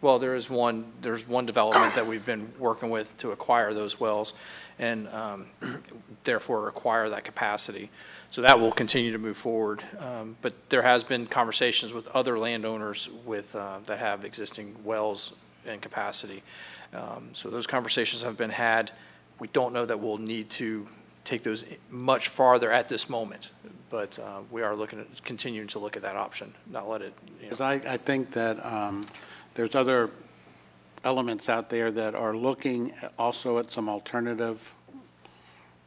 Well, 0.00 0.18
there 0.18 0.34
is 0.34 0.48
one, 0.48 0.90
there's 1.02 1.28
one 1.28 1.44
development 1.44 1.94
that 1.94 2.06
we've 2.06 2.24
been 2.24 2.50
working 2.58 2.88
with 2.88 3.16
to 3.18 3.32
acquire 3.32 3.74
those 3.74 4.00
wells 4.00 4.32
and 4.80 5.08
um, 5.08 5.46
therefore 6.24 6.66
acquire 6.66 7.08
that 7.10 7.22
capacity. 7.22 7.90
So 8.30 8.42
that 8.42 8.58
will 8.58 8.72
continue 8.72 9.12
to 9.12 9.18
move 9.18 9.36
forward. 9.36 9.84
Um, 9.98 10.36
But 10.40 10.54
there 10.70 10.82
has 10.82 11.04
been 11.04 11.26
conversations 11.26 11.92
with 11.92 12.08
other 12.08 12.38
landowners 12.38 13.08
with, 13.24 13.54
uh, 13.54 13.78
that 13.86 13.98
have 13.98 14.24
existing 14.24 14.76
wells 14.82 15.36
and 15.66 15.80
capacity. 15.82 16.42
Um, 16.92 17.30
So 17.34 17.50
those 17.50 17.66
conversations 17.66 18.22
have 18.22 18.36
been 18.36 18.50
had. 18.50 18.90
We 19.38 19.48
don't 19.48 19.72
know 19.72 19.86
that 19.86 20.00
we'll 20.00 20.18
need 20.18 20.50
to 20.50 20.88
take 21.24 21.42
those 21.42 21.64
much 21.90 22.28
farther 22.28 22.72
at 22.72 22.88
this 22.88 23.08
moment, 23.10 23.50
but 23.90 24.18
uh, 24.18 24.40
we 24.50 24.62
are 24.62 24.74
looking 24.74 25.00
at, 25.00 25.24
continuing 25.24 25.68
to 25.68 25.78
look 25.78 25.96
at 25.96 26.02
that 26.02 26.16
option, 26.16 26.54
not 26.66 26.88
let 26.88 27.02
it, 27.02 27.12
you 27.42 27.50
know. 27.50 27.56
I, 27.60 27.74
I 27.74 27.96
think 27.98 28.32
that 28.32 28.64
um, 28.64 29.06
there's 29.54 29.74
other 29.74 30.10
elements 31.04 31.48
out 31.48 31.70
there 31.70 31.90
that 31.90 32.14
are 32.14 32.36
looking 32.36 32.92
also 33.18 33.58
at 33.58 33.72
some 33.72 33.88
alternative 33.88 34.74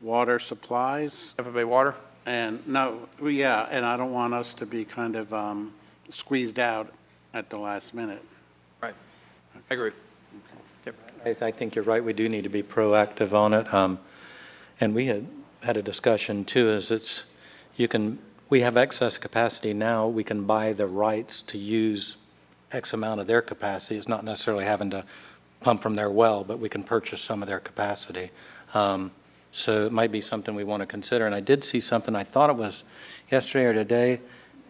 water 0.02 0.40
supplies. 0.40 1.34
Tampa 1.38 1.52
Bay 1.52 1.64
Water? 1.64 1.96
And, 2.26 2.66
no, 2.68 3.08
well, 3.20 3.32
yeah, 3.32 3.68
and 3.70 3.86
I 3.86 3.98
don't 3.98 4.14
want 4.14 4.34
us 4.34 4.54
to 4.56 4.66
be 4.66 4.86
kind 4.86 5.16
of 5.16 5.34
um, 5.34 5.74
squeezed 6.10 6.60
out 6.60 6.92
at 7.34 7.50
the 7.50 7.58
last 7.58 7.94
minute. 7.94 8.24
Right. 8.82 8.96
I 9.70 9.74
agree. 9.74 9.92
I, 11.26 11.30
I 11.30 11.52
think 11.52 11.76
you're 11.76 11.86
right, 11.86 12.04
we 12.04 12.14
do 12.14 12.28
need 12.28 12.44
to 12.44 12.50
be 12.50 12.64
proactive 12.64 13.34
on 13.34 13.54
it. 13.54 13.74
Um, 13.74 14.00
And 14.80 14.96
we 14.96 15.06
had 15.06 15.28
had 15.62 15.78
a 15.78 15.82
discussion 15.82 16.44
too, 16.44 16.72
is 16.72 16.92
it's, 16.92 17.26
you 17.78 17.88
can, 17.88 18.20
we 18.50 18.62
have 18.62 18.76
excess 18.76 19.18
capacity 19.18 19.74
now, 19.74 20.08
we 20.08 20.24
can 20.24 20.44
buy 20.46 20.74
the 20.74 20.88
rights 20.88 21.42
to 21.44 21.58
use 21.58 22.18
X 22.74 22.94
amount 22.94 23.22
of 23.22 23.28
their 23.28 23.42
capacity. 23.42 23.96
It's 23.98 24.08
not 24.08 24.24
necessarily 24.24 24.66
having 24.66 24.90
to 24.90 25.06
pump 25.62 25.82
from 25.82 25.96
their 25.96 26.10
well, 26.10 26.44
but 26.44 26.60
we 26.60 26.68
can 26.68 26.84
purchase 26.84 27.22
some 27.22 27.42
of 27.42 27.48
their 27.48 27.60
capacity. 27.60 28.32
Um, 28.74 29.12
So 29.56 29.86
it 29.86 29.92
might 29.92 30.12
be 30.12 30.20
something 30.20 30.56
we 30.56 30.64
want 30.64 30.82
to 30.82 30.88
consider. 30.88 31.28
And 31.28 31.36
I 31.36 31.40
did 31.40 31.64
see 31.64 31.80
something, 31.80 32.16
I 32.16 32.24
thought 32.24 32.50
it 32.50 32.56
was 32.56 32.84
yesterday 33.32 33.66
or 33.66 33.74
today, 33.74 34.20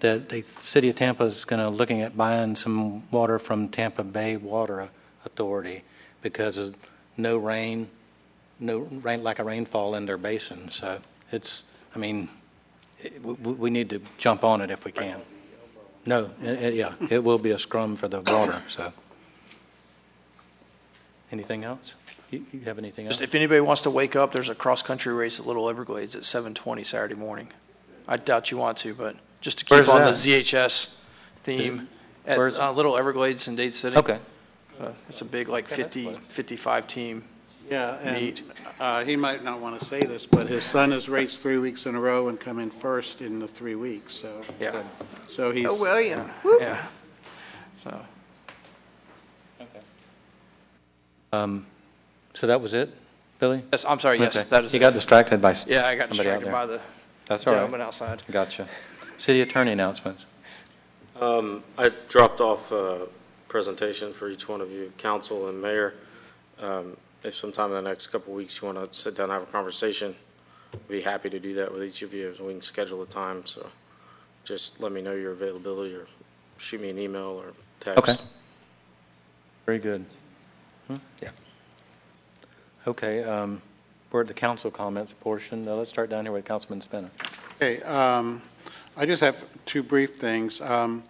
that 0.02 0.28
the 0.28 0.42
city 0.42 0.90
of 0.90 0.96
Tampa 0.96 1.24
is 1.24 1.46
going 1.46 1.62
to, 1.62 1.70
looking 1.70 2.02
at 2.02 2.18
buying 2.18 2.58
some 2.58 3.10
water 3.10 3.40
from 3.40 3.70
Tampa 3.70 4.04
Bay 4.04 4.36
Water 4.36 4.90
Authority 5.26 5.84
because 6.22 6.58
of 6.58 6.76
no 7.16 7.38
rain, 7.38 7.88
no 8.60 8.80
rain, 8.80 9.24
lack 9.24 9.40
of 9.40 9.46
rainfall 9.46 9.96
in 9.96 10.06
their 10.06 10.18
basin. 10.18 10.70
So 10.70 11.00
it's, 11.32 11.64
I 11.96 12.00
mean, 12.00 12.28
it- 13.02 13.24
we, 13.24 13.54
we 13.54 13.70
need 13.70 13.90
to 13.92 14.02
jump 14.18 14.44
on 14.44 14.60
it 14.60 14.70
if 14.70 14.84
we 14.84 14.92
can. 14.92 15.22
No, 16.06 16.30
i- 16.44 16.48
i- 16.48 16.70
yeah, 16.70 16.94
it 17.10 17.24
will 17.24 17.38
be 17.38 17.52
a 17.52 17.58
scrum 17.60 17.96
for 17.96 18.08
the 18.08 18.20
water, 18.22 18.62
so. 18.70 18.92
Anything 21.32 21.64
else? 21.64 21.96
You, 22.30 22.46
you 22.52 22.62
have 22.62 22.78
anything 22.78 23.06
else? 23.06 23.16
Just 23.16 23.24
if 23.24 23.36
anybody 23.36 23.60
wants 23.62 23.82
to 23.84 23.90
wake 23.90 24.16
up, 24.16 24.34
there's 24.34 24.50
a 24.50 24.56
cross-country 24.56 25.14
race 25.14 25.40
at 25.40 25.46
Little 25.48 25.70
Everglades 25.70 26.16
at 26.16 26.24
7:20 26.24 26.84
Saturday 26.86 27.16
morning. 27.16 27.50
I 28.08 28.18
doubt 28.18 28.52
you 28.52 28.58
want 28.58 28.78
to, 28.80 28.94
but 28.94 29.16
just 29.42 29.60
to 29.60 29.66
Where's 29.70 29.86
keep 29.88 29.94
on 29.96 30.02
the 30.02 30.12
that? 30.12 30.16
ZHS 30.16 31.06
theme 31.44 31.88
at 32.26 32.38
where's- 32.38 32.58
uh, 32.58 32.72
Little 32.72 32.98
Everglades 32.98 33.48
in 33.48 33.56
Dade 33.56 33.74
City. 33.74 33.98
Okay. 33.98 34.20
So 34.80 34.96
It's 35.08 35.22
a 35.22 35.26
big, 35.26 35.48
like 35.50 35.68
50, 35.70 36.14
55 36.30 36.88
team. 36.88 37.24
Yeah, 37.70 37.98
and 38.04 38.16
Neat. 38.16 38.42
uh, 38.80 39.04
he 39.04 39.16
might 39.16 39.44
not 39.44 39.60
want 39.60 39.80
to 39.80 39.86
say 39.86 40.04
this, 40.04 40.26
but 40.26 40.48
his 40.48 40.64
son 40.64 40.92
has 40.92 41.08
raced 41.10 41.40
three 41.40 41.58
weeks 41.58 41.86
in 41.86 41.96
a 41.96 42.00
row 42.00 42.28
and 42.28 42.40
come 42.40 42.60
in 42.60 42.70
first 42.70 43.22
in 43.22 43.40
the 43.40 43.48
three 43.48 43.76
weeks, 43.76 44.14
so. 44.14 44.42
Yeah. 44.60 44.84
So 45.32 45.52
he's. 45.52 45.66
Oh, 45.66 45.80
William. 45.80 46.30
Yeah. 46.60 46.84
So, 47.84 48.00
Okay. 49.62 49.80
Um, 51.32 51.66
So 52.34 52.48
that 52.48 52.60
was 52.62 52.74
it, 52.74 52.90
Billy? 53.40 53.64
yes, 53.72 53.86
I'm 53.86 54.00
sorry, 54.00 54.20
yes, 54.20 54.36
Okay. 54.36 54.50
that 54.50 54.64
is 54.66 54.74
You 54.74 54.80
it. 54.80 54.82
got 54.82 54.94
distracted 54.94 55.42
by 55.42 55.52
s- 55.52 55.66
Yeah, 55.68 55.88
I 55.88 55.96
got 55.96 56.10
somebody 56.10 56.30
out 56.30 56.40
distracted 56.42 56.46
there. 56.46 56.52
by 56.52 56.66
the 56.66 56.82
That's 57.28 57.48
all 57.48 57.54
right. 57.54 57.60
gentleman 57.60 57.82
outside. 57.82 58.24
Gotcha. 58.32 58.68
City 59.18 59.42
attorney 59.42 59.72
announcements. 59.72 60.26
Um, 61.20 61.64
I 61.78 61.92
dropped 62.10 62.42
off 62.42 62.72
a 62.72 63.08
presentation 63.48 64.14
for 64.14 64.28
each 64.30 64.50
one 64.50 64.60
of 64.62 64.72
you, 64.72 64.92
council 64.98 65.48
and 65.48 65.62
mayor. 65.62 65.94
Um, 66.60 66.98
If 67.24 67.36
sometime 67.36 67.68
in 67.68 67.84
the 67.84 67.90
next 67.90 68.08
couple 68.08 68.34
of 68.34 68.38
weeks 68.38 68.62
you 68.62 68.68
want 68.68 68.92
to 68.92 68.98
sit 68.98 69.16
down 69.16 69.26
and 69.26 69.34
have 69.34 69.44
a 69.44 69.52
conversation, 69.52 70.16
I'd 70.74 70.88
be 70.88 71.02
happy 71.02 71.30
to 71.30 71.40
do 71.40 71.54
that 71.56 71.72
with 71.72 71.84
each 71.84 72.02
of 72.02 72.14
you, 72.14 72.34
and 72.38 72.46
we 72.46 72.54
can 72.54 72.62
schedule 72.62 73.02
a 73.02 73.06
time, 73.06 73.46
so 73.46 73.70
just 74.44 74.82
let 74.82 74.92
me 74.92 75.02
know 75.02 75.14
your 75.14 75.32
availability, 75.32 75.96
or 75.96 76.06
shoot 76.58 76.82
me 76.82 76.90
an 76.90 77.00
email 77.00 77.42
or 77.42 77.54
text. 77.80 77.98
Okay. 78.00 78.22
Very 79.66 79.80
good. 79.80 80.04
Hmm? 80.88 80.98
Yeah. 81.22 81.30
Okay, 82.86 83.24
um, 83.24 83.62
we're 84.12 84.22
at 84.22 84.28
the 84.28 84.34
council 84.34 84.70
comments 84.70 85.14
portion. 85.22 85.64
Now, 85.64 85.76
let's 85.76 85.90
start 85.90 86.10
down 86.10 86.26
here 86.26 86.34
with 86.34 86.44
Councilman 86.44 86.82
Spinner. 86.82 87.10
Okay, 87.56 87.82
um, 87.84 88.42
I 88.98 89.06
just 89.06 89.22
have 89.22 89.46
two 89.66 89.82
brief 89.82 90.16
things. 90.18 90.60
Um, 90.62 91.04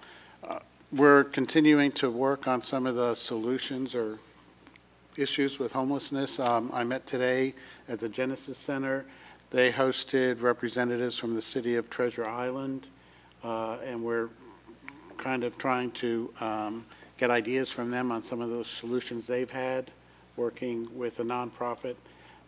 uh, 0.43 0.59
We're 0.91 1.23
continuing 1.23 1.91
to 1.93 2.11
work 2.11 2.47
on 2.47 2.61
some 2.61 2.85
of 2.85 2.93
the 2.93 3.15
solutions 3.15 3.95
or 3.95 4.19
issues 5.17 5.59
with 5.59 5.71
homelessness. 5.71 6.39
Um, 6.39 6.69
I 6.73 6.83
met 6.83 7.05
today 7.05 7.53
at 7.87 7.99
the 7.99 8.09
Genesis 8.09 8.57
Center. 8.57 9.05
They 9.51 9.71
hosted 9.71 10.41
representatives 10.41 11.17
from 11.17 11.35
the 11.35 11.41
city 11.41 11.75
of 11.75 11.89
Treasure 11.89 12.27
Island, 12.27 12.87
uh, 13.43 13.77
and 13.85 14.03
we're 14.03 14.29
kind 15.17 15.43
of 15.43 15.57
trying 15.57 15.91
to 15.91 16.33
um, 16.39 16.85
get 17.17 17.29
ideas 17.29 17.69
from 17.69 17.91
them 17.91 18.11
on 18.11 18.23
some 18.23 18.41
of 18.41 18.49
those 18.49 18.67
solutions 18.67 19.27
they've 19.27 19.49
had, 19.49 19.91
working 20.35 20.87
with 20.97 21.19
a 21.19 21.23
nonprofit 21.23 21.95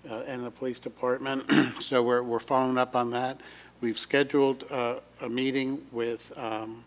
uh, 0.09 0.23
and 0.27 0.43
the 0.43 0.51
police 0.51 0.79
department. 0.79 1.43
So 1.81 2.01
we're, 2.01 2.23
we're 2.23 2.39
following 2.39 2.77
up 2.77 2.95
on 2.95 3.11
that. 3.11 3.41
We've 3.81 3.99
scheduled 3.99 4.63
uh, 4.71 4.95
a 5.21 5.29
meeting 5.29 5.85
with 5.91 6.31
um, 6.35 6.83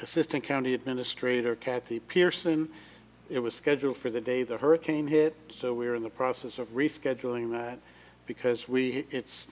Assistant 0.00 0.44
County 0.44 0.72
Administrator 0.72 1.56
Kathy 1.56 2.00
Pearson. 2.00 2.70
It 3.34 3.42
was 3.42 3.52
scheduled 3.52 3.96
for 3.96 4.10
the 4.10 4.20
day 4.20 4.44
the 4.44 4.56
hurricane 4.56 5.08
hit, 5.08 5.34
so 5.50 5.74
we're 5.74 5.96
in 5.96 6.04
the 6.04 6.08
process 6.08 6.60
of 6.60 6.68
rescheduling 6.72 7.50
that 7.50 7.80
because 8.26 8.68
we, 8.68 9.06
it's, 9.10 9.48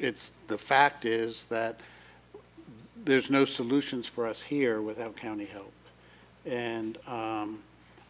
it's, 0.00 0.32
the 0.48 0.58
fact 0.58 1.04
is 1.04 1.44
that 1.50 1.78
there's 3.04 3.30
no 3.30 3.44
solutions 3.44 4.06
for 4.08 4.26
us 4.26 4.42
here 4.42 4.82
without 4.82 5.14
county 5.14 5.44
help. 5.44 5.72
And 6.44 6.98
um, 7.06 7.62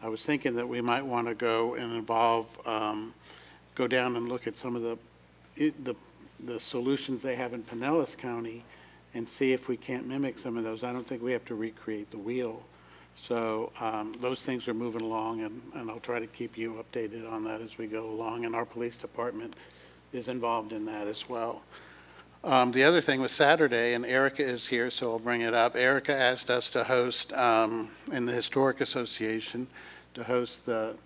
I 0.03 0.09
was 0.09 0.23
thinking 0.23 0.55
that 0.57 0.67
we 0.67 0.81
might 0.81 1.05
want 1.05 1.27
to 1.27 1.35
go 1.35 1.75
and 1.75 1.93
involve, 1.93 2.49
um, 2.67 3.13
go 3.75 3.87
down 3.87 4.17
and 4.17 4.31
look 4.31 4.47
at 4.47 4.57
some 4.57 4.77
of 4.77 4.81
the, 4.81 4.97
it- 5.59 5.85
the, 5.85 5.95
the 6.47 6.59
solutions 6.59 7.21
they 7.21 7.37
have 7.37 7.53
in 7.53 7.63
Pinellas 7.65 8.17
County 8.17 8.65
and 9.13 9.29
see 9.29 9.53
if 9.53 9.69
we 9.69 9.77
can't 9.77 10.07
mimic 10.07 10.39
some 10.39 10.57
of 10.57 10.65
those. 10.65 10.85
I 10.85 10.91
don't 10.95 11.07
think 11.07 11.23
we 11.23 11.33
have 11.33 11.45
to 11.45 11.55
recreate 11.55 12.11
the 12.11 12.17
wheel. 12.19 12.63
So 13.17 13.71
um, 13.81 14.13
those 14.21 14.41
things 14.41 14.67
are 14.69 14.75
moving 14.75 15.03
along, 15.03 15.43
and, 15.43 15.61
and 15.75 15.91
I'll 15.91 16.01
try 16.01 16.19
to 16.19 16.27
keep 16.27 16.57
you 16.57 16.83
updated 16.83 17.31
on 17.31 17.45
that 17.45 17.61
as 17.61 17.79
we 17.79 17.87
go 17.87 18.07
along. 18.07 18.45
And 18.45 18.55
our 18.55 18.65
police 18.65 18.97
department 18.97 19.55
is 20.13 20.29
involved 20.29 20.73
in 20.73 20.85
that 20.87 21.07
as 21.07 21.29
well. 21.29 21.63
Um, 22.43 22.73
The 22.73 22.83
other 22.85 23.03
thing 23.03 23.21
was 23.21 23.33
Saturday, 23.33 23.95
and 23.95 24.07
Erica 24.07 24.43
is 24.43 24.67
here, 24.67 24.91
so 24.91 25.13
I'll 25.13 25.19
bring 25.19 25.43
it 25.43 25.53
up. 25.53 25.77
Erica 25.77 26.17
asked 26.17 26.49
us 26.49 26.71
to 26.71 26.83
host, 26.83 27.33
um, 27.35 27.91
in 28.13 28.25
the 28.25 28.33
Historic 28.33 28.81
Association, 28.81 29.67
to 30.15 30.25
host 30.25 30.65
the 30.65 30.97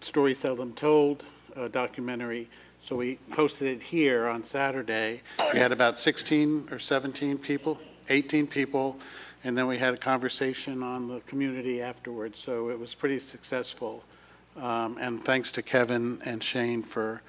Story 0.00 0.34
Seldom 0.34 0.72
Told 0.72 1.24
uh, 1.56 1.68
documentary. 1.68 2.48
So 2.82 2.96
we 2.96 3.18
hosted 3.30 3.62
it 3.74 3.82
here 3.82 4.28
on 4.28 4.42
Saturday. 4.42 5.20
We 5.52 5.58
had 5.58 5.72
about 5.72 5.98
16 5.98 6.68
or 6.70 6.78
17 6.78 7.36
people, 7.36 7.78
18 8.08 8.46
people, 8.46 8.98
and 9.44 9.56
then 9.56 9.66
we 9.66 9.78
had 9.78 9.94
a 9.94 9.96
conversation 9.96 10.82
on 10.82 11.08
the 11.08 11.20
community 11.20 11.80
afterwards. 11.80 12.38
So 12.38 12.70
it 12.70 12.78
was 12.78 12.94
pretty 12.94 13.18
successful. 13.20 14.02
Um, 14.56 14.96
And 15.00 15.24
thanks 15.24 15.52
to 15.52 15.62
Kevin 15.62 16.20
and 16.24 16.42
Shane 16.42 16.82
for 16.82 17.22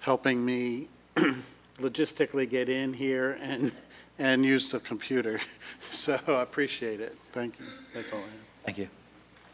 helping 0.00 0.44
me 0.44 0.88
logistically 1.80 2.48
get 2.48 2.68
in 2.68 2.92
here 2.92 3.38
and, 3.40 3.72
and 4.18 4.44
use 4.44 4.70
the 4.70 4.80
computer. 4.80 5.40
So 5.90 6.18
I 6.28 6.42
appreciate 6.42 7.00
it. 7.00 7.16
Thank 7.32 7.58
you. 7.58 7.66
That's 7.94 8.12
all 8.12 8.18
I 8.18 8.22
have. 8.22 8.30
Thank 8.64 8.78
you. 8.78 8.88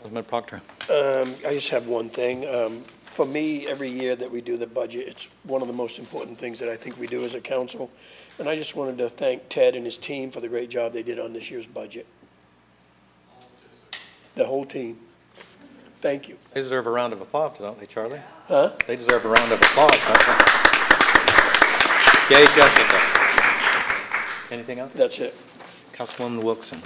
Councilman 0.00 0.24
Proctor. 0.24 0.56
Um, 0.90 1.34
I 1.46 1.54
just 1.54 1.68
have 1.70 1.86
one 1.86 2.08
thing. 2.08 2.46
Um, 2.48 2.80
For 3.04 3.24
me, 3.24 3.66
every 3.66 3.88
year 3.88 4.14
that 4.16 4.30
we 4.30 4.40
do 4.40 4.56
the 4.56 4.66
budget, 4.66 5.08
it's 5.08 5.28
one 5.44 5.62
of 5.62 5.68
the 5.68 5.74
most 5.74 5.98
important 5.98 6.38
things 6.38 6.58
that 6.58 6.68
I 6.68 6.76
think 6.76 6.98
we 6.98 7.06
do 7.06 7.24
as 7.24 7.34
a 7.34 7.40
council. 7.40 7.90
And 8.38 8.48
I 8.48 8.54
just 8.56 8.76
wanted 8.76 8.98
to 8.98 9.08
thank 9.08 9.48
Ted 9.48 9.74
and 9.76 9.84
his 9.84 9.96
team 9.96 10.30
for 10.30 10.40
the 10.40 10.48
great 10.48 10.68
job 10.68 10.92
they 10.92 11.02
did 11.02 11.18
on 11.18 11.32
this 11.32 11.50
year's 11.50 11.66
budget. 11.66 12.06
The 14.34 14.44
whole 14.44 14.66
team. 14.66 14.98
Thank 16.02 16.28
you. 16.28 16.36
They 16.52 16.60
deserve 16.60 16.86
a 16.86 16.90
round 16.90 17.14
of 17.14 17.20
applause, 17.22 17.56
don't 17.58 17.80
they, 17.80 17.86
Charlie? 17.86 18.20
Huh? 18.48 18.72
They 18.86 18.96
deserve 18.96 19.24
a 19.24 19.28
round 19.28 19.50
of 19.50 19.60
applause, 19.60 19.90
don't 20.06 20.18
they? 22.28 22.36
Yay, 22.36 22.46
Jessica. 22.54 23.00
Anything 24.50 24.78
else? 24.80 24.92
That's 24.94 25.18
it. 25.18 25.34
Councilwoman 25.94 26.42
Wilson. 26.44 26.80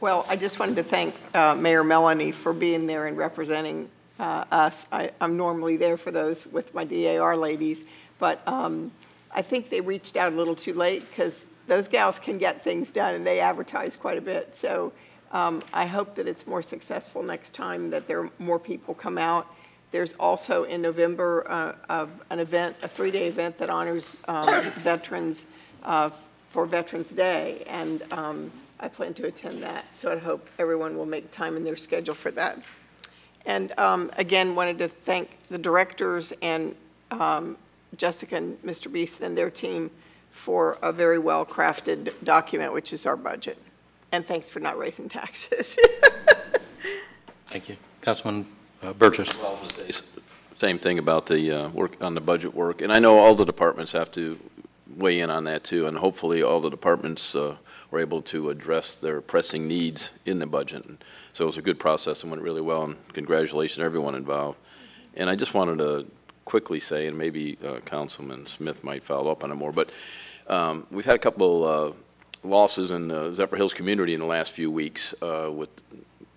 Well, 0.00 0.26
I 0.28 0.34
just 0.36 0.58
wanted 0.58 0.74
to 0.76 0.82
thank 0.82 1.14
uh, 1.34 1.54
Mayor 1.54 1.84
Melonie 1.84 2.34
for 2.34 2.52
being 2.52 2.86
there 2.88 3.06
and 3.06 3.16
representing 3.16 3.88
uh, 4.18 4.44
us. 4.50 4.86
I- 4.90 5.12
I'm 5.20 5.36
normally 5.36 5.76
there 5.76 5.96
for 5.96 6.10
those 6.10 6.44
with 6.46 6.74
my 6.74 6.84
DAR 6.84 7.36
ladies, 7.36 7.84
but 8.18 8.46
um, 8.48 8.90
I 9.34 9.42
think 9.42 9.68
they 9.68 9.80
reached 9.80 10.16
out 10.16 10.32
a 10.32 10.36
little 10.36 10.54
too 10.54 10.74
late 10.74 11.08
because 11.10 11.46
those 11.66 11.88
gals 11.88 12.18
can 12.18 12.38
get 12.38 12.62
things 12.62 12.92
done 12.92 13.14
and 13.14 13.26
they 13.26 13.40
advertise 13.40 13.96
quite 13.96 14.18
a 14.18 14.20
bit. 14.20 14.54
So 14.54 14.92
um, 15.32 15.62
I 15.72 15.86
hope 15.86 16.14
that 16.14 16.26
it's 16.26 16.46
more 16.46 16.62
successful 16.62 17.22
next 17.22 17.54
time, 17.54 17.90
that 17.90 18.06
there 18.06 18.20
are 18.20 18.30
more 18.38 18.58
people 18.58 18.94
come 18.94 19.18
out. 19.18 19.46
There's 19.90 20.14
also 20.14 20.64
in 20.64 20.82
November 20.82 21.44
uh, 21.88 22.06
an 22.30 22.38
event, 22.38 22.76
a 22.82 22.88
three-day 22.88 23.26
event 23.28 23.58
that 23.58 23.70
honors 23.70 24.16
um, 24.28 24.70
veterans 24.82 25.46
uh, 25.82 26.10
for 26.50 26.66
Veterans 26.66 27.10
Day, 27.10 27.64
and 27.66 28.02
um, 28.12 28.50
I 28.78 28.88
plan 28.88 29.14
to 29.14 29.26
attend 29.26 29.62
that. 29.62 29.84
So 29.96 30.12
I 30.12 30.18
hope 30.18 30.48
everyone 30.58 30.96
will 30.96 31.06
make 31.06 31.30
time 31.30 31.56
in 31.56 31.64
their 31.64 31.76
schedule 31.76 32.14
for 32.14 32.30
that. 32.32 32.60
And 33.46 33.76
um, 33.78 34.10
again, 34.16 34.54
wanted 34.54 34.78
to 34.78 34.88
thank 34.88 35.36
the 35.48 35.58
directors 35.58 36.32
and 36.42 36.74
um, 37.10 37.56
Jessica 37.96 38.36
and 38.36 38.60
Mr. 38.62 38.90
Beeson 38.90 39.26
and 39.26 39.36
their 39.36 39.50
team 39.50 39.90
for 40.30 40.78
a 40.82 40.92
very 40.92 41.18
well-crafted 41.18 42.12
document, 42.24 42.72
which 42.72 42.92
is 42.92 43.06
our 43.06 43.16
budget. 43.16 43.56
And 44.12 44.26
thanks 44.26 44.50
for 44.50 44.60
not 44.60 44.78
raising 44.78 45.08
taxes. 45.08 45.78
Thank 47.46 47.68
you. 47.68 47.76
Councilman 48.00 48.46
uh, 48.82 48.92
Burgess. 48.92 49.28
Same 50.58 50.78
thing 50.78 50.98
about 50.98 51.26
the 51.26 51.50
uh, 51.50 51.68
work, 51.70 51.96
on 52.02 52.14
the 52.14 52.20
budget 52.20 52.54
work. 52.54 52.82
And 52.82 52.92
I 52.92 52.98
know 52.98 53.18
all 53.18 53.34
the 53.34 53.44
departments 53.44 53.92
have 53.92 54.10
to 54.12 54.38
weigh 54.96 55.20
in 55.20 55.30
on 55.30 55.44
that 55.44 55.64
too, 55.64 55.86
and 55.86 55.96
hopefully 55.96 56.42
all 56.42 56.60
the 56.60 56.70
departments 56.70 57.34
uh, 57.34 57.56
were 57.90 58.00
able 58.00 58.22
to 58.22 58.50
address 58.50 58.98
their 58.98 59.20
pressing 59.20 59.66
needs 59.66 60.10
in 60.26 60.38
the 60.38 60.46
budget. 60.46 60.84
And 60.84 61.02
So 61.32 61.44
it 61.44 61.46
was 61.46 61.58
a 61.58 61.62
good 61.62 61.78
process 61.78 62.22
and 62.22 62.30
went 62.30 62.42
really 62.42 62.60
well, 62.60 62.84
and 62.84 62.96
congratulations 63.12 63.78
to 63.78 63.82
everyone 63.82 64.14
involved. 64.14 64.58
And 65.14 65.30
I 65.30 65.36
just 65.36 65.54
wanted 65.54 65.78
to 65.78 66.06
quickly 66.44 66.80
say, 66.80 67.06
and 67.06 67.16
maybe 67.16 67.58
uh, 67.64 67.80
Councilman 67.80 68.46
Smith 68.46 68.84
might 68.84 69.02
follow 69.02 69.30
up 69.30 69.44
on 69.44 69.50
it 69.50 69.54
more, 69.54 69.72
but 69.72 69.90
um, 70.46 70.86
we've 70.90 71.04
had 71.04 71.14
a 71.14 71.18
couple 71.18 71.64
uh, 71.64 71.92
losses 72.42 72.90
in 72.90 73.08
the 73.08 73.30
Zephyrhills 73.30 73.74
community 73.74 74.14
in 74.14 74.20
the 74.20 74.26
last 74.26 74.52
few 74.52 74.70
weeks 74.70 75.14
uh, 75.22 75.50
with 75.52 75.70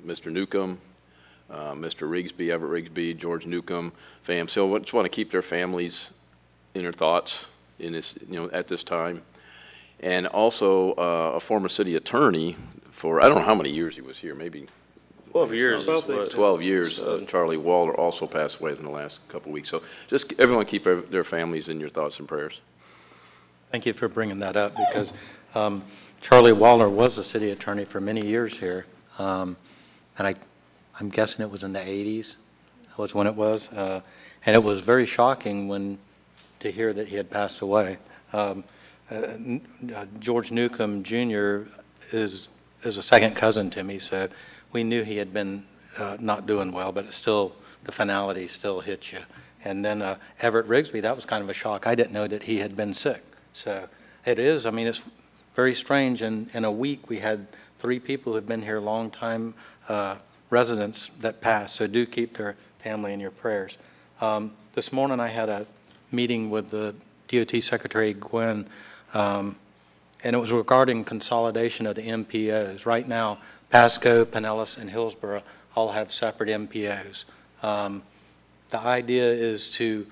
Mr. 0.06 0.32
Newcomb, 0.32 0.80
uh, 1.50 1.74
Mr. 1.74 2.10
Rigsby, 2.10 2.50
Everett 2.50 2.86
Rigsby, 2.86 3.18
George 3.18 3.46
Newcomb, 3.46 3.92
fam. 4.22 4.48
So 4.48 4.76
I 4.76 4.80
just 4.80 4.94
want 4.94 5.06
to 5.06 5.10
keep 5.10 5.32
their 5.32 5.42
families 5.42 6.12
in 6.74 6.84
their 6.84 6.94
thoughts 6.94 7.48
in 7.80 7.94
this, 7.94 8.16
you 8.30 8.40
know, 8.40 8.50
at 8.52 8.68
this 8.68 8.84
time. 8.84 9.22
And 10.00 10.28
also 10.28 10.94
uh, 10.94 11.34
a 11.36 11.40
former 11.40 11.70
city 11.70 11.96
attorney 11.96 12.56
for, 12.92 13.22
I 13.22 13.28
don't 13.28 13.40
know 13.40 13.46
how 13.46 13.56
many 13.56 13.72
years 13.72 13.96
he 13.96 14.02
was 14.02 14.18
here, 14.18 14.36
maybe 14.36 14.68
12 15.32 15.54
years 15.54 15.82
is 15.82 15.88
what. 15.88 16.32
12 16.32 16.62
years. 16.62 17.00
Uh, 17.00 17.24
Charlie 17.28 17.58
Waller 17.58 17.94
also 17.96 18.26
passed 18.28 18.60
away 18.60 18.72
in 18.72 18.84
the 18.84 18.90
last 18.90 19.28
couple 19.30 19.50
of 19.50 19.54
weeks. 19.54 19.70
So 19.70 19.82
just 20.08 20.34
everyone 20.40 20.66
keep 20.66 20.84
their- 20.84 21.02
their 21.02 21.24
families 21.24 21.70
in 21.70 21.80
your 21.80 21.90
thoughts 21.90 22.20
and 22.20 22.28
prayers. 22.28 22.62
Thank 23.72 23.86
you 23.86 23.94
for 23.94 24.08
bringing 24.08 24.40
that 24.40 24.56
up, 24.56 24.76
because 24.78 25.12
um, 25.54 25.84
Charlie 26.22 26.54
Waller 26.54 26.90
was 26.90 27.18
a 27.18 27.24
city 27.24 27.52
attorney 27.52 27.84
for 27.86 28.00
many 28.00 28.26
years 28.26 28.58
here, 28.58 28.86
Um, 29.20 29.58
and 30.18 30.28
I, 30.28 30.36
I'm 31.00 31.10
guessing 31.10 31.44
it 31.44 31.52
was 31.52 31.64
in 31.64 31.74
the 31.74 31.80
80s, 31.80 32.38
was 32.98 33.14
when 33.14 33.28
it 33.28 33.36
was, 33.36 33.68
Uh, 33.74 34.02
and 34.46 34.56
it 34.56 34.64
was 34.64 34.80
very 34.82 35.06
shocking 35.06 35.68
when, 35.68 35.98
to 36.60 36.72
hear 36.72 36.94
that 36.94 37.08
he 37.10 37.16
had 37.18 37.30
passed 37.30 37.62
away. 37.62 37.98
Um, 38.32 38.64
uh, 39.12 39.16
N- 39.16 39.68
uh, 39.96 40.06
George 40.20 40.52
Newcomb 40.52 41.04
Jr. 41.04 41.64
is, 42.12 42.48
is 42.84 42.98
a 42.98 43.02
second 43.04 43.36
cousin 43.36 43.70
to 43.72 43.84
me, 43.84 44.00
so 44.00 44.30
we 44.78 44.84
knew 44.84 45.02
he 45.02 45.18
had 45.18 45.34
been 45.34 45.64
uh, 45.98 46.18
not 46.20 46.46
doing 46.46 46.72
well, 46.72 46.92
but 46.92 47.12
still, 47.12 47.56
the 47.86 47.92
finality 47.92 48.48
still 48.48 48.82
hits 48.82 49.12
you. 49.12 49.22
And 49.66 49.84
then 49.84 50.04
uh, 50.04 50.18
Everett 50.40 50.68
Rigsby, 50.68 51.02
that 51.02 51.16
was 51.16 51.26
kind 51.26 51.42
of 51.44 51.50
a 51.50 51.54
shock. 51.54 51.88
I 51.88 51.96
didn't 51.96 52.12
know 52.12 52.28
that 52.28 52.44
he 52.44 52.60
had 52.60 52.76
been 52.76 52.94
sick. 52.94 53.24
So 53.54 53.90
it 54.24 54.38
is, 54.38 54.68
I 54.68 54.70
mean, 54.70 54.86
it's 54.86 55.02
very 55.56 55.74
strange. 55.74 56.22
In, 56.22 56.52
in 56.54 56.64
a 56.64 56.72
week, 56.72 57.10
we 57.10 57.18
had 57.18 57.48
three 57.80 58.00
people 58.00 58.34
who've 58.34 58.46
been 58.46 58.62
here 58.62 58.80
long 58.80 59.10
time 59.10 59.56
uh, 59.90 60.18
residents 60.52 61.10
that 61.22 61.42
passed. 61.42 61.76
So 61.78 61.88
do 61.88 62.06
keep 62.06 62.38
their 62.38 62.56
family 62.78 63.14
in 63.14 63.20
your 63.20 63.32
prayers. 63.32 63.80
Um, 64.22 64.52
This 64.76 64.94
morning, 64.94 65.20
I 65.20 65.30
had 65.30 65.50
a 65.50 65.66
meeting 66.12 66.52
with 66.52 66.70
the 66.70 66.94
DOT 67.30 67.64
Secretary 67.64 68.14
Gwynn, 68.14 68.68
um, 69.16 69.56
and 70.24 70.36
it 70.36 70.40
was 70.40 70.52
regarding 70.52 71.04
consolidation 71.04 71.88
of 71.88 71.96
the 71.96 72.04
MPOs. 72.04 72.86
Right 72.86 73.08
now, 73.08 73.40
Pasco, 73.70 74.26
Pinellas, 74.26 74.78
and 74.78 74.90
Hillsborough 74.90 75.44
all 75.76 75.92
have 75.92 76.12
separate 76.12 76.50
MPOs. 76.50 77.26
Um, 77.62 78.04
The 78.70 78.80
idea 78.80 79.32
is 79.32 79.70
to, 79.72 80.06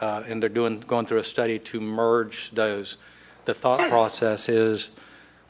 uh, 0.00 0.22
and 0.26 0.42
they're 0.42 0.48
doing, 0.48 0.80
going 0.80 1.04
through 1.04 1.18
a 1.18 1.24
study 1.24 1.58
to 1.58 1.80
merge 1.80 2.50
those. 2.52 2.96
The 3.44 3.54
thought 3.54 3.80
process 3.90 4.48
is, 4.48 4.90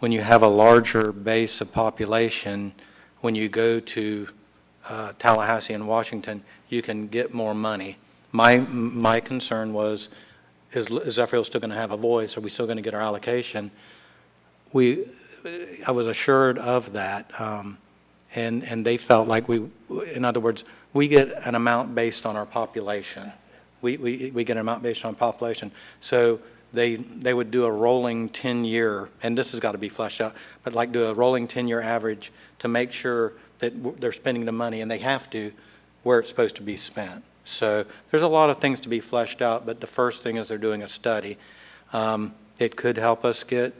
when 0.00 0.10
you 0.10 0.22
have 0.22 0.42
a 0.42 0.48
larger 0.48 1.12
base 1.12 1.60
of 1.60 1.72
population, 1.72 2.72
when 3.20 3.36
you 3.36 3.48
go 3.48 3.78
to 3.78 4.28
uh, 4.88 5.12
Tallahassee 5.18 5.74
and 5.74 5.86
Washington, 5.86 6.42
you 6.68 6.82
can 6.82 7.06
get 7.06 7.32
more 7.32 7.54
money. 7.54 7.98
My, 8.32 8.58
my 8.58 9.20
concern 9.20 9.72
was, 9.72 10.08
is 10.72 10.90
is 10.90 11.14
Zephyr 11.14 11.44
still 11.44 11.60
going 11.60 11.70
to 11.70 11.76
have 11.76 11.92
a 11.92 11.96
voice? 11.96 12.36
Are 12.36 12.40
we 12.40 12.50
still 12.50 12.66
going 12.66 12.78
to 12.78 12.82
get 12.82 12.94
our 12.94 13.02
allocation? 13.02 13.70
We, 14.72 15.04
I 15.86 15.90
was 15.90 16.06
assured 16.06 16.58
of 16.58 16.92
that, 16.92 17.40
um, 17.40 17.78
and, 18.34 18.64
and 18.64 18.86
they 18.86 18.96
felt 18.96 19.28
like 19.28 19.48
we, 19.48 19.68
in 20.14 20.24
other 20.24 20.40
words, 20.40 20.64
we 20.92 21.08
get 21.08 21.30
an 21.46 21.54
amount 21.54 21.94
based 21.94 22.26
on 22.26 22.36
our 22.36 22.46
population. 22.46 23.32
We, 23.80 23.96
we, 23.96 24.30
we 24.32 24.44
get 24.44 24.56
an 24.56 24.60
amount 24.60 24.82
based 24.82 25.04
on 25.04 25.14
population. 25.14 25.72
So 26.00 26.40
they, 26.72 26.96
they 26.96 27.34
would 27.34 27.50
do 27.50 27.64
a 27.64 27.70
rolling 27.70 28.28
10-year, 28.28 29.08
and 29.22 29.36
this 29.36 29.50
has 29.50 29.60
got 29.60 29.72
to 29.72 29.78
be 29.78 29.88
fleshed 29.88 30.20
out, 30.20 30.34
but 30.62 30.74
like 30.74 30.92
do 30.92 31.04
a 31.06 31.14
rolling 31.14 31.48
10-year 31.48 31.80
average 31.80 32.30
to 32.60 32.68
make 32.68 32.92
sure 32.92 33.32
that 33.58 34.00
they're 34.00 34.12
spending 34.12 34.44
the 34.44 34.52
money, 34.52 34.80
and 34.80 34.90
they 34.90 34.98
have 34.98 35.28
to, 35.30 35.52
where 36.02 36.20
it's 36.20 36.28
supposed 36.28 36.56
to 36.56 36.62
be 36.62 36.76
spent. 36.76 37.24
So 37.44 37.84
there's 38.10 38.22
a 38.22 38.28
lot 38.28 38.50
of 38.50 38.58
things 38.58 38.78
to 38.80 38.88
be 38.88 39.00
fleshed 39.00 39.42
out, 39.42 39.66
but 39.66 39.80
the 39.80 39.86
first 39.86 40.22
thing 40.22 40.36
is 40.36 40.48
they're 40.48 40.58
doing 40.58 40.82
a 40.82 40.88
study. 40.88 41.36
Um, 41.92 42.34
It 42.58 42.76
could 42.76 42.96
help 42.96 43.24
us 43.24 43.42
get 43.42 43.74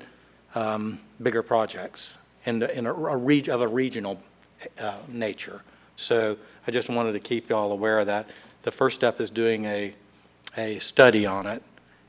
um, 0.55 0.99
bigger 1.23 1.43
projects 1.43 2.15
in 2.45 2.59
the, 2.59 2.77
in 2.77 2.87
a, 2.87 2.93
a 2.93 3.17
reg, 3.17 3.49
of 3.49 3.61
a 3.61 3.69
regional 3.69 4.21
uh, 4.81 4.99
nature. 5.09 5.63
So 5.97 6.37
I 6.67 6.71
just 6.71 6.89
wanted 6.89 7.13
to 7.13 7.21
keep 7.21 7.49
you 7.49 7.57
all 7.57 7.73
aware 7.73 7.99
of 7.99 8.07
that. 8.07 8.29
The 8.63 8.73
first 8.73 8.97
step 8.97 9.21
is 9.21 9.31
doing 9.31 9.65
a, 9.65 9.95
a 10.57 10.79
study 10.79 11.27
on 11.27 11.47
it. 11.47 11.63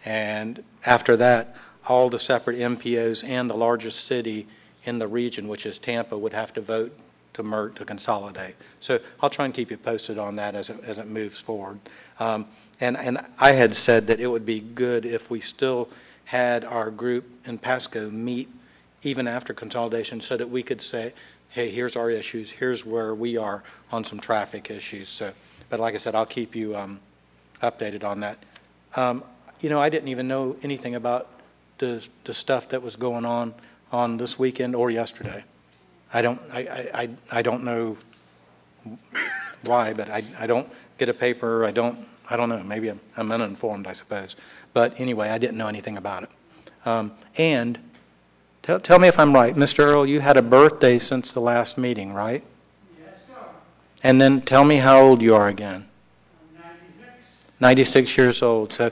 And 0.05 0.63
after 0.85 1.15
that, 1.17 1.55
all 1.87 2.09
the 2.09 2.19
separate 2.19 2.57
MPOs 2.57 3.27
and 3.27 3.49
the 3.49 3.55
largest 3.55 4.05
city 4.05 4.47
in 4.85 4.99
the 4.99 5.07
region, 5.07 5.47
which 5.47 5.65
is 5.65 5.79
Tampa, 5.79 6.17
would 6.17 6.33
have 6.33 6.53
to 6.53 6.61
vote 6.61 6.97
to 7.33 7.43
mer, 7.43 7.69
to 7.69 7.85
consolidate. 7.85 8.55
So 8.79 8.99
I'll 9.21 9.29
try 9.29 9.45
and 9.45 9.53
keep 9.53 9.71
you 9.71 9.77
posted 9.77 10.17
on 10.17 10.35
that 10.37 10.55
as 10.55 10.69
it, 10.69 10.83
as 10.83 10.97
it 10.97 11.07
moves 11.07 11.39
forward. 11.39 11.79
Um, 12.19 12.45
and, 12.79 12.97
and 12.97 13.19
I 13.39 13.53
had 13.53 13.73
said 13.73 14.07
that 14.07 14.19
it 14.19 14.27
would 14.27 14.45
be 14.45 14.59
good 14.59 15.05
if 15.05 15.29
we 15.29 15.39
still 15.39 15.89
had 16.25 16.63
our 16.63 16.89
group 16.91 17.25
in 17.45 17.57
Pasco 17.57 18.09
meet 18.09 18.49
even 19.03 19.27
after 19.27 19.53
consolidation 19.53 20.21
so 20.21 20.37
that 20.37 20.49
we 20.49 20.63
could 20.63 20.81
say, 20.81 21.13
hey, 21.49 21.69
here's 21.69 21.95
our 21.95 22.09
issues, 22.09 22.49
here's 22.49 22.85
where 22.85 23.13
we 23.13 23.37
are 23.37 23.63
on 23.91 24.03
some 24.03 24.19
traffic 24.19 24.71
issues. 24.71 25.09
So, 25.09 25.31
but 25.69 25.79
like 25.79 25.93
I 25.93 25.97
said, 25.97 26.15
I'll 26.15 26.25
keep 26.25 26.55
you 26.55 26.75
um, 26.75 26.99
updated 27.61 28.03
on 28.03 28.21
that. 28.21 28.37
Um, 28.95 29.23
you 29.61 29.69
know, 29.69 29.79
I 29.79 29.89
didn't 29.89 30.09
even 30.09 30.27
know 30.27 30.55
anything 30.63 30.95
about 30.95 31.29
the, 31.77 32.05
the 32.23 32.33
stuff 32.33 32.69
that 32.69 32.81
was 32.81 32.95
going 32.95 33.25
on 33.25 33.53
on 33.91 34.17
this 34.17 34.39
weekend 34.39 34.75
or 34.75 34.89
yesterday. 34.89 35.43
I 36.13 36.21
don't, 36.21 36.41
I, 36.51 36.89
I, 36.93 37.09
I 37.31 37.41
don't 37.41 37.63
know 37.63 37.97
why, 39.63 39.93
but 39.93 40.09
I, 40.09 40.23
I 40.39 40.47
don't 40.47 40.67
get 40.97 41.09
a 41.09 41.13
paper, 41.13 41.65
I 41.65 41.71
don't, 41.71 42.07
I 42.29 42.35
don't 42.35 42.49
know, 42.49 42.63
maybe 42.63 42.89
I'm, 42.89 42.99
I'm 43.17 43.31
uninformed, 43.31 43.87
I 43.87 43.93
suppose. 43.93 44.35
But 44.73 44.99
anyway, 44.99 45.29
I 45.29 45.37
didn't 45.37 45.57
know 45.57 45.67
anything 45.67 45.97
about 45.97 46.23
it. 46.23 46.29
Um, 46.85 47.13
and 47.37 47.77
tell, 48.61 48.79
tell 48.79 48.99
me 48.99 49.07
if 49.07 49.19
I'm 49.19 49.33
right, 49.33 49.55
Mr. 49.55 49.79
Earl, 49.79 50.05
you 50.07 50.19
had 50.19 50.35
a 50.35 50.41
birthday 50.41 50.99
since 50.99 51.31
the 51.31 51.39
last 51.39 51.77
meeting, 51.77 52.13
right? 52.13 52.43
Yes, 52.99 53.13
sir. 53.27 53.35
And 54.03 54.19
then 54.19 54.41
tell 54.41 54.65
me 54.65 54.77
how 54.77 54.99
old 54.99 55.21
you 55.21 55.35
are 55.35 55.47
again. 55.47 55.85
96 56.55 57.07
96 57.59 58.17
years 58.17 58.41
old. 58.41 58.73
So 58.73 58.91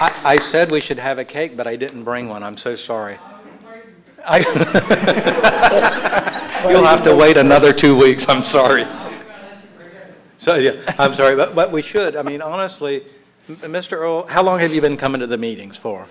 I, 0.00 0.20
I 0.24 0.38
said 0.38 0.70
we 0.70 0.80
should 0.80 0.98
have 0.98 1.18
a 1.18 1.24
cake, 1.24 1.56
but 1.56 1.66
I 1.66 1.76
didn't 1.76 2.04
bring 2.04 2.28
one. 2.28 2.42
I'm 2.42 2.56
so 2.56 2.76
sorry. 2.76 3.18
I, 4.26 4.38
you'll 6.70 6.84
have 6.84 7.04
to 7.04 7.14
wait 7.14 7.36
another 7.36 7.72
two 7.72 7.96
weeks. 7.98 8.26
I'm 8.28 8.42
sorry. 8.42 8.86
So 10.44 10.56
yeah, 10.56 10.72
I'm 10.98 11.14
sorry, 11.14 11.36
but 11.36 11.54
but 11.54 11.72
we 11.72 11.80
should. 11.80 12.16
I 12.16 12.22
mean, 12.22 12.42
honestly, 12.42 13.02
Mr. 13.48 13.92
Earl, 13.92 14.26
how 14.26 14.42
long 14.42 14.60
have 14.60 14.74
you 14.74 14.82
been 14.82 14.98
coming 14.98 15.22
to 15.22 15.26
the 15.26 15.38
meetings 15.38 15.78
for? 15.78 16.06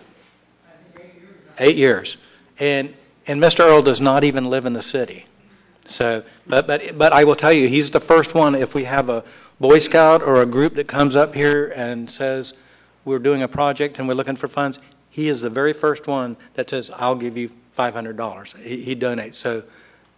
Eight 1.59 1.75
years, 1.75 2.17
and 2.57 2.95
and 3.27 3.39
Mr. 3.39 3.59
Earl 3.59 3.83
does 3.83 4.01
not 4.01 4.23
even 4.23 4.49
live 4.49 4.65
in 4.65 4.73
the 4.73 4.81
city. 4.81 5.27
So, 5.85 6.23
but, 6.47 6.65
but, 6.65 6.97
but 6.97 7.13
I 7.13 7.25
will 7.25 7.35
tell 7.35 7.53
you, 7.53 7.67
he's 7.67 7.91
the 7.91 7.99
first 7.99 8.33
one, 8.33 8.55
if 8.55 8.73
we 8.73 8.85
have 8.85 9.07
a 9.07 9.23
Boy 9.59 9.77
Scout 9.77 10.23
or 10.23 10.41
a 10.41 10.47
group 10.47 10.73
that 10.75 10.87
comes 10.87 11.15
up 11.15 11.35
here 11.35 11.71
and 11.75 12.09
says, 12.09 12.53
we're 13.05 13.19
doing 13.19 13.43
a 13.43 13.47
project 13.47 13.99
and 13.99 14.07
we're 14.07 14.13
looking 14.15 14.37
for 14.37 14.47
funds, 14.47 14.79
he 15.09 15.27
is 15.27 15.41
the 15.41 15.49
very 15.49 15.73
first 15.73 16.07
one 16.07 16.37
that 16.53 16.69
says, 16.69 16.89
I'll 16.95 17.15
give 17.15 17.37
you 17.37 17.51
$500. 17.77 18.57
He, 18.63 18.81
he 18.81 18.95
donates. 18.95 19.35
So, 19.35 19.63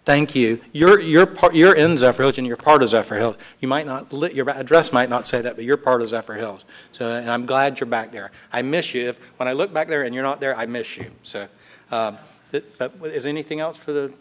thank 0.05 0.35
you. 0.35 0.61
You're, 0.71 0.99
you're, 0.99 1.25
part, 1.25 1.53
you're 1.55 1.75
in 1.75 1.95
Zephyrhills 1.95 2.37
and 2.37 2.47
you're 2.47 2.55
part 2.55 2.81
of 2.83 2.89
Zephyrhills. 2.89 3.35
You 3.59 3.67
might 3.67 3.85
not, 3.85 4.11
your 4.33 4.49
address 4.49 4.93
might 4.93 5.09
not 5.09 5.27
say 5.27 5.41
that, 5.41 5.55
but 5.55 5.65
you're 5.65 5.77
part 5.77 6.01
of 6.01 6.09
Zephyrhills. 6.09 6.61
So, 6.91 7.11
and 7.11 7.29
I'm 7.29 7.45
glad 7.45 7.79
you're 7.79 7.87
back 7.87 8.11
there. 8.11 8.31
I 8.53 8.61
miss 8.61 8.93
you. 8.93 9.09
If, 9.09 9.19
when 9.37 9.47
I 9.47 9.53
look 9.53 9.73
back 9.73 9.87
there 9.87 10.03
and 10.03 10.13
you're 10.15 10.23
not 10.23 10.39
there, 10.39 10.55
I 10.55 10.65
miss 10.65 10.95
you. 10.97 11.11
So, 11.23 11.47
um, 11.91 12.17
but 12.51 12.63
is 13.03 13.23
there 13.23 13.29
anything 13.29 13.59
else 13.59 13.77
for 13.77 13.91
the 13.91 14.13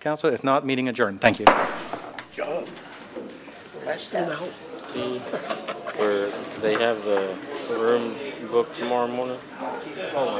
council? 0.00 0.32
If 0.32 0.42
not, 0.42 0.64
meeting 0.64 0.88
adjourned. 0.88 1.20
Thank 1.20 1.40
you. 1.40 1.46
John, 2.32 2.64
less 3.84 4.08
than 4.08 4.30
out. 4.30 4.52
See 4.86 5.18
where 5.98 6.30
they 6.62 6.74
have 6.74 7.04
the 7.04 7.36
room 7.70 8.14
booked 8.50 8.78
tomorrow 8.78 9.06
morning? 9.08 9.38
Oh, 9.60 10.30